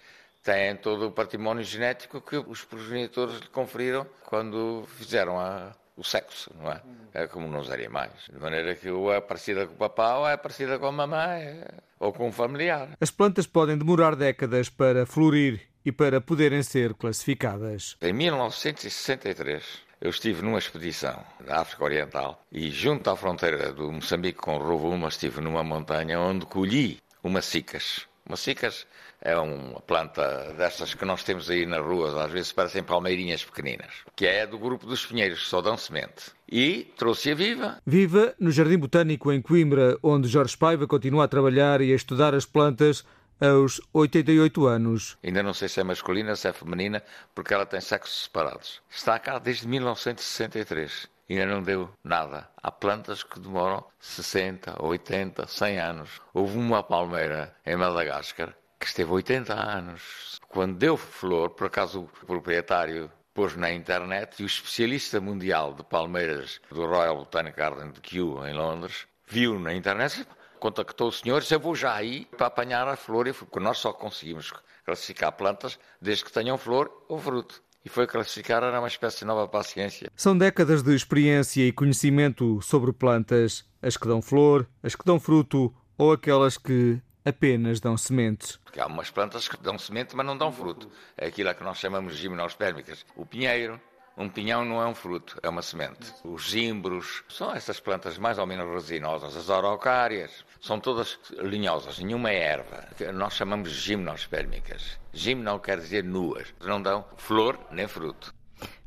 têm 0.44 0.76
todo 0.76 1.08
o 1.08 1.12
património 1.12 1.64
genético 1.64 2.20
que 2.20 2.38
os 2.38 2.64
progenitores 2.64 3.40
lhe 3.40 3.48
conferiram 3.50 4.06
quando 4.26 4.84
fizeram 4.98 5.40
a, 5.40 5.74
o 6.02 6.04
sexo, 6.04 6.52
não 6.60 6.72
é? 6.72 6.82
É 7.14 7.28
como 7.28 7.48
nos 7.48 7.70
animais. 7.72 8.12
De 8.32 8.40
maneira 8.40 8.76
que 8.76 8.90
ou 8.90 9.14
é 9.14 9.22
parecida 9.22 9.68
com 9.68 9.74
o 9.74 9.78
papá 9.78 10.18
ou 10.18 10.28
é 10.28 10.36
parecida 10.36 10.80
com 10.80 10.88
a 10.88 10.92
mamãe 10.92 11.64
ou 12.00 12.12
com 12.12 12.28
um 12.28 12.32
familiar. 12.32 12.90
As 13.00 13.12
plantas 13.12 13.46
podem 13.46 13.78
demorar 13.78 14.16
décadas 14.16 14.70
para 14.70 15.06
florir 15.06 15.62
e 15.86 15.92
para 15.92 16.20
poderem 16.20 16.64
ser 16.64 16.94
classificadas. 16.94 17.98
Em 18.02 18.14
1963 18.14 19.64
Eu 20.00 20.10
estive 20.10 20.42
numa 20.42 20.58
expedição 20.58 21.24
da 21.46 21.62
África 21.62 21.84
Oriental 21.84 22.44
e 22.52 22.72
junto 22.72 23.08
à 23.10 23.16
fronteira 23.16 23.72
do 23.72 23.92
Moçambique 23.92 24.40
com 24.40 24.56
o 24.56 24.60
Rovuma 24.60 25.10
estive 25.10 25.42
numa 25.42 25.64
montanha 25.64 26.20
onde 26.20 26.48
colhi 26.48 26.98
umas 27.24 27.46
cicas. 27.46 28.08
Umas 28.26 28.40
cicas 28.40 28.88
é 29.22 29.38
uma 29.38 29.80
planta 29.82 30.54
destas 30.58 30.94
que 30.94 31.06
nós 31.06 31.24
temos 31.24 31.50
aí 31.50 31.66
nas 31.66 31.86
ruas, 31.86 32.16
às 32.16 32.32
vezes 32.32 32.52
parecem 32.52 32.84
palmeirinhas 32.84 33.46
pequeninas, 33.46 33.94
que 34.16 34.26
é 34.26 34.48
do 34.48 34.58
grupo 34.58 34.86
dos 34.86 35.06
pinheiros, 35.06 35.48
só 35.48 35.62
dão 35.62 35.78
semente. 35.78 36.32
E 36.50 36.92
trouxe-a 36.98 37.36
viva. 37.36 37.82
Viva 37.86 38.34
no 38.40 38.52
Jardim 38.52 38.78
Botânico 38.78 39.32
em 39.32 39.42
Coimbra, 39.42 39.98
onde 40.02 40.28
Jorge 40.28 40.58
Paiva 40.58 40.88
continua 40.88 41.26
a 41.26 41.28
trabalhar 41.28 41.82
e 41.82 41.94
a 41.94 41.96
estudar 41.96 42.34
as 42.34 42.46
plantas 42.46 43.06
aos 43.40 43.80
88 43.94 44.66
anos. 44.66 45.18
Ainda 45.24 45.42
não 45.42 45.54
sei 45.54 45.70
se 45.70 45.80
é 45.80 45.84
masculina, 45.84 46.36
se 46.36 46.48
é 46.48 46.54
feminina, 46.54 47.02
porque 47.34 47.54
ela 47.54 47.66
tem 47.66 47.80
sexos 47.80 48.24
separados. 48.24 48.82
Está 48.90 49.18
cá 49.20 49.40
desde 49.40 49.68
1963 49.68 51.10
ainda 51.34 51.46
não 51.46 51.64
deu 51.64 51.90
nada. 52.04 52.50
Há 52.62 52.72
plantas 52.72 53.24
que 53.24 53.40
demoram 53.40 53.84
60, 54.00 54.84
80, 54.84 55.48
100 55.48 55.80
anos. 55.80 56.22
Houve 56.34 56.58
uma 56.58 56.84
palmeira 56.84 57.56
em 57.66 57.76
Madagascar 57.76 58.54
que 58.82 58.88
esteve 58.88 59.12
80 59.12 59.54
anos. 59.54 60.40
Quando 60.50 60.76
deu 60.76 60.98
flor, 60.98 61.52
por 61.52 61.68
acaso 61.68 62.02
o 62.02 62.26
proprietário 62.26 63.12
pôs 63.32 63.56
na 63.56 63.72
internet 63.72 64.40
e 64.40 64.44
o 64.44 64.48
especialista 64.48 65.22
mundial 65.22 65.74
de 65.74 65.84
palmeiras 65.84 66.60
do 66.70 66.86
Royal 66.86 67.18
Botanic 67.18 67.56
Garden 67.56 67.92
de 67.92 68.02
Kew, 68.02 68.46
em 68.46 68.54
Londres, 68.54 69.08
viu 69.28 69.60
na 69.60 69.74
internet, 69.74 70.28
contactou 70.60 71.10
o 71.10 71.12
senhor 71.12 71.38
e 71.38 71.42
disse, 71.42 71.54
eu 71.54 71.60
vou 71.60 71.76
já 71.76 71.94
aí 71.94 72.26
para 72.26 72.48
apanhar 72.48 72.88
a 72.88 72.96
flor, 72.96 73.32
porque 73.34 73.60
nós 73.60 73.78
só 73.78 73.94
conseguimos 73.94 74.52
classificar 74.84 75.32
plantas 75.32 75.80
desde 76.02 76.26
que 76.26 76.34
tenham 76.34 76.58
flor 76.58 76.92
ou 77.08 77.20
fruto. 77.20 77.62
E 77.86 77.90
foi 77.90 78.06
classificar, 78.06 78.64
era 78.64 78.80
uma 78.80 78.88
espécie 78.88 79.24
nova 79.24 79.48
para 79.48 79.62
a 79.62 79.64
ciência. 79.64 80.12
São 80.16 80.38
décadas 80.38 80.84
de 80.84 80.94
experiência 80.94 81.62
e 81.62 81.72
conhecimento 81.72 82.62
sobre 82.62 82.92
plantas, 82.92 83.64
as 83.82 83.96
que 83.96 84.08
dão 84.08 84.22
flor, 84.22 84.68
as 84.84 84.96
que 84.96 85.06
dão 85.06 85.20
fruto 85.20 85.74
ou 85.98 86.12
aquelas 86.12 86.58
que 86.58 87.02
apenas 87.26 87.80
dão 87.80 87.98
sementes. 87.98 88.58
Porque 88.58 88.80
há 88.80 88.88
umas 88.88 89.10
plantas 89.10 89.48
que 89.48 89.62
dão 89.62 89.78
semente, 89.78 90.16
mas 90.16 90.26
não 90.26 90.38
dão 90.38 90.52
fruto. 90.52 90.90
É 91.18 91.28
aquilo 91.28 91.54
que 91.54 91.64
nós 91.64 91.78
chamamos 91.78 92.16
de 92.16 92.22
gimnospérmicas. 92.22 93.06
O 93.16 93.26
pinheiro, 93.26 93.80
um 94.18 94.28
pinhão 94.30 94.66
não 94.66 94.82
é 94.82 94.86
um 94.86 94.94
fruto, 94.94 95.40
é 95.42 95.50
uma 95.50 95.62
semente. 95.62 96.14
Os 96.24 96.52
zimbros, 96.52 97.24
são 97.30 97.54
essas 97.54 97.80
plantas 97.80 98.18
mais 98.18 98.38
ou 98.38 98.46
menos 98.46 98.72
resinosas. 98.74 99.36
As 99.36 99.50
araucárias, 99.50 100.46
são 100.60 100.80
todas 100.80 101.20
linhosas, 101.40 102.00
nenhuma 102.00 102.30
é 102.30 102.38
erva. 102.38 102.88
Nós 103.14 103.34
chamamos 103.34 103.72
de 103.72 103.80
gimnospérmicas. 103.80 105.00
Gimno 105.14 105.60
quer 105.60 105.80
dizer 105.80 106.04
nuas, 106.04 106.54
não 106.62 106.82
dão 106.82 107.06
flor 107.18 107.60
nem 107.72 107.88
fruto. 107.88 108.34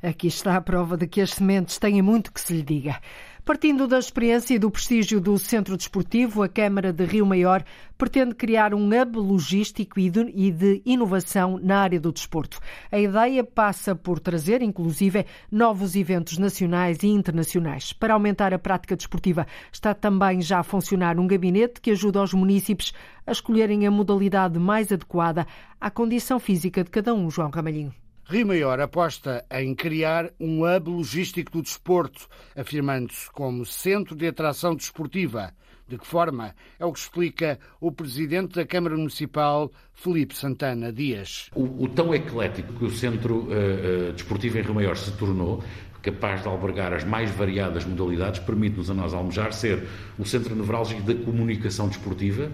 Aqui 0.03 0.29
está 0.29 0.57
a 0.57 0.61
prova 0.61 0.97
de 0.97 1.07
que 1.07 1.21
as 1.21 1.31
sementes 1.31 1.79
têm 1.79 2.01
muito 2.03 2.31
que 2.33 2.41
se 2.41 2.53
lhe 2.53 2.63
diga. 2.63 3.01
Partindo 3.45 3.87
da 3.87 3.99
experiência 3.99 4.55
e 4.55 4.59
do 4.59 4.71
prestígio 4.71 5.21
do 5.21 5.39
Centro 5.39 5.77
Desportivo, 5.77 6.43
a 6.43 6.49
Câmara 6.49 6.95
de 6.95 7.05
Rio 7.05 7.27
Maior 7.27 7.63
pretende 7.99 8.35
criar 8.35 8.73
um 8.73 8.87
hub 8.87 9.19
logístico 9.19 10.01
e 10.01 10.11
de 10.51 10.81
inovação 10.87 11.61
na 11.63 11.81
área 11.81 12.01
do 12.01 12.11
desporto. 12.11 12.59
A 12.91 12.99
ideia 12.99 13.45
passa 13.45 13.95
por 13.95 14.19
trazer, 14.19 14.63
inclusive, 14.63 15.27
novos 15.53 15.95
eventos 15.95 16.39
nacionais 16.39 17.03
e 17.03 17.09
internacionais. 17.09 17.93
Para 17.93 18.15
aumentar 18.15 18.55
a 18.55 18.59
prática 18.59 18.97
desportiva, 18.97 19.47
está 19.71 19.93
também 19.93 20.41
já 20.41 20.61
a 20.61 20.65
funcionar 20.65 21.19
um 21.19 21.27
gabinete 21.27 21.83
que 21.83 21.91
ajuda 21.91 22.23
os 22.23 22.33
municípios 22.33 22.95
a 23.27 23.33
escolherem 23.33 23.87
a 23.87 23.91
modalidade 23.91 24.59
mais 24.59 24.91
adequada 24.91 25.47
à 25.79 25.91
condição 25.91 26.41
física 26.41 26.83
de 26.83 26.89
cada 26.89 27.13
um, 27.13 27.31
João 27.31 27.51
Ramalhinho. 27.51 28.04
Rio 28.27 28.47
Maior 28.47 28.81
aposta 28.81 29.45
em 29.51 29.75
criar 29.75 30.31
um 30.41 30.63
hub 30.65 30.91
logístico 30.91 31.53
do 31.53 31.63
desporto, 31.63 32.27
afirmando-se 32.57 33.31
como 33.31 33.67
centro 33.67 34.17
de 34.17 34.27
atração 34.27 34.75
desportiva. 34.75 35.53
De 35.87 35.99
que 35.99 36.07
forma? 36.07 36.55
É 36.79 36.87
o 36.87 36.93
que 36.93 37.01
explica 37.01 37.59
o 37.79 37.93
presidente 37.93 38.55
da 38.55 38.65
Câmara 38.65 38.97
Municipal, 38.97 39.71
Felipe 39.93 40.35
Santana 40.35 40.91
Dias. 40.91 41.51
O, 41.55 41.85
o 41.85 41.89
tão 41.89 42.15
eclético 42.15 42.73
que 42.73 42.87
o 42.87 42.91
centro 42.91 43.41
uh, 43.41 44.09
uh, 44.09 44.13
desportivo 44.15 44.59
em 44.59 44.63
Rio 44.63 44.75
Maior 44.75 44.97
se 44.97 45.13
tornou, 45.13 45.63
capaz 46.01 46.41
de 46.41 46.49
albergar 46.49 46.95
as 46.95 47.05
mais 47.05 47.31
variadas 47.31 47.85
modalidades, 47.85 48.41
permite-nos 48.41 48.91
a 48.91 48.95
nós 48.95 49.13
almejar 49.13 49.53
ser 49.53 49.87
o 50.19 50.25
centro 50.25 50.57
nevrálgico 50.57 51.03
da 51.03 51.15
comunicação 51.15 51.89
desportiva, 51.89 52.51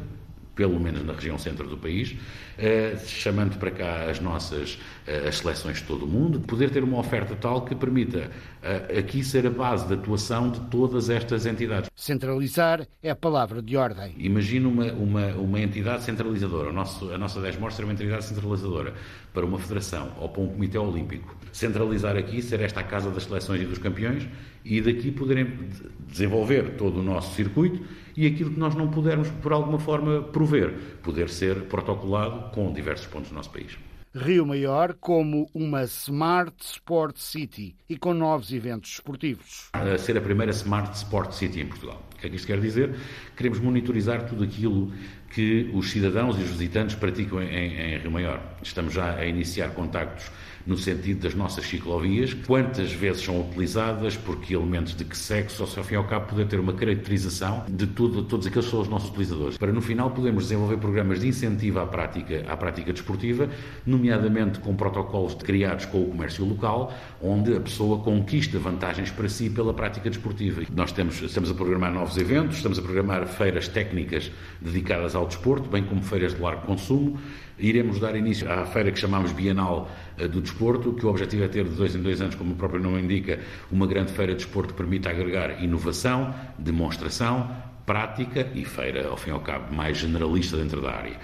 pelo 0.60 0.78
menos 0.78 1.02
na 1.06 1.14
região 1.14 1.38
centro 1.38 1.66
do 1.66 1.78
país, 1.78 2.14
eh, 2.58 2.94
chamando 3.06 3.56
para 3.56 3.70
cá 3.70 4.10
as 4.10 4.20
nossas 4.20 4.78
eh, 5.06 5.26
as 5.26 5.38
seleções 5.38 5.78
de 5.78 5.84
todo 5.84 6.04
o 6.04 6.06
mundo, 6.06 6.38
poder 6.40 6.68
ter 6.68 6.84
uma 6.84 6.98
oferta 6.98 7.34
tal 7.34 7.64
que 7.64 7.74
permita 7.74 8.30
eh, 8.62 8.98
aqui 8.98 9.24
ser 9.24 9.46
a 9.46 9.50
base 9.50 9.86
de 9.86 9.94
atuação 9.94 10.50
de 10.50 10.60
todas 10.68 11.08
estas 11.08 11.46
entidades. 11.46 11.88
Centralizar 11.96 12.86
é 13.02 13.08
a 13.08 13.16
palavra 13.16 13.62
de 13.62 13.74
ordem. 13.74 14.14
Imagina 14.18 14.68
uma, 14.68 14.92
uma, 14.92 15.26
uma 15.28 15.60
entidade 15.62 16.02
centralizadora, 16.02 16.68
o 16.68 16.72
nosso, 16.74 17.10
a 17.10 17.16
nossa 17.16 17.40
Desmor 17.40 17.72
ser 17.72 17.84
uma 17.84 17.94
entidade 17.94 18.26
centralizadora 18.26 18.92
para 19.32 19.46
uma 19.46 19.58
federação 19.58 20.12
ou 20.20 20.28
para 20.28 20.42
um 20.42 20.48
comitê 20.48 20.76
olímpico. 20.76 21.34
Centralizar 21.52 22.18
aqui, 22.18 22.42
ser 22.42 22.60
esta 22.60 22.80
a 22.80 22.84
casa 22.84 23.10
das 23.10 23.22
seleções 23.22 23.62
e 23.62 23.64
dos 23.64 23.78
campeões 23.78 24.28
e 24.62 24.82
daqui 24.82 25.10
poderem 25.10 25.70
desenvolver 26.06 26.76
todo 26.76 27.00
o 27.00 27.02
nosso 27.02 27.34
circuito 27.34 27.82
e 28.16 28.26
aquilo 28.26 28.50
que 28.50 28.58
nós 28.58 28.74
não 28.74 28.88
pudermos, 28.88 29.28
por 29.42 29.52
alguma 29.52 29.78
forma, 29.78 30.22
prover, 30.22 30.72
poder 31.02 31.28
ser 31.28 31.62
protocolado 31.62 32.50
com 32.50 32.72
diversos 32.72 33.06
pontos 33.06 33.30
do 33.30 33.34
nosso 33.34 33.50
país. 33.50 33.78
Rio 34.12 34.44
Maior 34.44 34.94
como 34.94 35.48
uma 35.54 35.84
Smart 35.84 36.52
Sport 36.60 37.16
City 37.16 37.76
e 37.88 37.96
com 37.96 38.12
novos 38.12 38.52
eventos 38.52 38.90
esportivos. 38.90 39.68
A 39.72 39.96
ser 39.98 40.18
a 40.18 40.20
primeira 40.20 40.50
Smart 40.50 40.96
Sport 40.96 41.32
City 41.32 41.60
em 41.60 41.66
Portugal. 41.66 42.02
O 42.16 42.18
que 42.18 42.26
é 42.26 42.30
que 42.30 42.34
isto 42.34 42.46
quer 42.46 42.60
dizer? 42.60 42.96
Queremos 43.36 43.60
monitorizar 43.60 44.26
tudo 44.26 44.42
aquilo 44.42 44.92
que 45.32 45.70
os 45.72 45.90
cidadãos 45.90 46.36
e 46.40 46.42
os 46.42 46.50
visitantes 46.50 46.96
praticam 46.96 47.40
em, 47.40 47.94
em 47.94 47.98
Rio 47.98 48.10
Maior. 48.10 48.42
Estamos 48.60 48.92
já 48.92 49.14
a 49.14 49.24
iniciar 49.24 49.68
contactos 49.74 50.28
no 50.66 50.76
sentido 50.76 51.22
das 51.22 51.34
nossas 51.34 51.66
ciclovias, 51.66 52.34
quantas 52.34 52.92
vezes 52.92 53.22
são 53.22 53.40
utilizadas, 53.40 54.16
por 54.16 54.36
que 54.40 54.54
elementos 54.54 54.94
de 54.94 55.04
que 55.04 55.16
sexo, 55.16 55.62
ou 55.62 55.68
se 55.68 55.78
ao 55.78 55.84
fim 55.84 55.94
e 55.94 55.96
ao 55.96 56.04
cabo 56.04 56.26
poder 56.26 56.46
ter 56.46 56.60
uma 56.60 56.72
caracterização 56.72 57.64
de 57.68 57.86
tudo, 57.86 58.22
todos 58.22 58.46
aqueles 58.46 58.66
que 58.66 58.70
são 58.70 58.80
os 58.80 58.88
nossos 58.88 59.10
utilizadores. 59.10 59.58
Para 59.58 59.72
no 59.72 59.80
final 59.80 60.10
podermos 60.10 60.44
desenvolver 60.44 60.76
programas 60.76 61.20
de 61.20 61.28
incentivo 61.28 61.80
à 61.80 61.86
prática, 61.86 62.44
à 62.48 62.56
prática 62.56 62.92
desportiva, 62.92 63.48
nomeadamente 63.86 64.58
com 64.60 64.74
protocolos 64.74 65.34
criados 65.34 65.86
com 65.86 66.02
o 66.02 66.06
comércio 66.10 66.44
local, 66.44 66.92
onde 67.22 67.56
a 67.56 67.60
pessoa 67.60 67.98
conquista 67.98 68.58
vantagens 68.58 69.10
para 69.10 69.28
si 69.28 69.50
pela 69.50 69.72
prática 69.72 70.08
desportiva. 70.08 70.62
Nós 70.74 70.92
temos, 70.92 71.20
estamos 71.22 71.50
a 71.50 71.54
programar 71.54 71.92
novos 71.92 72.16
eventos, 72.16 72.56
estamos 72.56 72.78
a 72.78 72.82
programar 72.82 73.26
feiras 73.26 73.68
técnicas 73.68 74.30
dedicadas 74.60 75.14
ao 75.14 75.26
desporto, 75.26 75.68
bem 75.68 75.84
como 75.84 76.02
feiras 76.02 76.34
de 76.34 76.40
largo 76.40 76.66
consumo, 76.66 77.18
iremos 77.58 78.00
dar 78.00 78.16
início 78.16 78.50
à 78.50 78.64
feira 78.64 78.90
que 78.90 78.98
chamamos 78.98 79.32
Bienal 79.32 79.90
do 80.28 80.40
Desporto, 80.40 80.92
que 80.92 81.06
o 81.06 81.08
objetivo 81.08 81.44
é 81.44 81.48
ter 81.48 81.64
de 81.64 81.74
dois 81.74 81.94
em 81.94 82.02
dois 82.02 82.20
anos, 82.20 82.34
como 82.34 82.52
o 82.52 82.56
próprio 82.56 82.80
nome 82.80 83.00
indica, 83.00 83.40
uma 83.70 83.86
grande 83.86 84.12
feira 84.12 84.32
de 84.32 84.44
desporto 84.44 84.74
que 84.74 84.78
permita 84.78 85.10
agregar 85.10 85.62
inovação, 85.62 86.34
demonstração, 86.58 87.50
prática 87.90 88.48
e 88.54 88.64
feira, 88.64 89.08
ao 89.08 89.16
fim 89.16 89.30
e 89.30 89.32
ao 89.32 89.40
cabo, 89.40 89.74
mais 89.74 89.98
generalista 89.98 90.56
dentro 90.56 90.80
da 90.80 90.92
área. 90.92 91.16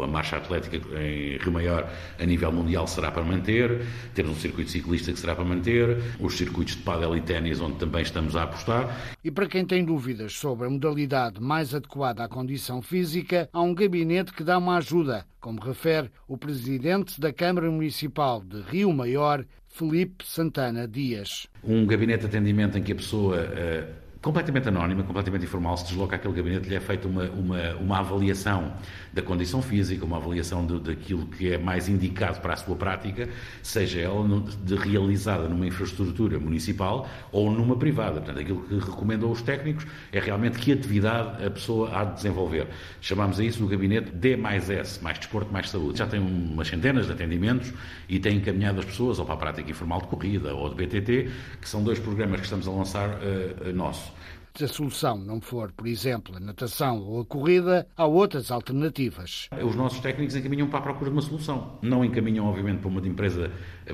A 0.00 0.06
marcha 0.06 0.36
atlética 0.36 0.76
em 0.76 1.36
Rio 1.36 1.50
Maior, 1.50 1.90
a 2.16 2.24
nível 2.24 2.52
mundial, 2.52 2.86
será 2.86 3.10
para 3.10 3.24
manter, 3.24 3.84
temos 4.14 4.36
um 4.36 4.40
circuito 4.40 4.70
ciclista 4.70 5.12
que 5.12 5.18
será 5.18 5.34
para 5.34 5.44
manter, 5.44 6.00
os 6.20 6.34
circuitos 6.34 6.76
de 6.76 6.82
pádel 6.82 7.16
e 7.16 7.20
ténis, 7.20 7.60
onde 7.60 7.78
também 7.78 8.02
estamos 8.02 8.36
a 8.36 8.44
apostar. 8.44 9.16
E 9.24 9.32
para 9.32 9.48
quem 9.48 9.64
tem 9.64 9.84
dúvidas 9.84 10.34
sobre 10.34 10.68
a 10.68 10.70
modalidade 10.70 11.40
mais 11.40 11.74
adequada 11.74 12.22
à 12.22 12.28
condição 12.28 12.80
física, 12.80 13.48
há 13.52 13.60
um 13.60 13.74
gabinete 13.74 14.32
que 14.32 14.44
dá 14.44 14.58
uma 14.58 14.76
ajuda, 14.76 15.26
como 15.40 15.60
refere 15.60 16.08
o 16.28 16.38
presidente 16.38 17.20
da 17.20 17.32
Câmara 17.32 17.68
Municipal 17.68 18.44
de 18.44 18.60
Rio 18.60 18.92
Maior, 18.92 19.44
Felipe 19.66 20.24
Santana 20.24 20.86
Dias. 20.86 21.48
Um 21.64 21.84
gabinete 21.84 22.20
de 22.20 22.26
atendimento 22.26 22.78
em 22.78 22.82
que 22.84 22.92
a 22.92 22.96
pessoa 22.96 23.38
uh, 23.38 24.05
completamente 24.26 24.68
anónima, 24.68 25.04
completamente 25.04 25.44
informal, 25.44 25.76
se 25.76 25.84
desloca 25.84 26.16
àquele 26.16 26.34
gabinete, 26.34 26.68
lhe 26.68 26.74
é 26.74 26.80
feita 26.80 27.06
uma, 27.06 27.30
uma, 27.30 27.76
uma 27.76 27.98
avaliação 28.00 28.72
da 29.16 29.22
condição 29.22 29.62
física, 29.62 30.04
uma 30.04 30.18
avaliação 30.18 30.66
de, 30.66 30.78
daquilo 30.78 31.26
que 31.26 31.50
é 31.50 31.56
mais 31.56 31.88
indicado 31.88 32.38
para 32.40 32.52
a 32.52 32.56
sua 32.56 32.76
prática, 32.76 33.26
seja 33.62 33.98
ela 33.98 34.22
no, 34.22 34.42
de, 34.42 34.74
realizada 34.76 35.48
numa 35.48 35.66
infraestrutura 35.66 36.38
municipal 36.38 37.08
ou 37.32 37.50
numa 37.50 37.76
privada. 37.76 38.20
Portanto, 38.20 38.38
aquilo 38.38 38.62
que 38.64 38.74
recomendam 38.74 39.30
os 39.30 39.40
técnicos 39.40 39.86
é 40.12 40.20
realmente 40.20 40.58
que 40.58 40.70
atividade 40.70 41.42
a 41.42 41.50
pessoa 41.50 41.98
há 41.98 42.04
de 42.04 42.16
desenvolver. 42.16 42.68
Chamamos 43.00 43.40
a 43.40 43.44
isso 43.44 43.64
o 43.64 43.66
gabinete 43.66 44.10
D 44.10 44.36
mais 44.36 44.68
S, 44.68 45.02
mais 45.02 45.18
desporto, 45.18 45.50
mais 45.50 45.70
saúde. 45.70 45.98
Já 45.98 46.06
tem 46.06 46.20
umas 46.20 46.68
centenas 46.68 47.06
de 47.06 47.12
atendimentos 47.12 47.72
e 48.10 48.18
tem 48.18 48.36
encaminhado 48.36 48.80
as 48.80 48.84
pessoas 48.84 49.18
ou 49.18 49.24
para 49.24 49.34
a 49.34 49.38
prática 49.38 49.70
informal 49.70 50.02
de 50.02 50.08
corrida 50.08 50.54
ou 50.54 50.68
de 50.68 50.74
BTT, 50.74 51.30
que 51.58 51.66
são 51.66 51.82
dois 51.82 51.98
programas 51.98 52.40
que 52.40 52.44
estamos 52.44 52.68
a 52.68 52.70
lançar 52.70 53.08
uh, 53.08 53.72
nosso. 53.72 54.12
Se 54.56 54.64
a 54.64 54.68
solução 54.68 55.18
não 55.18 55.38
for, 55.38 55.70
por 55.72 55.86
exemplo, 55.86 56.34
a 56.34 56.40
natação 56.40 56.98
ou 56.98 57.20
a 57.20 57.26
corrida, 57.26 57.86
há 57.94 58.06
outras 58.06 58.50
alternativas. 58.50 59.50
Os 59.62 59.76
nossos 59.76 60.00
técnicos 60.00 60.34
encaminham 60.34 60.66
para 60.66 60.78
a 60.78 60.82
procura 60.82 61.10
de 61.10 61.16
uma 61.16 61.20
solução. 61.20 61.78
Não 61.82 62.02
encaminham, 62.02 62.46
obviamente, 62.46 62.78
para 62.78 62.88
uma 62.88 63.06
empresa 63.06 63.50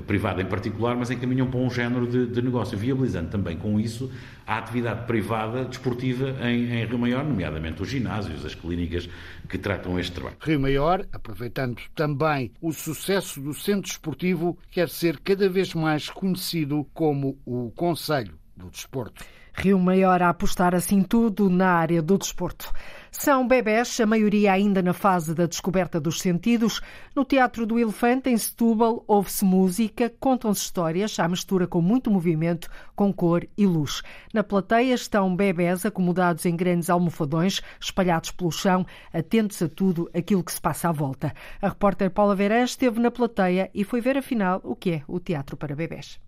privada 0.07 0.41
em 0.41 0.45
particular, 0.45 0.95
mas 0.95 1.11
encaminham 1.11 1.47
para 1.51 1.59
um 1.59 1.69
género 1.69 2.07
de, 2.07 2.27
de 2.27 2.41
negócio, 2.41 2.77
viabilizando 2.77 3.29
também 3.29 3.57
com 3.57 3.77
isso 3.77 4.09
a 4.47 4.57
atividade 4.57 5.05
privada 5.05 5.65
desportiva 5.65 6.29
em, 6.47 6.71
em 6.71 6.85
Rio 6.85 6.97
Maior, 6.97 7.25
nomeadamente 7.25 7.81
os 7.81 7.89
ginásios, 7.89 8.45
as 8.45 8.55
clínicas 8.55 9.09
que 9.49 9.57
tratam 9.57 9.99
este 9.99 10.13
trabalho. 10.13 10.37
Rio 10.39 10.61
Maior, 10.61 11.05
aproveitando 11.11 11.81
também 11.93 12.53
o 12.61 12.71
sucesso 12.71 13.41
do 13.41 13.53
centro 13.53 13.89
desportivo, 13.89 14.57
quer 14.71 14.87
ser 14.87 15.19
cada 15.19 15.49
vez 15.49 15.73
mais 15.73 16.09
conhecido 16.09 16.87
como 16.93 17.37
o 17.45 17.69
Conselho 17.71 18.39
do 18.55 18.69
Desporto. 18.69 19.25
Rio 19.53 19.79
Maior 19.79 20.21
a 20.21 20.29
apostar 20.29 20.73
assim 20.73 21.03
tudo 21.03 21.49
na 21.49 21.69
área 21.69 22.01
do 22.01 22.17
desporto. 22.17 22.71
São 23.11 23.47
bebés, 23.47 23.99
a 23.99 24.05
maioria 24.07 24.51
ainda 24.51 24.81
na 24.81 24.91
fase 24.91 25.35
da 25.35 25.45
descoberta 25.45 25.99
dos 26.01 26.19
sentidos. 26.19 26.81
No 27.15 27.23
Teatro 27.23 27.65
do 27.65 27.77
Elefante, 27.77 28.29
em 28.29 28.35
Setúbal, 28.35 29.03
ouve-se 29.07 29.45
música, 29.45 30.11
contam-se 30.19 30.61
histórias, 30.61 31.19
à 31.19 31.27
mistura 31.27 31.67
com 31.67 31.79
muito 31.79 32.09
movimento, 32.09 32.67
com 32.95 33.13
cor 33.13 33.47
e 33.55 33.67
luz. 33.67 34.01
Na 34.33 34.43
plateia 34.43 34.95
estão 34.95 35.35
bebés 35.35 35.85
acomodados 35.85 36.45
em 36.47 36.55
grandes 36.55 36.89
almofadões, 36.89 37.61
espalhados 37.79 38.31
pelo 38.31 38.51
chão, 38.51 38.85
atentos 39.13 39.61
a 39.61 39.69
tudo 39.69 40.09
aquilo 40.13 40.43
que 40.43 40.51
se 40.51 40.59
passa 40.59 40.89
à 40.89 40.91
volta. 40.91 41.33
A 41.61 41.69
repórter 41.69 42.09
Paula 42.09 42.35
Verã 42.35 42.63
esteve 42.63 42.99
na 42.99 43.11
plateia 43.11 43.69
e 43.73 43.83
foi 43.83 44.01
ver 44.01 44.17
afinal 44.17 44.59
o 44.63 44.75
que 44.75 44.91
é 44.91 45.01
o 45.07 45.19
teatro 45.19 45.55
para 45.55 45.75
bebés. 45.75 46.19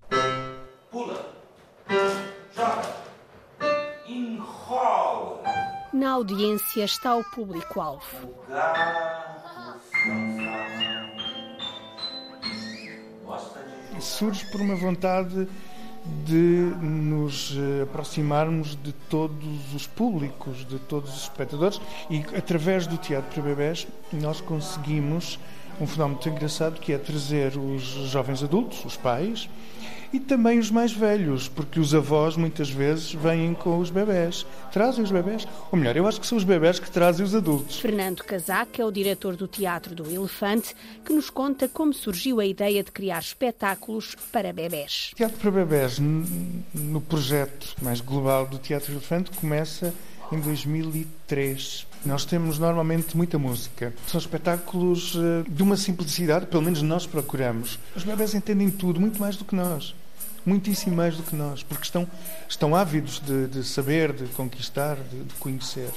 Pula! 0.92 1.26
Joga! 2.56 3.05
Enrola! 4.08 5.42
Na 5.92 6.12
audiência 6.12 6.84
está 6.84 7.16
o 7.16 7.24
público-alvo. 7.24 8.36
Surge 14.00 14.46
por 14.52 14.62
uma 14.62 14.76
vontade 14.76 15.48
de 16.24 16.72
nos 16.82 17.56
eh, 17.58 17.82
aproximarmos 17.82 18.76
de 18.76 18.94
todos 19.10 19.74
os 19.74 19.88
públicos, 19.88 20.64
de 20.68 20.78
todos 20.78 21.10
os 21.10 21.24
espectadores 21.24 21.82
e 22.08 22.24
através 22.38 22.86
do 22.86 22.98
teatro 22.98 23.32
para 23.34 23.42
bebés 23.42 23.88
nós 24.14 24.40
conseguimos 24.40 25.40
um 25.80 25.88
fenómeno 25.88 26.16
muito 26.16 26.30
engraçado 26.30 26.80
que 26.80 26.94
é 26.94 26.98
trazer 26.98 27.58
os 27.58 27.84
jovens 28.10 28.44
adultos, 28.44 28.84
os 28.86 28.98
pais, 28.98 29.50
e 30.14 30.20
também 30.20 30.60
os 30.60 30.72
mais 30.72 30.94
velhos, 30.94 31.50
porque 31.50 31.78
os 31.78 31.94
avós 31.94 32.38
muitas 32.38 32.70
vezes 32.70 33.14
vêm 33.14 33.54
com 33.54 33.80
os 33.80 33.90
bebés, 33.90 34.46
trazem 34.72 35.04
os 35.04 35.12
bebés. 35.12 35.46
Ou 35.70 35.78
melhor, 35.78 35.98
eu 35.98 36.08
acho 36.08 36.22
que 36.22 36.28
são 36.28 36.38
os 36.38 36.44
bebés 36.46 36.80
que 36.80 36.90
trazem 36.90 37.26
os 37.26 37.36
adultos. 37.36 37.80
Fernando 37.80 38.24
Casac 38.24 38.80
é 38.80 38.86
o 38.86 38.92
diretor 38.92 39.36
do 39.36 39.46
Teatro 39.48 39.94
do 39.94 40.10
Elefante, 40.10 40.74
que 41.04 41.12
nos 41.12 41.30
conta 41.30 41.68
como 41.68 41.94
surgiu 41.94 42.40
a 42.40 42.46
ideia 42.46 42.82
de 42.82 42.92
criar 42.92 43.20
espetáculos 43.20 44.16
para 44.32 44.54
bebés. 44.54 45.12
Teatro 45.16 45.38
para 45.38 45.52
bebés, 45.52 46.00
no 46.00 47.02
projeto 47.02 47.76
mais 47.82 48.00
global 48.00 48.48
do 48.48 48.58
Teatro 48.58 48.94
do 48.94 49.00
Elefante, 49.00 49.32
começa 49.32 49.94
em 50.32 50.40
2003. 50.40 51.88
Nós 52.06 52.24
temos 52.24 52.60
normalmente 52.60 53.18
muita 53.18 53.40
música. 53.40 53.94
São 54.08 54.20
espetáculos 54.20 55.16
eh, 55.16 55.50
de 55.50 55.64
uma 55.64 55.76
simplicidade, 55.76 56.46
pelo 56.46 56.62
menos 56.62 56.82
nós 56.82 57.08
procuramos. 57.08 57.80
Os 57.96 58.04
bebés 58.04 58.36
entendem 58.36 58.70
tudo, 58.70 59.00
muito 59.00 59.20
mais 59.20 59.36
do 59.36 59.44
que 59.44 59.56
nós 59.56 59.96
muitíssimo 60.46 60.96
mais 60.96 61.18
do 61.18 61.24
que 61.24 61.36
nós, 61.36 61.64
porque 61.64 61.84
estão, 61.84 62.08
estão 62.48 62.76
ávidos 62.76 63.20
de, 63.20 63.48
de 63.48 63.64
saber, 63.64 64.14
de 64.14 64.26
conquistar, 64.28 64.96
de, 64.96 65.24
de 65.24 65.34
conhecer. 65.36 65.90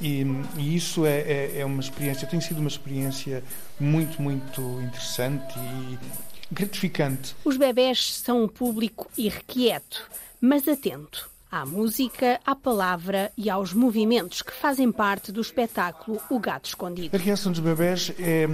E, 0.00 0.24
e 0.56 0.74
isso 0.74 1.04
é, 1.04 1.20
é, 1.20 1.58
é, 1.58 1.64
uma 1.64 1.80
experiência, 1.80 2.26
tem 2.26 2.40
sido 2.40 2.58
uma 2.58 2.68
experiência 2.68 3.44
muito, 3.78 4.20
muito 4.22 4.62
interessante 4.80 5.54
e 5.58 5.98
gratificante. 6.50 7.36
Os 7.44 7.58
bebés 7.58 8.14
são 8.16 8.44
um 8.44 8.48
público 8.48 9.10
irrequieto, 9.16 10.08
mas 10.40 10.66
atento 10.66 11.29
à 11.50 11.66
música, 11.66 12.38
à 12.46 12.54
palavra 12.54 13.32
e 13.36 13.50
aos 13.50 13.72
movimentos 13.72 14.40
que 14.40 14.52
fazem 14.52 14.92
parte 14.92 15.32
do 15.32 15.40
espetáculo 15.40 16.20
O 16.30 16.38
Gato 16.38 16.66
Escondido. 16.66 17.16
A 17.16 17.18
reação 17.18 17.50
dos 17.50 17.60
bebés 17.60 18.12
é, 18.18 18.46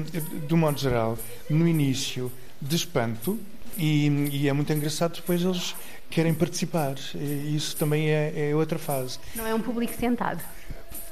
do 0.48 0.56
modo 0.56 0.78
geral, 0.78 1.18
no 1.50 1.68
início, 1.68 2.32
de 2.60 2.74
espanto, 2.74 3.38
e, 3.76 4.06
e, 4.32 4.48
é 4.48 4.52
muito 4.54 4.72
engraçado 4.72 5.16
depois 5.16 5.42
eles 5.42 5.76
querem 6.08 6.32
participar. 6.32 6.94
E 7.14 7.54
isso 7.54 7.76
também 7.76 8.08
é, 8.08 8.50
é 8.50 8.56
outra 8.56 8.78
fase. 8.78 9.18
Não 9.34 9.46
é 9.46 9.54
um 9.54 9.60
público 9.60 9.92
sentado? 9.92 10.42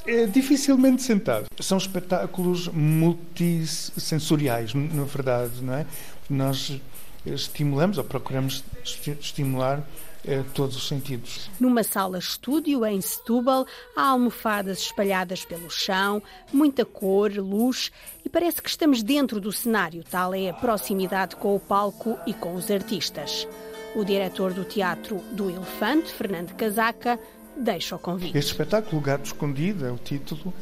É 0.06 0.26
dificilmente 0.26 1.02
sentado. 1.02 1.44
São 1.60 1.76
espetáculos 1.76 2.68
multissensoriais, 2.68 4.72
na 4.72 5.04
verdade, 5.04 5.62
não 5.62 5.74
é? 5.74 5.84
Nós 6.30 6.80
estimulamos 7.26 7.98
ou 7.98 8.04
procuramos 8.04 8.64
estimular 8.82 9.86
eh, 10.26 10.42
todos 10.54 10.76
os 10.76 10.88
sentidos. 10.88 11.50
Numa 11.60 11.82
sala 11.82 12.18
estúdio 12.18 12.84
em 12.86 13.00
Setúbal, 13.00 13.66
há 13.96 14.08
almofadas 14.08 14.78
espalhadas 14.78 15.44
pelo 15.44 15.70
chão, 15.70 16.22
muita 16.52 16.84
cor, 16.84 17.32
luz 17.32 17.90
e 18.24 18.28
parece 18.28 18.62
que 18.62 18.68
estamos 18.68 19.02
dentro 19.02 19.40
do 19.40 19.52
cenário, 19.52 20.02
tal 20.10 20.34
é 20.34 20.50
a 20.50 20.54
proximidade 20.54 21.36
com 21.36 21.54
o 21.54 21.60
palco 21.60 22.18
e 22.26 22.32
com 22.32 22.54
os 22.54 22.70
artistas. 22.70 23.46
O 23.94 24.04
diretor 24.04 24.52
do 24.52 24.64
Teatro 24.64 25.18
do 25.32 25.48
Elefante, 25.50 26.12
Fernando 26.12 26.54
Casaca, 26.54 27.18
deixa 27.56 27.94
o 27.94 27.98
convite. 27.98 28.36
Este 28.36 28.50
espetáculo, 28.50 29.00
Gato 29.00 29.26
Escondido, 29.26 29.86
é 29.86 29.92
o 29.92 29.96
título. 29.96 30.52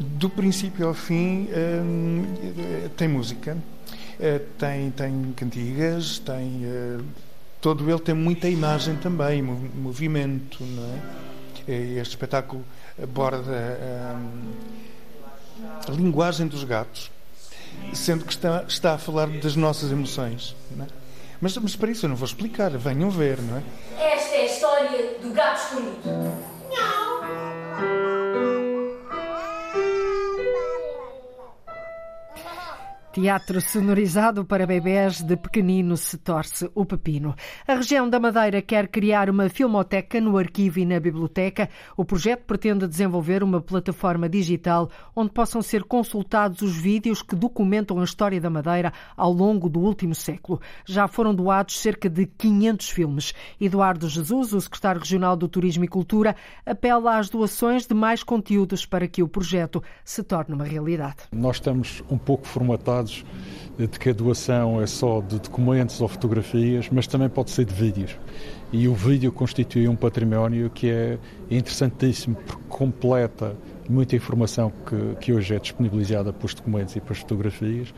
Do 0.00 0.30
princípio 0.30 0.86
ao 0.86 0.94
fim, 0.94 1.48
hum, 1.50 2.24
tem 2.96 3.08
música, 3.08 3.56
eh, 4.18 4.40
tem, 4.56 4.90
tem 4.92 5.32
cantigas, 5.36 6.18
tem 6.20 6.64
eh, 6.64 6.98
todo 7.60 7.88
ele 7.90 8.00
tem 8.00 8.14
muita 8.14 8.48
imagem 8.48 8.96
também, 8.96 9.42
movimento, 9.42 10.62
não 10.62 10.84
é? 10.84 11.28
Este 11.70 12.14
espetáculo 12.14 12.64
aborda 13.02 14.16
hum, 14.16 14.52
a 15.86 15.90
linguagem 15.90 16.46
dos 16.46 16.64
gatos, 16.64 17.10
sendo 17.92 18.24
que 18.24 18.32
está, 18.32 18.64
está 18.66 18.94
a 18.94 18.98
falar 18.98 19.28
das 19.28 19.54
nossas 19.54 19.92
emoções. 19.92 20.56
Não 20.74 20.84
é? 20.84 20.88
mas, 21.40 21.56
mas 21.56 21.76
para 21.76 21.90
isso 21.90 22.06
eu 22.06 22.08
não 22.08 22.16
vou 22.16 22.26
explicar, 22.26 22.70
venham 22.70 23.10
ver, 23.10 23.40
não 23.40 23.58
é? 23.58 23.62
Esta 23.98 24.36
é 24.36 24.40
a 24.40 24.46
história 24.46 25.18
do 25.20 25.32
gato 25.32 25.58
escondido. 25.58 26.58
Teatro 33.20 33.60
sonorizado 33.60 34.44
para 34.44 34.64
bebés 34.64 35.22
de 35.22 35.36
pequenino 35.36 35.96
se 35.96 36.16
torce 36.16 36.70
o 36.72 36.84
pepino. 36.84 37.34
A 37.66 37.74
região 37.74 38.08
da 38.08 38.20
Madeira 38.20 38.62
quer 38.62 38.86
criar 38.86 39.28
uma 39.28 39.48
filmoteca 39.48 40.20
no 40.20 40.38
arquivo 40.38 40.78
e 40.78 40.86
na 40.86 41.00
biblioteca. 41.00 41.68
O 41.96 42.04
projeto 42.04 42.44
pretende 42.44 42.86
desenvolver 42.86 43.42
uma 43.42 43.60
plataforma 43.60 44.28
digital 44.28 44.88
onde 45.16 45.32
possam 45.32 45.60
ser 45.60 45.82
consultados 45.82 46.62
os 46.62 46.76
vídeos 46.76 47.20
que 47.20 47.34
documentam 47.34 47.98
a 47.98 48.04
história 48.04 48.40
da 48.40 48.48
Madeira 48.48 48.92
ao 49.16 49.32
longo 49.32 49.68
do 49.68 49.80
último 49.80 50.14
século. 50.14 50.60
Já 50.86 51.08
foram 51.08 51.34
doados 51.34 51.80
cerca 51.80 52.08
de 52.08 52.24
500 52.24 52.88
filmes. 52.88 53.34
Eduardo 53.60 54.08
Jesus, 54.08 54.52
o 54.52 54.60
secretário 54.60 55.00
regional 55.00 55.34
do 55.34 55.48
Turismo 55.48 55.84
e 55.84 55.88
Cultura, 55.88 56.36
apela 56.64 57.18
às 57.18 57.28
doações 57.28 57.84
de 57.84 57.94
mais 57.94 58.22
conteúdos 58.22 58.86
para 58.86 59.08
que 59.08 59.24
o 59.24 59.28
projeto 59.28 59.82
se 60.04 60.22
torne 60.22 60.54
uma 60.54 60.64
realidade. 60.64 61.16
Nós 61.32 61.56
estamos 61.56 62.00
um 62.08 62.16
pouco 62.16 62.46
formatados 62.46 63.07
de 63.78 63.98
que 63.98 64.10
a 64.10 64.12
doação 64.12 64.80
é 64.80 64.86
só 64.86 65.20
de 65.20 65.38
documentos 65.38 66.00
ou 66.00 66.08
fotografias, 66.08 66.88
mas 66.90 67.06
também 67.06 67.28
pode 67.28 67.50
ser 67.50 67.64
de 67.64 67.72
vídeos. 67.72 68.16
E 68.72 68.88
o 68.88 68.94
vídeo 68.94 69.30
constitui 69.30 69.88
um 69.88 69.94
património 69.94 70.68
que 70.68 70.90
é 70.90 71.18
interessantíssimo, 71.50 72.36
porque 72.36 72.62
completa 72.68 73.56
muita 73.88 74.16
informação 74.16 74.72
que, 74.86 75.16
que 75.20 75.32
hoje 75.32 75.54
é 75.54 75.58
disponibilizada 75.58 76.32
pelos 76.32 76.54
documentos 76.54 76.96
e 76.96 77.00
pelas 77.00 77.18
fotografias, 77.18 77.94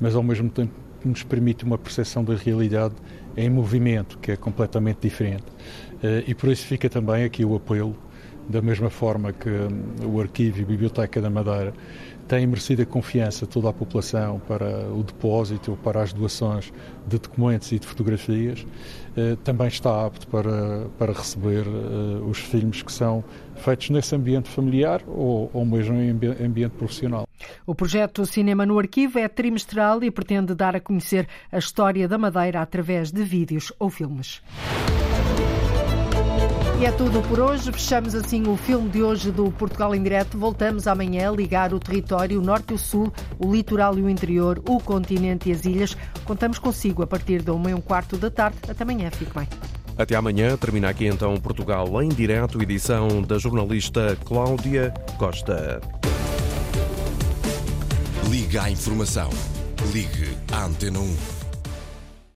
mas 0.00 0.14
ao 0.14 0.22
mesmo 0.22 0.48
tempo 0.48 0.72
nos 1.04 1.22
permite 1.22 1.64
uma 1.64 1.76
percepção 1.76 2.24
da 2.24 2.34
realidade 2.34 2.94
em 3.36 3.50
movimento, 3.50 4.18
que 4.18 4.32
é 4.32 4.36
completamente 4.36 5.00
diferente. 5.02 5.44
Eh, 6.02 6.24
e 6.28 6.34
por 6.34 6.50
isso 6.50 6.66
fica 6.66 6.88
também 6.88 7.24
aqui 7.24 7.44
o 7.44 7.54
apelo, 7.54 7.94
da 8.48 8.62
mesma 8.62 8.90
forma 8.90 9.32
que 9.32 9.48
hum, 9.48 10.14
o 10.14 10.20
Arquivo 10.20 10.60
e 10.60 10.64
Biblioteca 10.64 11.20
da 11.20 11.28
Madeira 11.28 11.74
tem 12.28 12.46
a 12.80 12.86
confiança 12.86 13.46
toda 13.46 13.68
a 13.68 13.72
população 13.72 14.40
para 14.40 14.88
o 14.90 15.02
depósito, 15.02 15.78
para 15.82 16.02
as 16.02 16.12
doações 16.12 16.72
de 17.06 17.18
documentos 17.18 17.70
e 17.72 17.78
de 17.78 17.86
fotografias, 17.86 18.66
eh, 19.16 19.36
também 19.44 19.68
está 19.68 20.06
apto 20.06 20.26
para, 20.26 20.86
para 20.98 21.12
receber 21.12 21.66
eh, 21.66 22.20
os 22.28 22.38
filmes 22.38 22.82
que 22.82 22.92
são 22.92 23.22
feitos 23.54 23.90
nesse 23.90 24.14
ambiente 24.14 24.48
familiar 24.48 25.02
ou, 25.06 25.50
ou 25.52 25.64
mesmo 25.64 25.96
em 25.96 26.10
ambiente 26.10 26.72
profissional. 26.72 27.26
O 27.64 27.74
projeto 27.74 28.26
Cinema 28.26 28.66
no 28.66 28.78
Arquivo 28.78 29.18
é 29.18 29.28
trimestral 29.28 30.02
e 30.02 30.10
pretende 30.10 30.54
dar 30.54 30.74
a 30.74 30.80
conhecer 30.80 31.28
a 31.50 31.58
história 31.58 32.08
da 32.08 32.18
Madeira 32.18 32.60
através 32.60 33.12
de 33.12 33.22
vídeos 33.22 33.72
ou 33.78 33.88
filmes. 33.88 34.42
E 36.78 36.84
é 36.84 36.92
tudo 36.92 37.22
por 37.22 37.40
hoje. 37.40 37.72
Fechamos 37.72 38.14
assim 38.14 38.46
o 38.46 38.54
filme 38.54 38.90
de 38.90 39.02
hoje 39.02 39.32
do 39.32 39.50
Portugal 39.50 39.94
em 39.94 40.02
Direto. 40.02 40.36
Voltamos 40.36 40.86
amanhã 40.86 41.30
a 41.30 41.32
ligar 41.32 41.72
o 41.72 41.80
território, 41.80 42.38
o 42.38 42.44
norte 42.44 42.72
e 42.72 42.74
o 42.74 42.78
sul, 42.78 43.10
o 43.38 43.50
litoral 43.50 43.98
e 43.98 44.02
o 44.02 44.10
interior, 44.10 44.62
o 44.68 44.78
continente 44.78 45.48
e 45.48 45.52
as 45.52 45.64
ilhas. 45.64 45.96
Contamos 46.26 46.58
consigo 46.58 47.02
a 47.02 47.06
partir 47.06 47.40
da 47.40 47.54
uma 47.54 47.70
e 47.70 47.74
um 47.74 47.80
quarto 47.80 48.18
da 48.18 48.30
tarde. 48.30 48.58
Até 48.68 48.82
amanhã. 48.82 49.10
Fique 49.10 49.32
bem. 49.34 49.48
Até 49.96 50.16
amanhã. 50.16 50.54
Termina 50.58 50.90
aqui 50.90 51.06
então 51.06 51.34
Portugal 51.38 52.02
em 52.02 52.10
Direto, 52.10 52.60
edição 52.60 53.22
da 53.22 53.38
jornalista 53.38 54.14
Cláudia 54.26 54.92
Costa. 55.16 55.80
Liga 58.28 58.64
à 58.64 58.70
informação. 58.70 59.30
Ligue 59.94 60.36
à 60.52 60.66
Antena 60.66 60.98
1. 60.98 61.45